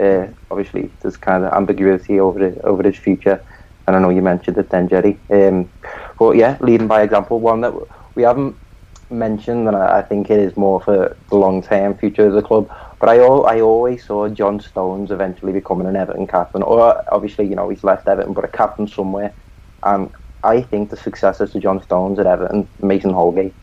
Uh, 0.00 0.28
obviously, 0.50 0.96
there's 1.02 1.16
kind 1.18 1.44
of 1.44 1.52
ambiguity 1.52 2.18
over 2.18 2.42
it, 2.42 2.58
over 2.64 2.82
his 2.82 2.96
future. 2.96 3.44
And 3.86 3.94
I 3.94 3.98
know 4.00 4.08
you 4.10 4.22
mentioned 4.22 4.56
it 4.58 4.70
then, 4.70 4.88
Jerry. 4.88 5.20
Um, 5.30 5.70
but 6.18 6.36
yeah, 6.36 6.56
leading 6.60 6.88
by 6.88 7.02
example, 7.02 7.38
one 7.40 7.60
that 7.60 7.74
we 8.14 8.22
haven't 8.22 8.56
mentioned, 9.14 9.68
and 9.68 9.76
I, 9.76 9.98
I 9.98 10.02
think 10.02 10.30
it 10.30 10.38
is 10.40 10.56
more 10.56 10.80
for 10.80 11.16
the 11.30 11.36
long 11.36 11.62
term 11.62 11.96
future 11.96 12.26
of 12.26 12.34
the 12.34 12.42
club. 12.42 12.68
But 13.00 13.08
I, 13.08 13.18
al- 13.20 13.46
I 13.46 13.60
always 13.60 14.06
saw 14.06 14.28
John 14.28 14.60
Stones 14.60 15.10
eventually 15.10 15.52
becoming 15.52 15.86
an 15.86 15.96
Everton 15.96 16.26
captain, 16.26 16.62
or 16.62 17.02
obviously, 17.12 17.48
you 17.48 17.56
know, 17.56 17.68
he's 17.68 17.84
left 17.84 18.08
Everton, 18.08 18.34
but 18.34 18.44
a 18.44 18.48
captain 18.48 18.86
somewhere. 18.88 19.34
And 19.84 20.10
I 20.42 20.62
think 20.62 20.90
the 20.90 20.96
successor 20.96 21.46
to 21.46 21.60
John 21.60 21.82
Stones 21.82 22.18
at 22.18 22.26
Everton, 22.26 22.68
Mason 22.80 23.12
Holgate, 23.12 23.56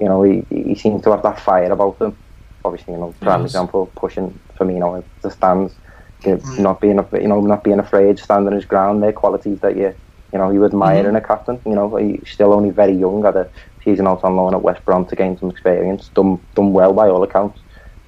you 0.00 0.08
know, 0.08 0.22
he, 0.22 0.46
he 0.50 0.74
seems 0.74 1.02
to 1.02 1.10
have 1.10 1.22
that 1.22 1.40
fire 1.40 1.70
about 1.72 2.00
him. 2.00 2.18
Obviously, 2.64 2.94
you 2.94 3.00
know, 3.00 3.16
prime 3.20 3.42
Yes. 3.42 3.50
example, 3.50 3.92
pushing 3.96 4.40
Firmino 4.58 4.96
into 4.96 5.08
the 5.22 5.30
stands, 5.30 5.78
you 6.24 6.36
know, 6.36 6.42
not 6.58 6.80
being, 6.80 6.98
you 7.14 7.28
know, 7.28 7.40
not 7.40 7.64
being 7.64 7.78
afraid, 7.80 8.18
standing 8.18 8.54
his 8.54 8.66
ground. 8.66 9.02
They're 9.02 9.12
qualities 9.12 9.60
that 9.60 9.76
you, 9.76 9.94
you 10.32 10.38
know, 10.38 10.50
you 10.50 10.64
admire 10.64 11.04
Mhm. 11.04 11.08
in 11.10 11.16
a 11.16 11.20
captain. 11.20 11.62
You 11.66 11.74
know, 11.74 11.96
he's 11.96 12.30
still 12.30 12.52
only 12.54 12.70
very 12.70 12.94
young, 12.94 13.24
had 13.24 13.36
a 13.36 13.50
season 13.84 14.06
out 14.06 14.22
on 14.24 14.36
loan 14.36 14.54
at 14.54 14.62
West 14.62 14.84
Brom 14.84 15.06
to 15.06 15.16
gain 15.16 15.38
some 15.38 15.50
experience. 15.50 16.08
Done, 16.14 16.40
done 16.54 16.72
well 16.72 16.92
by 16.92 17.08
all 17.08 17.22
accounts. 17.22 17.58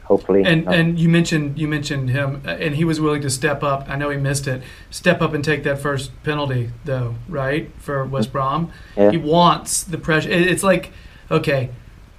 Hopefully, 0.04 0.42
And 0.44 0.62
you 0.62 0.66
know. 0.66 0.72
and 0.72 0.98
you 0.98 1.08
mentioned 1.08 1.58
you 1.58 1.68
mentioned 1.68 2.10
him, 2.10 2.42
uh, 2.44 2.50
and 2.50 2.74
he 2.74 2.84
was 2.84 3.00
willing 3.00 3.22
to 3.22 3.30
step 3.30 3.62
up. 3.62 3.88
I 3.88 3.96
know 3.96 4.10
he 4.10 4.18
missed 4.18 4.46
it. 4.46 4.62
Step 4.90 5.22
up 5.22 5.32
and 5.32 5.42
take 5.42 5.62
that 5.62 5.78
first 5.78 6.10
penalty, 6.24 6.70
though, 6.84 7.14
right 7.28 7.70
for 7.78 8.04
West 8.04 8.30
Brom. 8.32 8.70
Yeah. 8.96 9.10
He 9.12 9.16
wants 9.16 9.82
the 9.84 9.96
pressure. 9.96 10.28
It's 10.28 10.64
like, 10.64 10.90
okay, 11.30 11.70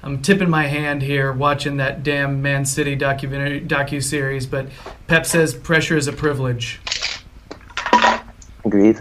I'm 0.01 0.21
tipping 0.23 0.49
my 0.49 0.63
hand 0.67 1.03
here 1.03 1.31
watching 1.33 1.77
that 1.77 2.01
damn 2.03 2.41
Man 2.41 2.65
City 2.65 2.95
documentary 2.95 3.61
docu 3.61 4.01
series, 4.01 4.47
but 4.47 4.69
Pep 5.07 5.25
says 5.25 5.53
pressure 5.53 5.97
is 5.97 6.07
a 6.07 6.13
privilege. 6.13 6.79
agreed. 8.65 8.99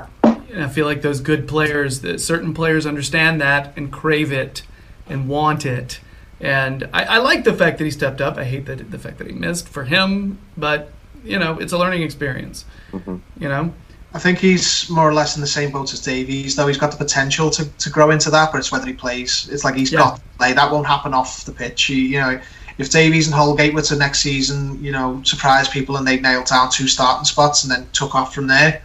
And 0.53 0.63
I 0.63 0.69
feel 0.69 0.85
like 0.87 1.03
those 1.03 1.21
good 1.21 1.49
players, 1.49 2.01
that 2.03 2.21
certain 2.21 2.53
players 2.53 2.87
understand 2.87 3.41
that 3.41 3.73
and 3.77 3.91
crave 3.93 4.33
it 4.33 4.63
and 5.09 5.29
want 5.29 5.65
it. 5.65 6.01
And 6.41 6.89
I, 6.93 7.05
I 7.05 7.19
like 7.19 7.45
the 7.45 7.55
fact 7.55 7.79
that 7.79 7.85
he 7.85 7.91
stepped 7.91 8.21
up. 8.21 8.37
I 8.37 8.45
hate 8.45 8.67
that 8.67 8.91
the 8.91 8.99
fact 8.99 9.19
that 9.19 9.27
he 9.29 9.33
missed 9.33 9.69
for 9.69 9.85
him, 9.85 10.39
but 10.57 10.91
you 11.25 11.39
know, 11.39 11.57
it's 11.59 11.73
a 11.73 11.79
learning 11.79 12.03
experience. 12.03 12.65
Mhm. 12.93 13.21
You 13.39 13.49
know, 13.49 13.73
I 14.13 14.19
think 14.19 14.39
he's 14.41 14.91
more 14.91 15.09
or 15.09 15.15
less 15.15 15.37
in 15.37 15.41
the 15.41 15.47
same 15.47 15.71
boat 15.71 15.93
as 15.93 16.01
Davies, 16.01 16.57
though 16.57 16.67
he's 16.67 16.77
got 16.77 16.91
the 16.91 16.97
potential 16.99 17.49
to, 17.51 17.65
to 17.65 17.91
grow 17.91 18.11
into 18.11 18.29
that, 18.31 18.51
but 18.53 18.59
it's 18.59 18.71
whether 18.73 18.87
he 18.87 18.93
plays. 18.93 19.49
It's 19.51 19.65
like 19.65 19.77
he's 19.77 19.93
Yeah. 19.93 20.01
got 20.01 20.17
to 20.17 20.23
play. 20.37 20.53
That 20.53 20.71
won't 20.71 20.87
happen 20.87 21.15
off 21.15 21.45
the 21.45 21.53
pitch. 21.53 21.85
He, 21.85 22.09
you 22.09 22.21
know, 22.21 22.41
if 22.77 22.91
Davies 22.91 23.27
and 23.29 23.35
Holgate 23.35 23.73
were 23.73 23.83
to 23.83 23.97
next 23.97 24.21
season, 24.21 24.83
you 24.85 24.91
know, 24.93 25.23
surprise 25.25 25.69
people 25.69 25.97
and 25.97 26.07
they 26.07 26.19
nailed 26.19 26.47
down 26.47 26.71
two 26.71 26.89
starting 26.89 27.25
spots 27.25 27.63
and 27.63 27.71
then 27.73 27.87
took 27.93 28.15
off 28.15 28.35
from 28.35 28.49
there 28.49 28.83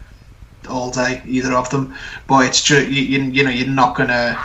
all 0.70 0.92
day, 0.92 1.22
either 1.26 1.54
of 1.54 1.70
them. 1.70 1.96
But 2.28 2.46
it's 2.48 2.62
just 2.64 2.88
you, 2.90 3.02
you, 3.02 3.20
you 3.32 3.44
know 3.44 3.50
you're 3.50 3.68
not 3.68 3.96
gonna 3.96 4.38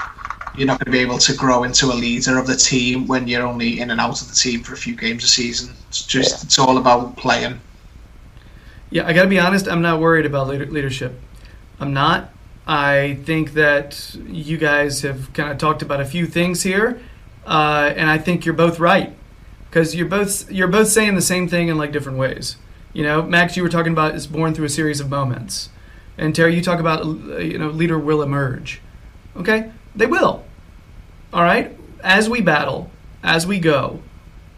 you're 0.57 0.67
not 0.67 0.79
gonna 0.79 0.93
be 0.93 1.01
able 1.01 1.19
to 1.19 1.35
grow 1.35 1.65
into 1.65 1.87
a 1.87 1.95
leader 1.95 2.39
of 2.39 2.47
the 2.47 2.57
team 2.57 3.07
when 3.07 3.27
you're 3.29 3.47
only 3.47 3.81
in 3.81 3.91
and 3.91 4.01
out 4.01 4.21
of 4.21 4.29
the 4.29 4.35
team 4.35 4.63
for 4.63 4.75
a 4.75 4.77
few 4.77 4.95
games 4.97 5.25
a 5.25 5.29
season. 5.29 5.75
It's 5.89 6.03
just 6.05 6.31
Yeah. 6.31 6.47
it's 6.47 6.59
all 6.59 6.79
about 6.79 7.17
playing. 7.17 7.61
Yeah, 8.91 9.07
I 9.07 9.13
got 9.15 9.23
to 9.23 9.29
be 9.29 9.39
honest. 9.39 9.67
I'm 9.69 9.81
not 9.81 10.01
worried 10.01 10.27
about 10.27 10.49
leadership. 10.49 11.19
I'm 11.81 11.95
not. 11.95 12.31
I 12.67 13.19
think 13.25 13.55
that 13.55 14.15
you 14.27 14.57
guys 14.59 15.01
have 15.03 15.33
kind 15.33 15.51
of 15.51 15.59
talked 15.59 15.83
about 15.83 16.01
a 16.01 16.05
few 16.05 16.27
things 16.27 16.63
here, 16.63 17.01
uh, 17.47 17.93
and 17.97 18.09
I 18.09 18.19
think 18.19 18.45
you're 18.45 18.55
both 18.55 18.79
right 18.79 19.15
because 19.69 19.95
you're 19.97 20.07
both 20.07 20.51
you're 20.51 20.69
both 20.69 20.89
saying 20.89 21.15
the 21.15 21.23
same 21.23 21.49
thing 21.49 21.69
in 21.69 21.79
like 21.79 21.91
different 21.91 22.19
ways. 22.19 22.57
You 22.93 23.03
know, 23.03 23.23
Max, 23.23 23.57
you 23.57 23.63
were 23.63 23.71
talking 23.71 23.93
about 23.93 24.15
is 24.15 24.27
born 24.27 24.55
through 24.55 24.67
a 24.67 24.69
series 24.69 25.01
of 25.01 25.09
moments, 25.09 25.71
and 26.19 26.35
Terry, 26.35 26.55
you 26.55 26.63
talk 26.63 26.81
about 26.81 27.05
uh, 27.05 27.39
you 27.39 27.59
know 27.59 27.69
leader 27.69 27.99
will 27.99 28.23
emerge. 28.23 28.81
Okay, 29.37 29.71
they 29.95 30.07
will. 30.07 30.45
All 31.33 31.43
right, 31.43 31.77
as 32.03 32.29
we 32.29 32.41
battle, 32.41 32.91
as 33.23 33.47
we 33.47 33.59
go, 33.59 34.03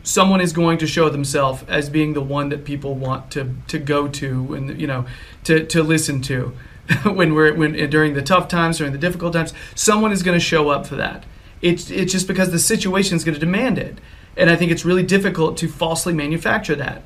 someone 0.03 0.41
is 0.41 0.53
going 0.53 0.79
to 0.79 0.87
show 0.87 1.09
themselves 1.09 1.65
as 1.69 1.89
being 1.89 2.15
the 2.15 2.21
one 2.21 2.49
that 2.49 2.65
people 2.65 2.95
want 2.95 3.31
to 3.33 3.55
to 3.69 3.79
go 3.79 4.09
to 4.09 4.55
and 4.55 4.81
you 4.81 4.87
know 4.87 5.07
to 5.45 5.65
to 5.67 5.83
listen 5.83 6.21
to. 6.23 6.55
When 7.05 7.33
we're 7.33 7.55
when 7.55 7.73
during 7.89 8.13
the 8.13 8.21
tough 8.21 8.47
times 8.47 8.77
during 8.77 8.93
the 8.93 8.99
difficult 8.99 9.33
times 9.33 9.55
someone 9.75 10.13
is 10.13 10.23
going 10.23 10.39
to 10.39 10.45
show 10.45 10.69
up 10.69 10.87
for 10.87 10.97
that. 10.97 11.25
It's 11.63 11.91
it's 11.91 12.13
just 12.13 12.29
because 12.29 12.51
the 12.51 12.59
situation 12.59 13.17
is 13.17 13.25
going 13.25 13.33
to 13.33 13.41
demand 13.41 13.79
it. 13.79 13.99
And 14.37 14.51
i 14.51 14.57
think 14.57 14.71
it's 14.71 14.85
really 14.85 15.03
difficult 15.03 15.57
to 15.59 15.69
falsely 15.69 16.13
manufacture 16.13 16.75
that. 16.75 17.03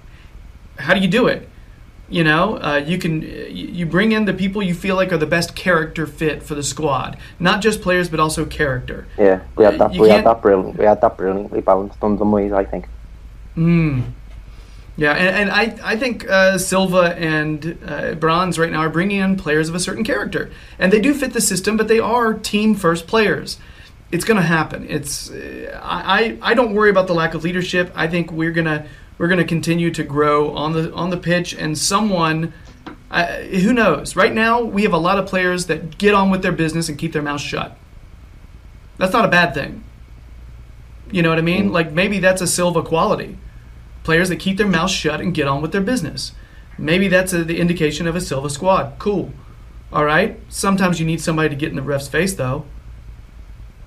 How 0.79 0.95
do 0.95 1.01
you 1.01 1.07
do 1.07 1.29
it 1.29 1.49
you 2.09 2.25
know 2.25 2.57
uh, 2.59 2.83
you 2.87 2.99
can 2.99 3.23
you 3.51 3.85
bring 3.87 4.13
in 4.13 4.25
the 4.25 4.35
people 4.35 4.63
you 4.63 4.75
feel 4.75 4.97
like 4.97 5.13
are 5.13 5.19
the 5.19 5.27
best 5.27 5.55
character 5.55 6.07
fit 6.07 6.43
for 6.43 6.55
the 6.55 6.63
squad 6.63 7.19
not 7.39 7.61
just 7.61 7.83
players 7.83 8.09
but 8.09 8.19
also 8.19 8.45
character 8.47 9.07
Yeah, 9.19 9.41
we 9.57 9.65
had 9.65 9.79
that. 9.79 9.95
You 9.95 10.03
We 10.03 10.09
had 10.11 10.25
that 10.25 10.43
brilliant. 10.43 10.79
We 10.79 10.85
had 10.85 11.01
that 11.01 11.17
brilliantly 11.17 11.61
balanced 11.61 12.03
under 12.03 12.25
Moyes, 12.25 12.53
I 12.53 12.65
think. 12.65 12.89
Mm. 13.57 14.13
Yeah, 14.97 15.13
and, 15.13 15.37
and 15.37 15.51
I, 15.51 15.93
I 15.93 15.97
think 15.97 16.29
uh, 16.29 16.59
Silva 16.59 17.15
and 17.17 17.79
uh, 17.87 18.15
Brands 18.15 18.59
right 18.59 18.71
now 18.71 18.81
are 18.81 18.89
bringing 18.89 19.21
in 19.21 19.37
players 19.37 19.69
of 19.69 19.75
a 19.75 19.81
certain 19.81 20.03
character, 20.03 20.51
and 20.79 20.93
they 20.93 21.01
do 21.01 21.15
fit 21.15 21.33
the 21.33 21.41
system, 21.41 21.77
but 21.77 21.87
they 21.87 22.01
are 22.01 22.35
team 22.35 22.75
first 22.75 23.07
players. 23.07 23.59
It's 24.11 24.25
going 24.25 24.39
to 24.39 24.47
happen. 24.47 24.87
It's 24.89 25.31
uh, 25.31 25.81
I, 25.83 26.39
I 26.43 26.51
I 26.51 26.55
don't 26.55 26.75
worry 26.75 26.91
about 26.91 27.07
the 27.07 27.15
lack 27.15 27.35
of 27.35 27.45
leadership. 27.45 27.93
I 27.95 28.09
think 28.09 28.33
we're 28.33 28.53
gonna 28.53 28.87
we're 29.19 29.29
gonna 29.29 29.45
continue 29.45 29.91
to 29.91 30.03
grow 30.05 30.55
on 30.55 30.73
the 30.73 30.93
on 30.95 31.11
the 31.11 31.19
pitch, 31.19 31.55
and 31.55 31.77
someone. 31.77 32.53
Uh, 33.11 33.39
who 33.39 33.73
knows? 33.73 34.17
Right 34.17 34.35
now, 34.35 34.61
we 34.61 34.83
have 34.83 34.93
a 34.93 34.99
lot 34.99 35.19
of 35.19 35.27
players 35.27 35.65
that 35.67 35.97
get 35.97 36.13
on 36.13 36.29
with 36.29 36.43
their 36.43 36.53
business 36.53 36.91
and 36.91 36.99
keep 36.99 37.15
their 37.15 37.23
mouth 37.23 37.41
shut. 37.41 37.75
That's 38.99 39.15
not 39.15 39.25
a 39.25 39.29
bad 39.29 39.55
thing. 39.55 39.83
You 41.11 41.23
know 41.23 41.31
what 41.31 41.39
I 41.39 41.43
mean? 41.43 41.73
Like 41.73 41.91
maybe 41.91 42.19
that's 42.19 42.43
a 42.43 42.47
Silva 42.47 42.83
quality 42.83 43.39
players 44.09 44.31
that 44.31 44.37
keep 44.37 44.57
their 44.57 44.67
mouth 44.67 44.91
shut 44.91 45.21
and 45.21 45.35
get 45.35 45.47
on 45.47 45.61
with 45.61 45.71
their 45.71 45.83
business. 45.83 46.33
Maybe 46.79 47.09
that's 47.09 47.35
a, 47.35 47.45
the 47.45 47.61
indication 47.61 48.07
of 48.07 48.17
a 48.17 48.23
Silva 48.23 48.49
squad. 48.49 48.95
Cool. 48.99 49.35
All 49.93 50.07
right. 50.07 50.41
Sometimes 50.49 50.99
you 50.99 51.05
need 51.05 51.21
somebody 51.21 51.51
to 51.51 51.55
get 51.55 51.69
in 51.69 51.77
the 51.77 51.83
ref's 51.83 52.09
face, 52.09 52.33
though. 52.33 52.65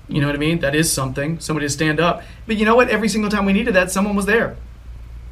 You 0.08 0.20
know 0.20 0.28
what 0.28 0.36
I 0.36 0.38
mean? 0.38 0.60
That 0.60 0.76
is 0.76 0.92
something. 0.92 1.40
Somebody 1.40 1.66
to 1.66 1.70
stand 1.70 1.98
up. 1.98 2.22
But 2.46 2.56
you 2.56 2.64
know 2.64 2.76
what? 2.76 2.88
Every 2.88 3.08
single 3.08 3.32
time 3.32 3.44
we 3.44 3.52
needed 3.52 3.74
that, 3.74 3.90
someone 3.90 4.14
was 4.14 4.26
there. 4.26 4.56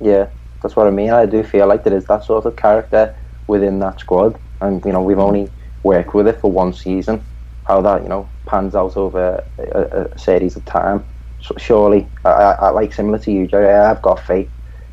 Yeah, 0.00 0.28
that's 0.62 0.76
what 0.76 0.86
I 0.86 0.90
mean. 0.90 1.10
I 1.10 1.26
do 1.26 1.42
feel 1.42 1.66
like 1.66 1.84
there 1.84 1.96
is 1.96 2.06
that 2.06 2.24
sort 2.24 2.46
of 2.46 2.56
character 2.56 3.16
within 3.46 3.78
that 3.80 4.00
squad, 4.00 4.38
and 4.60 4.82
you 4.84 4.92
know 4.92 5.02
we've 5.02 5.18
only 5.18 5.52
worked 5.82 6.14
with 6.14 6.28
it 6.28 6.40
for 6.40 6.50
one 6.52 6.72
season. 6.72 7.26
How 7.66 7.80
that 7.82 8.02
you 8.02 8.08
know 8.08 8.30
pans 8.48 8.74
out 8.74 8.96
over 8.96 9.44
a, 9.58 9.80
a 10.14 10.18
series 10.18 10.56
of 10.56 10.64
time. 10.64 11.04
So 11.40 11.54
surely, 11.58 12.10
I, 12.24 12.30
I, 12.30 12.52
I 12.52 12.70
like 12.70 12.92
similar 12.92 13.18
to 13.20 13.32
you, 13.32 13.46
Jerry. 13.46 13.72
I've 13.72 14.02
got 14.02 14.20
faith, 14.20 14.50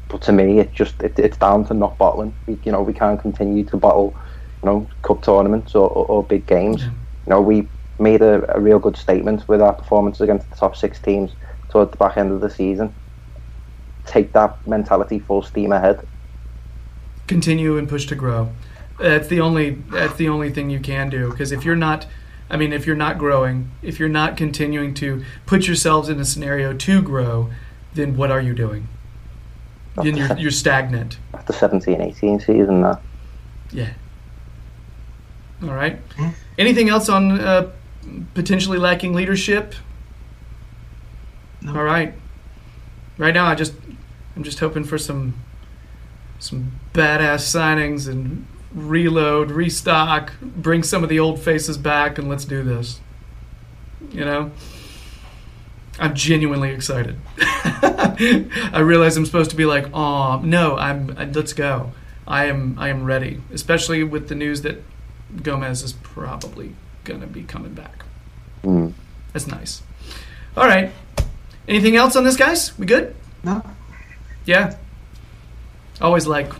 but 0.09 0.21
to 0.23 0.31
me, 0.33 0.59
it 0.59 0.73
just 0.73 1.01
it, 1.03 1.17
it's 1.19 1.37
down 1.37 1.65
to 1.67 1.73
not 1.73 1.97
bottling. 1.97 2.35
We, 2.47 2.59
you 2.63 2.71
know, 2.71 2.81
we 2.81 2.93
can't 2.93 3.21
continue 3.21 3.65
to 3.65 3.77
bottle, 3.77 4.17
you 4.63 4.69
know, 4.69 4.89
cup 5.03 5.23
tournaments 5.23 5.75
or, 5.75 5.87
or, 5.89 6.05
or 6.05 6.27
big 6.27 6.47
games. 6.47 6.89
You 7.25 7.31
know, 7.31 7.41
we 7.41 7.69
made 7.99 8.21
a, 8.21 8.43
a 8.55 8.59
real 8.61 8.79
good 8.79 8.97
statement 8.97 9.47
with 9.47 9.61
our 9.61 9.73
performances 9.73 10.21
against 10.21 10.49
the 10.49 10.55
top 10.55 10.75
six 10.75 10.99
teams 11.01 11.35
toward 11.71 11.91
the 11.91 11.97
back 11.97 12.17
end 12.17 12.31
of 12.31 12.41
the 12.41 12.49
season 12.49 12.95
take 14.07 14.33
that 14.33 14.65
mentality 14.67 15.19
full 15.19 15.41
steam 15.41 15.71
ahead. 15.71 16.05
Continue 17.27 17.77
and 17.77 17.87
push 17.87 18.05
to 18.07 18.15
grow. 18.15 18.49
That's 18.99 19.27
the 19.27 19.41
only. 19.41 19.71
That's 19.71 20.15
the 20.15 20.29
only 20.29 20.51
thing 20.51 20.69
you 20.69 20.79
can 20.79 21.09
do. 21.09 21.29
Because 21.29 21.51
if 21.51 21.63
you're 21.63 21.75
not, 21.75 22.07
I 22.49 22.57
mean, 22.57 22.73
if 22.73 22.87
you're 22.87 22.95
not 22.95 23.17
growing, 23.17 23.69
if 23.81 23.99
you're 23.99 24.09
not 24.09 24.37
continuing 24.37 24.93
to 24.95 25.23
put 25.45 25.67
yourselves 25.67 26.09
in 26.09 26.19
a 26.19 26.25
scenario 26.25 26.73
to 26.73 27.01
grow, 27.01 27.51
then 27.93 28.17
what 28.17 28.31
are 28.31 28.41
you 28.41 28.53
doing? 28.53 28.87
Then 29.95 30.17
you're 30.17 30.37
you're 30.37 30.51
stagnant. 30.51 31.19
After 31.33 31.53
17 31.53 32.01
18 32.01 32.39
season, 32.39 32.81
that. 32.81 33.01
Yeah. 33.71 33.89
All 35.63 35.73
right. 35.73 35.99
Anything 36.57 36.89
else 36.89 37.09
on 37.09 37.39
uh, 37.39 37.71
potentially 38.33 38.77
lacking 38.77 39.13
leadership? 39.13 39.73
No. 41.61 41.75
All 41.75 41.83
right. 41.83 42.13
Right 43.17 43.33
now, 43.33 43.45
I 43.45 43.55
just 43.55 43.73
I'm 44.35 44.43
just 44.43 44.59
hoping 44.59 44.83
for 44.83 44.97
some 44.97 45.35
some 46.39 46.73
badass 46.93 47.41
signings 47.41 48.07
and 48.07 48.45
reload, 48.73 49.49
restock, 49.49 50.33
bring 50.41 50.83
some 50.83 51.03
of 51.03 51.09
the 51.09 51.19
old 51.19 51.39
faces 51.39 51.77
back, 51.77 52.17
and 52.17 52.29
let's 52.29 52.45
do 52.45 52.63
this. 52.63 52.99
You 54.11 54.25
know. 54.25 54.51
I'm 55.99 56.13
genuinely 56.13 56.69
excited. 56.69 57.17
I 57.39 58.79
realize 58.79 59.17
I'm 59.17 59.25
supposed 59.25 59.49
to 59.49 59.55
be 59.55 59.65
like, 59.65 59.87
"Oh, 59.93 60.39
no, 60.43 60.77
I'm. 60.77 61.07
Let's 61.33 61.53
go." 61.53 61.91
I 62.27 62.45
am. 62.45 62.77
I 62.77 62.89
am 62.89 63.03
ready, 63.05 63.41
especially 63.51 64.03
with 64.03 64.27
the 64.27 64.35
news 64.35 64.61
that 64.61 64.83
Gomes 65.41 65.81
is 65.83 65.93
probably 65.93 66.75
gonna 67.03 67.27
be 67.27 67.43
coming 67.43 67.73
back. 67.73 68.05
Mm. 68.63 68.93
That's 69.33 69.47
nice. 69.47 69.81
All 70.55 70.67
right. 70.67 70.91
Anything 71.67 71.95
else 71.95 72.15
on 72.15 72.23
this, 72.23 72.37
guys? 72.37 72.77
We 72.77 72.85
good? 72.85 73.15
No, 73.43 73.61
Yeah. 74.45 74.77
Always 75.99 76.27
like 76.27 76.51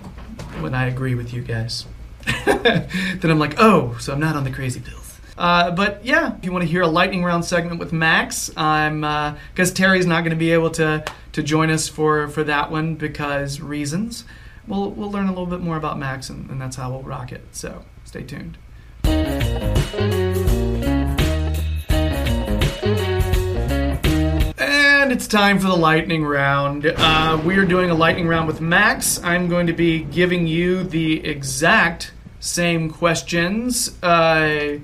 when 0.62 0.74
I 0.74 0.88
agree 0.88 1.16
with 1.16 1.34
you 1.34 1.41
guys. 1.41 1.86
then 2.45 3.22
I'm 3.24 3.39
like, 3.39 3.55
oh, 3.60 3.95
so 3.99 4.12
I'm 4.14 4.20
not 4.20 4.36
on 4.36 4.43
the 4.43 4.51
crazy 4.51 4.80
pills. 4.80 5.20
Uh, 5.38 5.72
but 5.72 6.03
yeah, 6.03 6.36
if 6.36 6.43
you 6.43 6.51
want 6.51 6.64
to 6.64 6.70
hear 6.70 6.82
a 6.82 6.88
lightning 6.88 7.24
round 7.24 7.45
segment 7.45 7.80
with 7.80 7.93
Max, 7.93 8.49
I'm 8.58 9.01
because 9.53 9.72
Terry's 9.72 10.08
not 10.08 10.22
going 10.22 10.32
to 10.32 10.36
be 10.36 10.51
able 10.51 10.72
to 10.72 11.05
to 11.34 11.43
join 11.43 11.70
us 11.70 11.88
for 11.88 12.28
for 12.28 12.43
that 12.43 12.72
one 12.72 12.95
because 12.95 13.62
reasons. 13.62 14.26
We'll 14.68 14.89
we'll 14.91 15.12
learn 15.12 15.28
a 15.28 15.30
little 15.30 15.45
bit 15.45 15.62
more 15.62 15.78
about 15.78 15.99
Max, 15.99 16.30
and, 16.30 16.49
and 16.49 16.60
that's 16.60 16.76
how 16.76 16.89
we'll 16.91 17.03
rock 17.03 17.32
it. 17.32 17.43
So 17.51 17.86
stay 18.03 18.24
tuned. 18.24 18.58
And 25.08 25.16
it's 25.16 25.28
time 25.28 25.58
for 25.60 25.68
the 25.68 25.78
lightning 25.78 26.26
round. 26.26 26.86
Uh, 26.86 27.41
we 27.45 27.55
are 27.55 27.64
doing 27.64 27.89
a 27.89 27.93
lightning 27.93 28.28
round 28.28 28.45
with 28.45 28.60
Max. 28.60 29.24
I'm 29.24 29.47
going 29.47 29.68
to 29.68 29.74
be 29.74 30.03
giving 30.03 30.47
you 30.47 30.84
the 30.84 31.26
exact 31.26 32.12
same 32.41 32.91
questions 32.91 33.88
uh, 34.03 34.80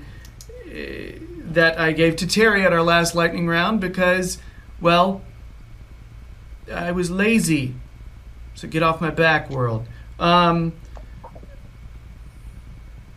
that 0.66 1.78
I 1.78 1.92
gave 1.92 2.16
to 2.16 2.26
Terry 2.26 2.66
at 2.66 2.72
our 2.72 2.82
last 2.82 3.16
lightning 3.16 3.48
round 3.48 3.82
because, 3.82 4.38
well, 4.80 5.24
I 6.74 6.94
was 6.94 7.12
lazy. 7.12 7.76
So 8.54 8.70
get 8.70 8.82
off 8.82 9.02
my 9.02 9.10
back, 9.10 9.50
world. 9.50 9.86
Um, 10.20 10.72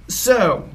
so, 0.09 0.69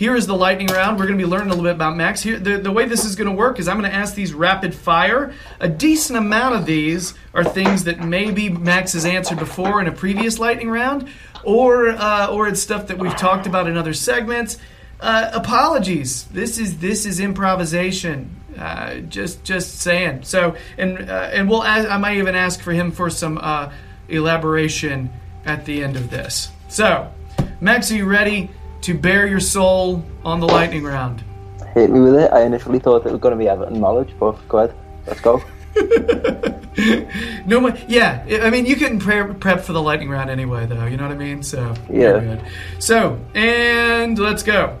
here 0.00 0.16
is 0.16 0.26
the 0.26 0.34
lightning 0.34 0.68
round. 0.68 0.98
We're 0.98 1.04
going 1.04 1.18
to 1.18 1.22
be 1.22 1.28
learning 1.28 1.48
a 1.48 1.50
little 1.50 1.64
bit 1.64 1.74
about 1.74 1.94
Max. 1.94 2.22
Here, 2.22 2.38
the, 2.38 2.56
the 2.56 2.72
way 2.72 2.86
this 2.86 3.04
is 3.04 3.16
going 3.16 3.28
to 3.28 3.36
work 3.36 3.58
is 3.58 3.68
I'm 3.68 3.78
going 3.78 3.90
to 3.90 3.94
ask 3.94 4.14
these 4.14 4.32
rapid 4.32 4.74
fire. 4.74 5.34
A 5.60 5.68
decent 5.68 6.18
amount 6.18 6.54
of 6.54 6.64
these 6.64 7.12
are 7.34 7.44
things 7.44 7.84
that 7.84 8.00
maybe 8.00 8.48
Max 8.48 8.94
has 8.94 9.04
answered 9.04 9.38
before 9.38 9.78
in 9.78 9.88
a 9.88 9.92
previous 9.92 10.38
lightning 10.38 10.70
round, 10.70 11.06
or 11.44 11.90
uh, 11.90 12.28
or 12.28 12.48
it's 12.48 12.62
stuff 12.62 12.86
that 12.86 12.96
we've 12.96 13.14
talked 13.14 13.46
about 13.46 13.66
in 13.66 13.76
other 13.76 13.92
segments. 13.92 14.56
Uh, 15.00 15.32
apologies. 15.34 16.24
This 16.28 16.56
is 16.56 16.78
this 16.78 17.04
is 17.04 17.20
improvisation. 17.20 18.34
Uh, 18.58 19.00
just 19.00 19.44
just 19.44 19.80
saying. 19.80 20.22
So 20.22 20.56
and 20.78 21.10
uh, 21.10 21.28
and 21.30 21.46
we'll 21.46 21.62
ask, 21.62 21.86
I 21.90 21.98
might 21.98 22.16
even 22.16 22.34
ask 22.34 22.62
for 22.62 22.72
him 22.72 22.90
for 22.90 23.10
some 23.10 23.36
uh, 23.36 23.70
elaboration 24.08 25.10
at 25.44 25.66
the 25.66 25.84
end 25.84 25.96
of 25.96 26.08
this. 26.08 26.48
So, 26.68 27.12
Max, 27.60 27.90
are 27.90 27.96
you 27.96 28.06
ready? 28.06 28.48
To 28.82 28.94
bare 28.94 29.26
your 29.26 29.40
soul 29.40 30.04
on 30.24 30.40
the 30.40 30.46
lightning 30.46 30.84
round. 30.84 31.22
Hit 31.74 31.90
me 31.90 32.00
with 32.00 32.14
it. 32.16 32.32
I 32.32 32.42
initially 32.42 32.78
thought 32.78 33.06
it 33.06 33.12
was 33.12 33.20
going 33.20 33.32
to 33.32 33.38
be 33.38 33.48
Everton 33.48 33.80
knowledge, 33.80 34.10
but 34.18 34.36
go 34.48 34.58
ahead. 34.58 34.74
Let's 35.06 35.20
go. 35.20 35.42
No. 37.46 37.68
Yeah, 37.88 38.24
I 38.42 38.48
mean, 38.50 38.64
you 38.64 38.76
can 38.76 38.98
pre- 38.98 39.34
prep 39.34 39.60
for 39.62 39.72
the 39.72 39.82
lightning 39.82 40.08
round 40.08 40.30
anyway, 40.30 40.66
though. 40.66 40.86
You 40.86 40.96
know 40.96 41.02
what 41.02 41.12
I 41.12 41.18
mean? 41.18 41.42
So 41.42 41.74
Yeah. 41.90 42.20
good. 42.20 42.42
So 42.78 43.18
and 43.34 44.18
let's 44.18 44.42
go. 44.42 44.78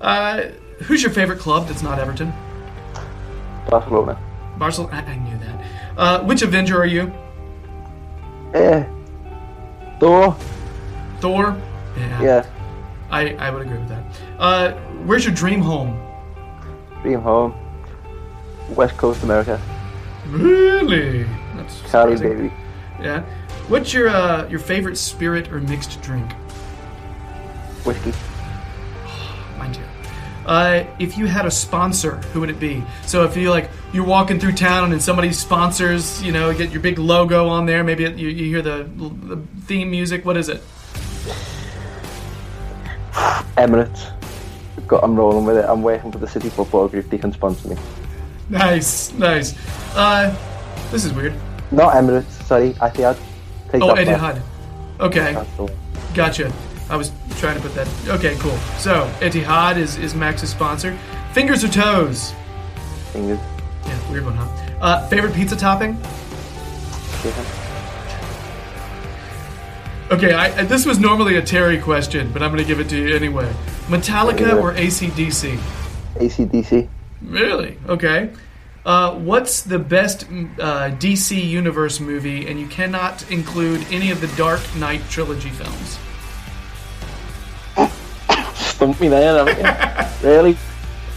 Uh, 0.00 0.42
who's 0.84 1.02
your 1.02 1.10
favorite 1.12 1.38
club 1.40 1.66
that's 1.68 1.82
not 1.82 1.98
Everton? 1.98 2.32
Barcelona. 3.68 4.18
Barcelona. 4.56 5.04
I, 5.06 5.10
I 5.10 5.16
knew 5.16 5.38
that. 5.38 5.64
Uh, 5.98 6.24
which 6.24 6.42
Avenger 6.42 6.80
are 6.80 6.86
you? 6.86 7.12
Eh. 8.54 8.84
Thor. 10.00 10.36
Thor. 11.20 11.60
Yeah. 11.98 12.22
Yeah. 12.22 12.46
I 13.10 13.34
I 13.34 13.50
would 13.50 13.62
agree 13.62 13.78
with 13.78 13.88
that. 13.88 14.04
Uh, 14.38 14.72
where's 15.04 15.24
your 15.24 15.34
dream 15.34 15.60
home? 15.60 16.00
Dream 17.02 17.20
home. 17.20 17.54
West 18.70 18.96
Coast 18.96 19.22
America. 19.22 19.60
Really? 20.28 21.22
That's 21.54 21.80
Cali, 21.82 22.16
baby. 22.16 22.52
Yeah. 23.00 23.22
What's 23.68 23.92
your 23.92 24.08
uh, 24.08 24.48
your 24.48 24.58
favorite 24.58 24.96
spirit 24.96 25.50
or 25.52 25.60
mixed 25.60 26.00
drink? 26.02 26.32
Whiskey. 27.84 28.12
Mine 29.58 29.72
too. 29.72 29.82
Uh, 30.46 30.84
if 30.98 31.18
you 31.18 31.26
had 31.26 31.46
a 31.46 31.50
sponsor, 31.50 32.16
who 32.32 32.40
would 32.40 32.50
it 32.50 32.60
be? 32.60 32.84
So 33.06 33.24
if 33.24 33.36
you 33.36 33.50
like 33.50 33.70
you're 33.92 34.04
walking 34.04 34.38
through 34.38 34.52
town 34.52 34.92
and 34.92 35.02
somebody 35.02 35.32
sponsors, 35.32 36.22
you 36.22 36.32
know, 36.32 36.52
get 36.52 36.70
your 36.70 36.80
big 36.80 36.98
logo 36.98 37.48
on 37.48 37.66
there. 37.66 37.82
Maybe 37.82 38.04
it, 38.04 38.16
you, 38.16 38.28
you 38.28 38.44
hear 38.46 38.62
the, 38.62 38.88
the 38.96 39.42
theme 39.62 39.90
music. 39.90 40.24
What 40.24 40.36
is 40.36 40.48
it? 40.48 40.62
Emirates. 43.56 44.12
Got, 44.86 45.02
I'm 45.02 45.16
rolling 45.16 45.44
with 45.46 45.56
it. 45.56 45.64
I'm 45.68 45.82
working 45.82 46.12
for 46.12 46.18
the 46.18 46.28
City 46.28 46.48
Football 46.50 46.88
Group. 46.88 47.08
They 47.10 47.18
can 47.18 47.32
sponsor 47.32 47.68
me. 47.68 47.76
Nice, 48.50 49.12
nice. 49.14 49.56
Uh, 49.96 50.34
this 50.90 51.04
is 51.04 51.12
weird. 51.12 51.34
Not 51.72 51.94
Emirates. 51.94 52.30
Sorry, 52.44 52.74
Etihad. 52.74 53.18
Take 53.72 53.82
Oh. 53.82 53.94
Etihad. 53.94 54.40
Okay, 55.00 55.32
gotcha. 56.14 56.52
I 56.88 56.96
was 56.96 57.10
trying 57.38 57.56
to 57.56 57.60
put 57.62 57.74
that. 57.74 57.88
Okay, 58.08 58.36
cool. 58.38 58.56
So 58.78 59.10
Etihad 59.20 59.76
is 59.76 59.96
is 59.98 60.14
Max's 60.14 60.50
sponsor. 60.50 60.96
Fingers 61.32 61.64
or 61.64 61.68
toes? 61.68 62.32
Fingers. 63.12 63.40
Yeah, 63.86 64.10
weird 64.10 64.24
one, 64.24 64.36
huh? 64.36 64.46
Uh, 64.80 65.08
favorite 65.08 65.34
pizza 65.34 65.56
topping? 65.56 65.98
Chicken. 67.22 67.44
Okay, 70.08 70.32
I, 70.32 70.62
this 70.64 70.86
was 70.86 71.00
normally 71.00 71.36
a 71.36 71.42
Terry 71.42 71.78
question, 71.78 72.32
but 72.32 72.40
I'm 72.40 72.52
going 72.52 72.62
to 72.62 72.66
give 72.66 72.78
it 72.78 72.88
to 72.90 72.96
you 72.96 73.16
anyway. 73.16 73.52
Metallica 73.88 74.62
or 74.62 74.72
ACDC? 74.72 75.56
ACDC. 76.14 76.88
Really? 77.22 77.76
Okay. 77.88 78.30
Uh, 78.84 79.16
what's 79.16 79.62
the 79.62 79.80
best 79.80 80.28
mm, 80.30 80.48
uh, 80.60 80.90
DC 80.90 81.44
Universe 81.44 81.98
movie, 81.98 82.46
and 82.46 82.60
you 82.60 82.68
cannot 82.68 83.28
include 83.32 83.84
any 83.90 84.12
of 84.12 84.20
the 84.20 84.28
Dark 84.36 84.60
Knight 84.76 85.02
trilogy 85.10 85.50
films? 85.50 85.98
Stumped 88.54 89.00
me 89.00 89.08
there, 89.08 89.44
really? 90.22 90.56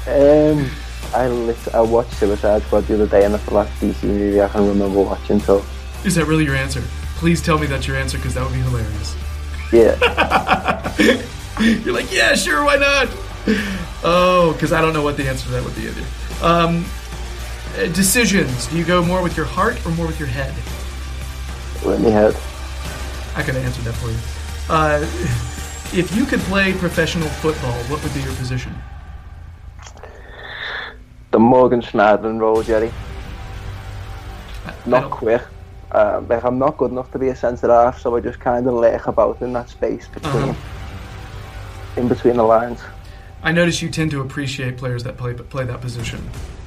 Um, 0.07 0.67
I 1.13 1.27
lit- 1.27 1.75
I 1.75 1.81
watched 1.81 2.13
Suicide 2.13 2.63
Squad 2.63 2.87
the 2.87 2.95
other 2.95 3.07
day, 3.07 3.23
and 3.23 3.35
that's 3.35 3.45
the 3.45 3.53
last 3.53 3.71
DC 3.79 4.01
movie 4.03 4.41
I 4.41 4.47
can 4.47 4.67
remember 4.67 5.01
watching. 5.01 5.39
So 5.39 5.63
Is 6.03 6.15
that 6.15 6.25
really 6.25 6.45
your 6.45 6.55
answer? 6.55 6.81
Please 7.19 7.41
tell 7.41 7.59
me 7.59 7.67
that's 7.67 7.85
your 7.85 7.97
answer, 7.97 8.17
because 8.17 8.33
that 8.35 8.43
would 8.45 8.53
be 8.53 8.59
hilarious. 8.59 9.15
yeah, 9.73 9.93
You're 11.59 11.93
like, 11.93 12.11
yeah, 12.13 12.33
sure, 12.33 12.63
why 12.63 12.77
not? 12.77 13.09
Oh, 14.03 14.53
because 14.53 14.71
I 14.71 14.79
don't 14.81 14.93
know 14.93 15.03
what 15.03 15.17
the 15.17 15.27
answer 15.27 15.45
to 15.47 15.51
that 15.51 15.63
would 15.65 15.75
be 15.75 15.81
either. 15.87 16.03
Um, 16.41 16.85
uh, 17.77 17.87
decisions. 17.87 18.67
Do 18.67 18.77
you 18.77 18.85
go 18.85 19.03
more 19.03 19.21
with 19.21 19.35
your 19.35 19.45
heart 19.45 19.85
or 19.85 19.91
more 19.91 20.07
with 20.07 20.17
your 20.17 20.29
head? 20.29 20.53
let 21.85 21.99
me 21.99 22.09
head. 22.09 22.33
I 23.35 23.43
could 23.43 23.55
have 23.55 23.65
answered 23.65 23.83
that 23.85 23.93
for 23.95 24.09
you. 24.09 24.17
Uh, 24.69 24.99
if 25.97 26.15
you 26.15 26.25
could 26.25 26.39
play 26.41 26.71
professional 26.73 27.27
football, 27.27 27.73
what 27.89 28.01
would 28.03 28.13
be 28.13 28.21
your 28.21 28.33
position? 28.35 28.73
The 31.31 31.39
Morgan 31.39 31.81
Schneiderlin 31.81 32.39
role, 32.39 32.63
Jerry. 32.63 32.91
I- 34.65 34.69
I 34.71 34.73
Not 34.85 35.01
don't- 35.01 35.11
quick. 35.11 35.41
Um, 35.91 36.27
like 36.27 36.43
I'm 36.43 36.59
not 36.59 36.77
good 36.77 36.91
enough 36.91 37.11
to 37.11 37.19
be 37.19 37.29
a 37.29 37.35
centre 37.35 37.67
half, 37.67 37.99
so 37.99 38.15
I 38.15 38.19
just 38.19 38.39
kind 38.39 38.67
of 38.67 38.73
lurk 38.75 39.07
about 39.07 39.41
in 39.41 39.53
that 39.53 39.69
space 39.69 40.07
between, 40.07 40.49
Uh-huh. 40.49 42.01
in 42.01 42.07
between 42.07 42.37
the 42.37 42.43
lines. 42.43 42.79
I 43.41 43.51
notice 43.51 43.81
you 43.81 43.89
tend 43.89 44.11
to 44.11 44.21
appreciate 44.21 44.77
players 44.77 45.03
that 45.03 45.17
play 45.17 45.33
play 45.33 45.65
that 45.65 45.81
position. 45.81 46.21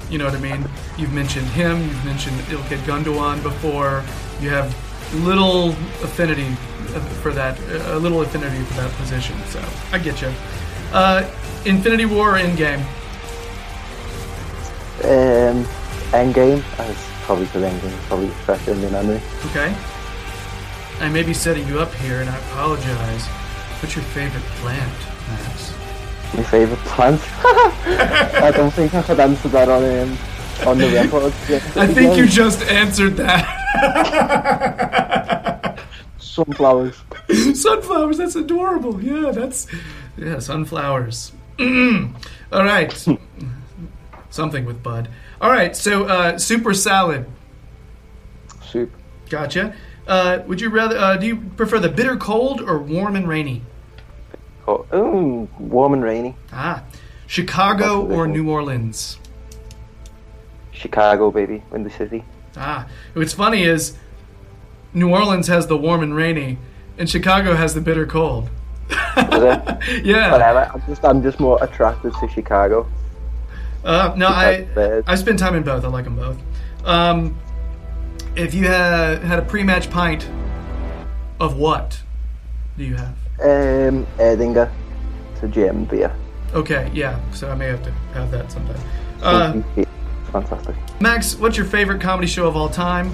You 0.09 0.17
know 0.17 0.25
what 0.25 0.35
I 0.35 0.39
mean? 0.39 0.67
You've 0.97 1.13
mentioned 1.13 1.47
him. 1.47 1.81
You've 1.81 2.05
mentioned 2.05 2.37
Ilkay 2.49 2.79
Gundogan 2.85 3.41
before. 3.41 4.03
You 4.41 4.49
have 4.49 4.75
little 5.23 5.69
affinity 6.03 6.49
for 7.21 7.31
that, 7.31 7.57
a 7.95 7.97
little 7.97 8.21
affinity 8.21 8.63
for 8.65 8.73
that 8.81 8.91
position. 8.97 9.35
So 9.47 9.63
I 9.91 9.99
get 9.99 10.21
you. 10.21 10.31
Uh, 10.91 11.23
Infinity 11.65 12.05
War 12.05 12.35
or 12.35 12.39
Endgame? 12.39 12.83
Um, 15.03 15.65
Endgame, 16.11 16.61
as 16.79 16.97
probably 17.23 17.45
because 17.45 17.83
is 17.83 18.05
probably 18.07 18.29
fresher 18.45 18.71
in 18.71 18.81
my 18.81 18.89
memory. 18.89 19.21
Okay. 19.45 19.75
I 20.99 21.09
may 21.09 21.23
be 21.23 21.33
setting 21.33 21.67
you 21.67 21.79
up 21.79 21.93
here, 21.95 22.21
and 22.21 22.29
I 22.29 22.37
apologize. 22.37 23.25
What's 23.81 23.95
your 23.95 24.05
favorite 24.05 24.43
plant, 24.61 24.93
Max? 25.29 25.73
My 26.35 26.43
favourite 26.43 26.83
plant. 26.85 27.21
I 28.43 28.51
don't 28.55 28.71
think 28.71 28.93
I 28.93 29.01
could 29.01 29.19
answer 29.19 29.49
that 29.49 29.69
on 29.69 29.83
um, 29.83 30.17
on 30.67 30.77
the 30.77 30.89
record. 30.89 31.33
I 31.77 31.87
think 31.87 32.15
you 32.17 32.27
just 32.27 32.61
answered 32.63 33.17
that. 33.17 33.43
sunflowers. 36.19 37.01
sunflowers. 37.53 38.17
That's 38.17 38.35
adorable. 38.35 39.03
Yeah, 39.03 39.31
that's 39.31 39.67
yeah, 40.17 40.39
sunflowers. 40.39 41.31
Mm. 41.57 42.15
All 42.51 42.63
right, 42.63 42.93
something 44.29 44.65
with 44.65 44.81
Bud. 44.83 45.09
All 45.43 45.51
right, 45.51 45.75
so 45.75 46.05
uh, 46.05 46.37
super 46.37 46.73
salad. 46.73 47.25
Soup. 48.65 48.89
Gotcha. 49.29 49.75
Uh, 50.07 50.39
would 50.47 50.61
you 50.61 50.69
rather? 50.69 50.97
Uh, 50.97 51.17
do 51.17 51.27
you 51.27 51.35
prefer 51.57 51.79
the 51.79 51.89
bitter 51.89 52.15
cold 52.15 52.61
or 52.61 52.79
warm 52.79 53.17
and 53.17 53.27
rainy? 53.27 53.61
Oh, 54.65 54.85
ooh, 54.93 55.49
warm 55.59 55.91
and 55.91 56.01
rainy. 56.01 56.37
Ah, 56.53 56.83
Chicago 57.27 58.05
or 58.05 58.25
New 58.25 58.49
Orleans? 58.49 59.19
Chicago, 60.71 61.29
baby, 61.29 61.61
Windy 61.71 61.89
City. 61.89 62.23
Ah, 62.55 62.87
what's 63.11 63.33
funny 63.33 63.63
is 63.63 63.97
New 64.93 65.09
Orleans 65.09 65.47
has 65.47 65.67
the 65.67 65.75
warm 65.75 66.03
and 66.03 66.15
rainy, 66.15 66.57
and 66.97 67.09
Chicago 67.09 67.55
has 67.55 67.73
the 67.73 67.81
bitter 67.81 68.05
cold. 68.05 68.49
Yeah. 70.01 70.31
Whatever. 70.31 70.71
I'm 70.73 70.81
just, 70.87 71.03
I'm 71.03 71.21
just 71.21 71.39
more 71.41 71.61
attracted 71.61 72.13
to 72.13 72.29
Chicago. 72.29 72.87
Uh, 73.83 74.13
no, 74.15 74.27
I 74.27 74.67
I 75.05 75.15
spend 75.15 75.39
time 75.39 75.55
in 75.55 75.63
both. 75.63 75.83
I 75.83 75.87
like 75.87 76.05
them 76.05 76.15
both. 76.15 76.37
Um, 76.85 77.37
if 78.35 78.53
you 78.53 78.65
had 78.67 79.19
had 79.23 79.39
a 79.39 79.41
pre-match 79.43 79.89
pint 79.89 80.27
of 81.39 81.57
what 81.57 82.01
do 82.77 82.83
you 82.83 82.95
have? 82.95 83.15
Um, 83.41 84.05
Erdinger. 84.17 84.71
It's 85.33 85.43
a 85.43 85.47
German 85.47 85.85
beer. 85.85 86.15
Okay, 86.53 86.89
yeah. 86.93 87.19
So 87.33 87.49
I 87.49 87.55
may 87.55 87.67
have 87.67 87.83
to 87.83 87.91
have 88.13 88.31
that 88.31 88.51
sometime. 88.51 88.79
Uh, 89.21 89.61
fantastic. 90.31 90.75
Max, 90.99 91.35
what's 91.35 91.57
your 91.57 91.65
favorite 91.65 92.01
comedy 92.01 92.27
show 92.27 92.47
of 92.47 92.55
all 92.55 92.69
time? 92.69 93.11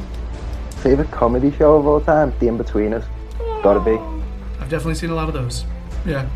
Favorite 0.77 1.11
comedy 1.11 1.51
show 1.57 1.75
of 1.75 1.87
all 1.87 2.01
time? 2.01 2.33
The 2.39 2.47
In-Betweeners. 2.47 3.05
Gotta 3.63 3.79
be. 3.79 3.97
I've 4.59 4.69
definitely 4.69 4.95
seen 4.95 5.09
a 5.09 5.15
lot 5.15 5.27
of 5.27 5.33
those. 5.33 5.65
Yeah, 6.05 6.27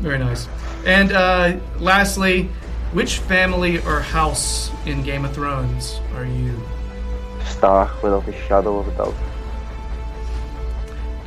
very 0.00 0.18
nice. 0.18 0.48
And 0.86 1.12
uh, 1.12 1.56
lastly, 1.78 2.50
which 2.94 3.18
family 3.18 3.78
or 3.84 4.00
house 4.00 4.70
in 4.86 5.02
Game 5.02 5.24
of 5.24 5.34
Thrones 5.34 6.00
are 6.14 6.24
you? 6.24 6.58
Stark 7.44 8.02
without 8.02 8.26
a 8.28 8.32
shadow 8.46 8.78
of 8.78 8.88
a 8.88 8.92
doubt. 8.92 9.14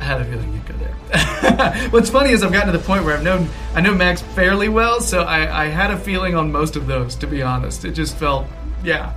I 0.00 0.04
had 0.04 0.20
a 0.22 0.24
feeling 0.24 0.52
you'd 0.52 0.66
go 0.66 0.74
there. 0.74 1.88
What's 1.90 2.08
funny 2.08 2.30
is 2.30 2.42
I've 2.42 2.52
gotten 2.52 2.72
to 2.72 2.78
the 2.78 2.84
point 2.84 3.04
where 3.04 3.16
I've 3.16 3.22
known 3.22 3.48
I 3.74 3.82
know 3.82 3.94
Max 3.94 4.22
fairly 4.22 4.70
well, 4.70 5.00
so 5.00 5.22
I, 5.22 5.64
I 5.64 5.66
had 5.66 5.90
a 5.90 5.98
feeling 5.98 6.34
on 6.34 6.50
most 6.50 6.74
of 6.74 6.86
those. 6.86 7.14
To 7.16 7.26
be 7.26 7.42
honest, 7.42 7.84
it 7.84 7.92
just 7.92 8.16
felt 8.16 8.46
yeah, 8.82 9.12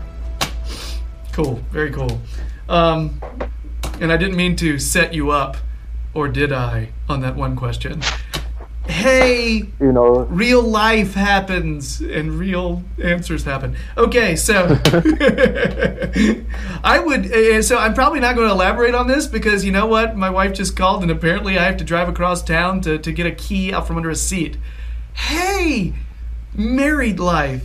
cool, 1.31 1.55
very 1.71 1.91
cool. 1.91 2.19
Um, 2.67 3.21
and 4.01 4.11
I 4.11 4.17
didn't 4.17 4.35
mean 4.35 4.57
to 4.57 4.77
set 4.77 5.13
you 5.13 5.31
up, 5.31 5.55
or 6.13 6.27
did 6.27 6.51
I, 6.51 6.89
on 7.07 7.21
that 7.21 7.35
one 7.35 7.55
question? 7.55 8.01
Hey, 8.91 9.63
you 9.79 9.91
know, 9.91 10.25
real 10.25 10.61
life 10.61 11.13
happens 11.13 12.01
and 12.01 12.33
real 12.33 12.83
answers 13.01 13.43
happen. 13.43 13.75
Okay, 13.97 14.35
so 14.35 14.79
I 16.83 16.99
would. 17.03 17.31
Uh, 17.31 17.61
so 17.61 17.77
I'm 17.77 17.93
probably 17.93 18.19
not 18.19 18.35
going 18.35 18.47
to 18.47 18.53
elaborate 18.53 18.93
on 18.93 19.07
this 19.07 19.27
because 19.27 19.63
you 19.63 19.71
know 19.71 19.87
what? 19.87 20.15
My 20.17 20.29
wife 20.29 20.53
just 20.53 20.75
called 20.75 21.01
and 21.01 21.11
apparently 21.11 21.57
I 21.57 21.63
have 21.63 21.77
to 21.77 21.83
drive 21.83 22.09
across 22.09 22.43
town 22.43 22.81
to, 22.81 22.97
to 22.97 23.11
get 23.11 23.25
a 23.25 23.31
key 23.31 23.73
out 23.73 23.87
from 23.87 23.97
under 23.97 24.09
a 24.09 24.15
seat. 24.15 24.57
Hey, 25.13 25.93
married 26.53 27.19
life. 27.19 27.63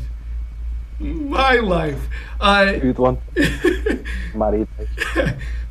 My 0.98 1.56
life. 1.56 2.08
Uh, 2.40 2.74
Who'd 2.74 2.98
want 2.98 3.20
married? 4.34 4.68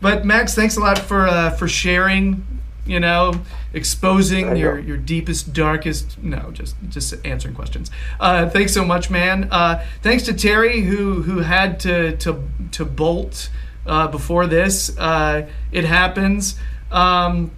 but 0.01 0.25
Max, 0.25 0.53
thanks 0.53 0.75
a 0.77 0.79
lot 0.79 0.99
for 0.99 1.27
uh, 1.27 1.51
for 1.51 1.67
sharing. 1.67 2.54
You 2.85 2.99
know, 2.99 3.41
exposing 3.73 4.55
your, 4.57 4.77
your 4.77 4.97
deepest, 4.97 5.53
darkest. 5.53 6.21
No, 6.21 6.51
just 6.51 6.75
just 6.89 7.15
answering 7.25 7.55
questions. 7.55 7.89
Uh, 8.19 8.47
thanks 8.47 8.73
so 8.73 8.85
much, 8.85 9.09
man. 9.09 9.47
Uh, 9.51 9.83
thanks 10.03 10.23
to 10.23 10.33
Terry 10.33 10.81
who 10.81 11.23
who 11.23 11.39
had 11.39 11.79
to 11.81 12.15
to 12.17 12.43
to 12.71 12.85
bolt 12.85 13.49
uh, 13.85 14.07
before 14.07 14.45
this. 14.45 14.95
Uh, 14.97 15.47
it 15.71 15.85
happens. 15.85 16.59
Um, 16.91 17.51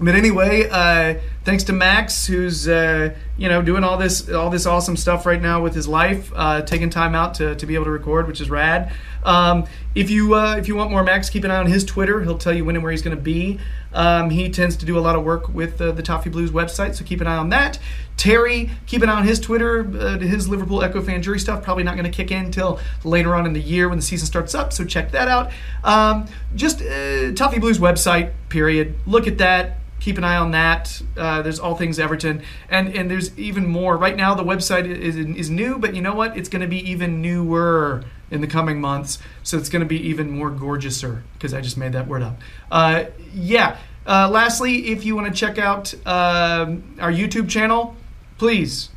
but 0.00 0.14
anyway, 0.14 0.68
uh, 0.70 1.14
thanks 1.48 1.64
to 1.64 1.72
Max, 1.72 2.26
who's 2.26 2.68
uh, 2.68 3.14
you 3.38 3.48
know 3.48 3.62
doing 3.62 3.82
all 3.82 3.96
this 3.96 4.28
all 4.28 4.50
this 4.50 4.66
awesome 4.66 4.98
stuff 4.98 5.24
right 5.24 5.40
now 5.40 5.62
with 5.62 5.74
his 5.74 5.88
life, 5.88 6.30
uh, 6.36 6.60
taking 6.60 6.90
time 6.90 7.14
out 7.14 7.32
to, 7.36 7.54
to 7.54 7.64
be 7.64 7.74
able 7.74 7.86
to 7.86 7.90
record, 7.90 8.26
which 8.26 8.42
is 8.42 8.50
rad. 8.50 8.92
Um, 9.24 9.64
if 9.94 10.10
you 10.10 10.34
uh, 10.34 10.56
if 10.56 10.68
you 10.68 10.76
want 10.76 10.90
more 10.90 11.02
Max, 11.02 11.30
keep 11.30 11.44
an 11.44 11.50
eye 11.50 11.56
on 11.56 11.66
his 11.66 11.86
Twitter. 11.86 12.20
He'll 12.20 12.36
tell 12.36 12.52
you 12.52 12.66
when 12.66 12.76
and 12.76 12.82
where 12.82 12.92
he's 12.92 13.00
going 13.00 13.16
to 13.16 13.22
be. 13.22 13.58
Um, 13.94 14.28
he 14.28 14.50
tends 14.50 14.76
to 14.76 14.84
do 14.84 14.98
a 14.98 15.00
lot 15.00 15.16
of 15.16 15.24
work 15.24 15.48
with 15.48 15.80
uh, 15.80 15.92
the 15.92 16.02
Toffee 16.02 16.28
Blues 16.28 16.50
website, 16.50 16.94
so 16.94 17.02
keep 17.02 17.22
an 17.22 17.26
eye 17.26 17.38
on 17.38 17.48
that. 17.48 17.78
Terry, 18.18 18.68
keep 18.86 19.00
an 19.00 19.08
eye 19.08 19.16
on 19.16 19.24
his 19.24 19.40
Twitter. 19.40 19.90
Uh, 19.98 20.18
his 20.18 20.50
Liverpool 20.50 20.82
Echo 20.82 21.00
fan 21.00 21.22
jury 21.22 21.40
stuff 21.40 21.62
probably 21.62 21.84
not 21.84 21.94
going 21.94 22.04
to 22.04 22.14
kick 22.14 22.30
in 22.30 22.44
until 22.44 22.78
later 23.04 23.34
on 23.34 23.46
in 23.46 23.54
the 23.54 23.60
year 23.60 23.88
when 23.88 23.96
the 23.96 24.04
season 24.04 24.26
starts 24.26 24.54
up. 24.54 24.74
So 24.74 24.84
check 24.84 25.12
that 25.12 25.28
out. 25.28 25.50
Um, 25.82 26.26
just 26.54 26.82
uh, 26.82 27.32
Toffee 27.32 27.58
Blues 27.58 27.78
website. 27.78 28.32
Period. 28.50 28.96
Look 29.06 29.26
at 29.26 29.38
that 29.38 29.77
keep 30.00 30.18
an 30.18 30.24
eye 30.24 30.36
on 30.36 30.52
that. 30.52 31.02
Uh, 31.16 31.42
there's 31.42 31.58
all 31.58 31.74
things 31.74 31.98
Everton, 31.98 32.42
and 32.68 32.94
and 32.94 33.10
there's 33.10 33.36
even 33.38 33.66
more. 33.66 33.96
Right 33.96 34.16
now, 34.16 34.34
the 34.34 34.44
website 34.44 34.86
is 34.86 35.16
is 35.16 35.50
new, 35.50 35.78
but 35.78 35.94
you 35.94 36.02
know 36.02 36.14
what? 36.14 36.36
It's 36.36 36.48
going 36.48 36.62
to 36.62 36.68
be 36.68 36.78
even 36.90 37.20
newer 37.20 38.04
in 38.30 38.40
the 38.40 38.46
coming 38.46 38.80
months. 38.80 39.18
So 39.42 39.56
it's 39.58 39.68
going 39.68 39.80
to 39.80 39.86
be 39.86 40.00
even 40.08 40.30
more 40.30 40.50
gorgeouser 40.50 41.22
because 41.34 41.54
I 41.54 41.60
just 41.60 41.76
made 41.76 41.92
that 41.92 42.06
word 42.06 42.22
up. 42.22 42.38
Uh, 42.70 43.04
yeah. 43.32 43.78
Uh, 44.06 44.28
lastly, 44.30 44.88
if 44.88 45.04
you 45.04 45.14
want 45.14 45.26
to 45.32 45.38
check 45.38 45.58
out 45.58 45.94
um 46.06 46.96
our 47.00 47.12
YouTube 47.12 47.48
channel, 47.48 47.96
please, 48.38 48.90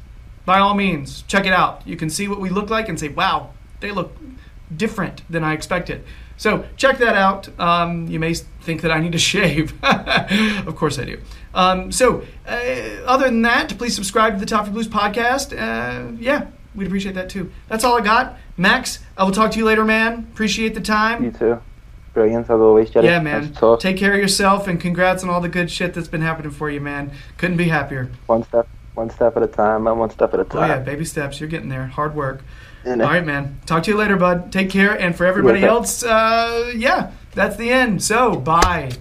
by 0.45 0.59
all 0.59 0.73
means, 0.73 1.23
check 1.23 1.45
it 1.45 1.53
out. 1.53 1.85
You 1.85 1.97
can 1.97 2.09
see 2.09 2.27
what 2.27 2.39
we 2.39 2.49
look 2.49 2.69
like 2.69 2.87
and 2.87 2.99
say, 2.99 3.09
"Wow, 3.09 3.51
they 3.79 3.91
look 3.91 4.15
different 4.75 5.23
than 5.29 5.43
I 5.43 5.53
expected." 5.53 6.03
So 6.41 6.65
check 6.75 6.97
that 6.97 7.15
out. 7.15 7.47
Um, 7.59 8.07
you 8.07 8.19
may 8.19 8.33
think 8.33 8.81
that 8.81 8.89
I 8.89 8.99
need 8.99 9.11
to 9.11 9.19
shave. 9.33 9.75
of 9.83 10.75
course 10.75 10.97
I 10.97 11.05
do. 11.05 11.19
Um, 11.53 11.91
so 11.91 12.23
uh, 12.47 12.55
other 13.05 13.25
than 13.25 13.43
that, 13.43 13.77
please 13.77 13.93
subscribe 13.93 14.33
to 14.33 14.39
the 14.39 14.47
Toffee 14.47 14.71
Blues 14.71 14.87
podcast. 14.87 15.53
Uh, 15.53 16.17
yeah, 16.19 16.47
we'd 16.73 16.87
appreciate 16.87 17.13
that 17.13 17.29
too. 17.29 17.51
That's 17.67 17.83
all 17.83 17.95
I 17.95 18.01
got. 18.01 18.39
Max, 18.57 18.97
I 19.15 19.23
will 19.23 19.31
talk 19.31 19.51
to 19.51 19.59
you 19.59 19.65
later, 19.65 19.85
man. 19.85 20.29
Appreciate 20.33 20.73
the 20.73 20.81
time. 20.81 21.23
You 21.23 21.31
too. 21.31 21.61
Brilliant 22.15 22.45
as 22.45 22.49
always, 22.49 22.89
Jerry. 22.89 23.05
Yeah, 23.05 23.19
man. 23.21 23.53
Take 23.79 23.97
care 23.97 24.13
of 24.13 24.19
yourself 24.19 24.67
and 24.67 24.81
congrats 24.81 25.23
on 25.23 25.29
all 25.29 25.41
the 25.41 25.47
good 25.47 25.69
shit 25.69 25.93
that's 25.93 26.07
been 26.07 26.21
happening 26.21 26.49
for 26.49 26.71
you, 26.71 26.81
man. 26.81 27.11
Couldn't 27.37 27.57
be 27.57 27.65
happier. 27.65 28.09
one 28.25 28.41
step, 28.45 28.67
one 28.95 29.11
step 29.11 29.37
at 29.37 29.43
a 29.43 29.47
time, 29.47 29.85
and 29.85 29.99
one 29.99 30.09
step 30.09 30.33
at 30.33 30.39
a 30.39 30.43
time. 30.45 30.63
Oh 30.63 30.73
yeah, 30.73 30.79
baby 30.79 31.05
steps. 31.05 31.39
You're 31.39 31.49
getting 31.49 31.69
there. 31.69 31.85
Hard 31.85 32.15
work. 32.15 32.41
All 33.01 33.11
right, 33.11 33.25
man. 33.25 33.59
Talk 33.65 33.83
to 33.83 33.91
you 33.91 33.97
later, 33.97 34.17
bud. 34.17 34.51
Take 34.51 34.69
care. 34.69 34.97
And 34.99 35.15
for 35.15 35.25
everybody 35.25 35.63
else, 35.63 36.03
uh, 36.03 36.71
yeah, 36.75 37.11
that's 37.33 37.55
the 37.55 37.69
end. 37.71 38.03
So, 38.03 38.35
bye. 38.35 38.91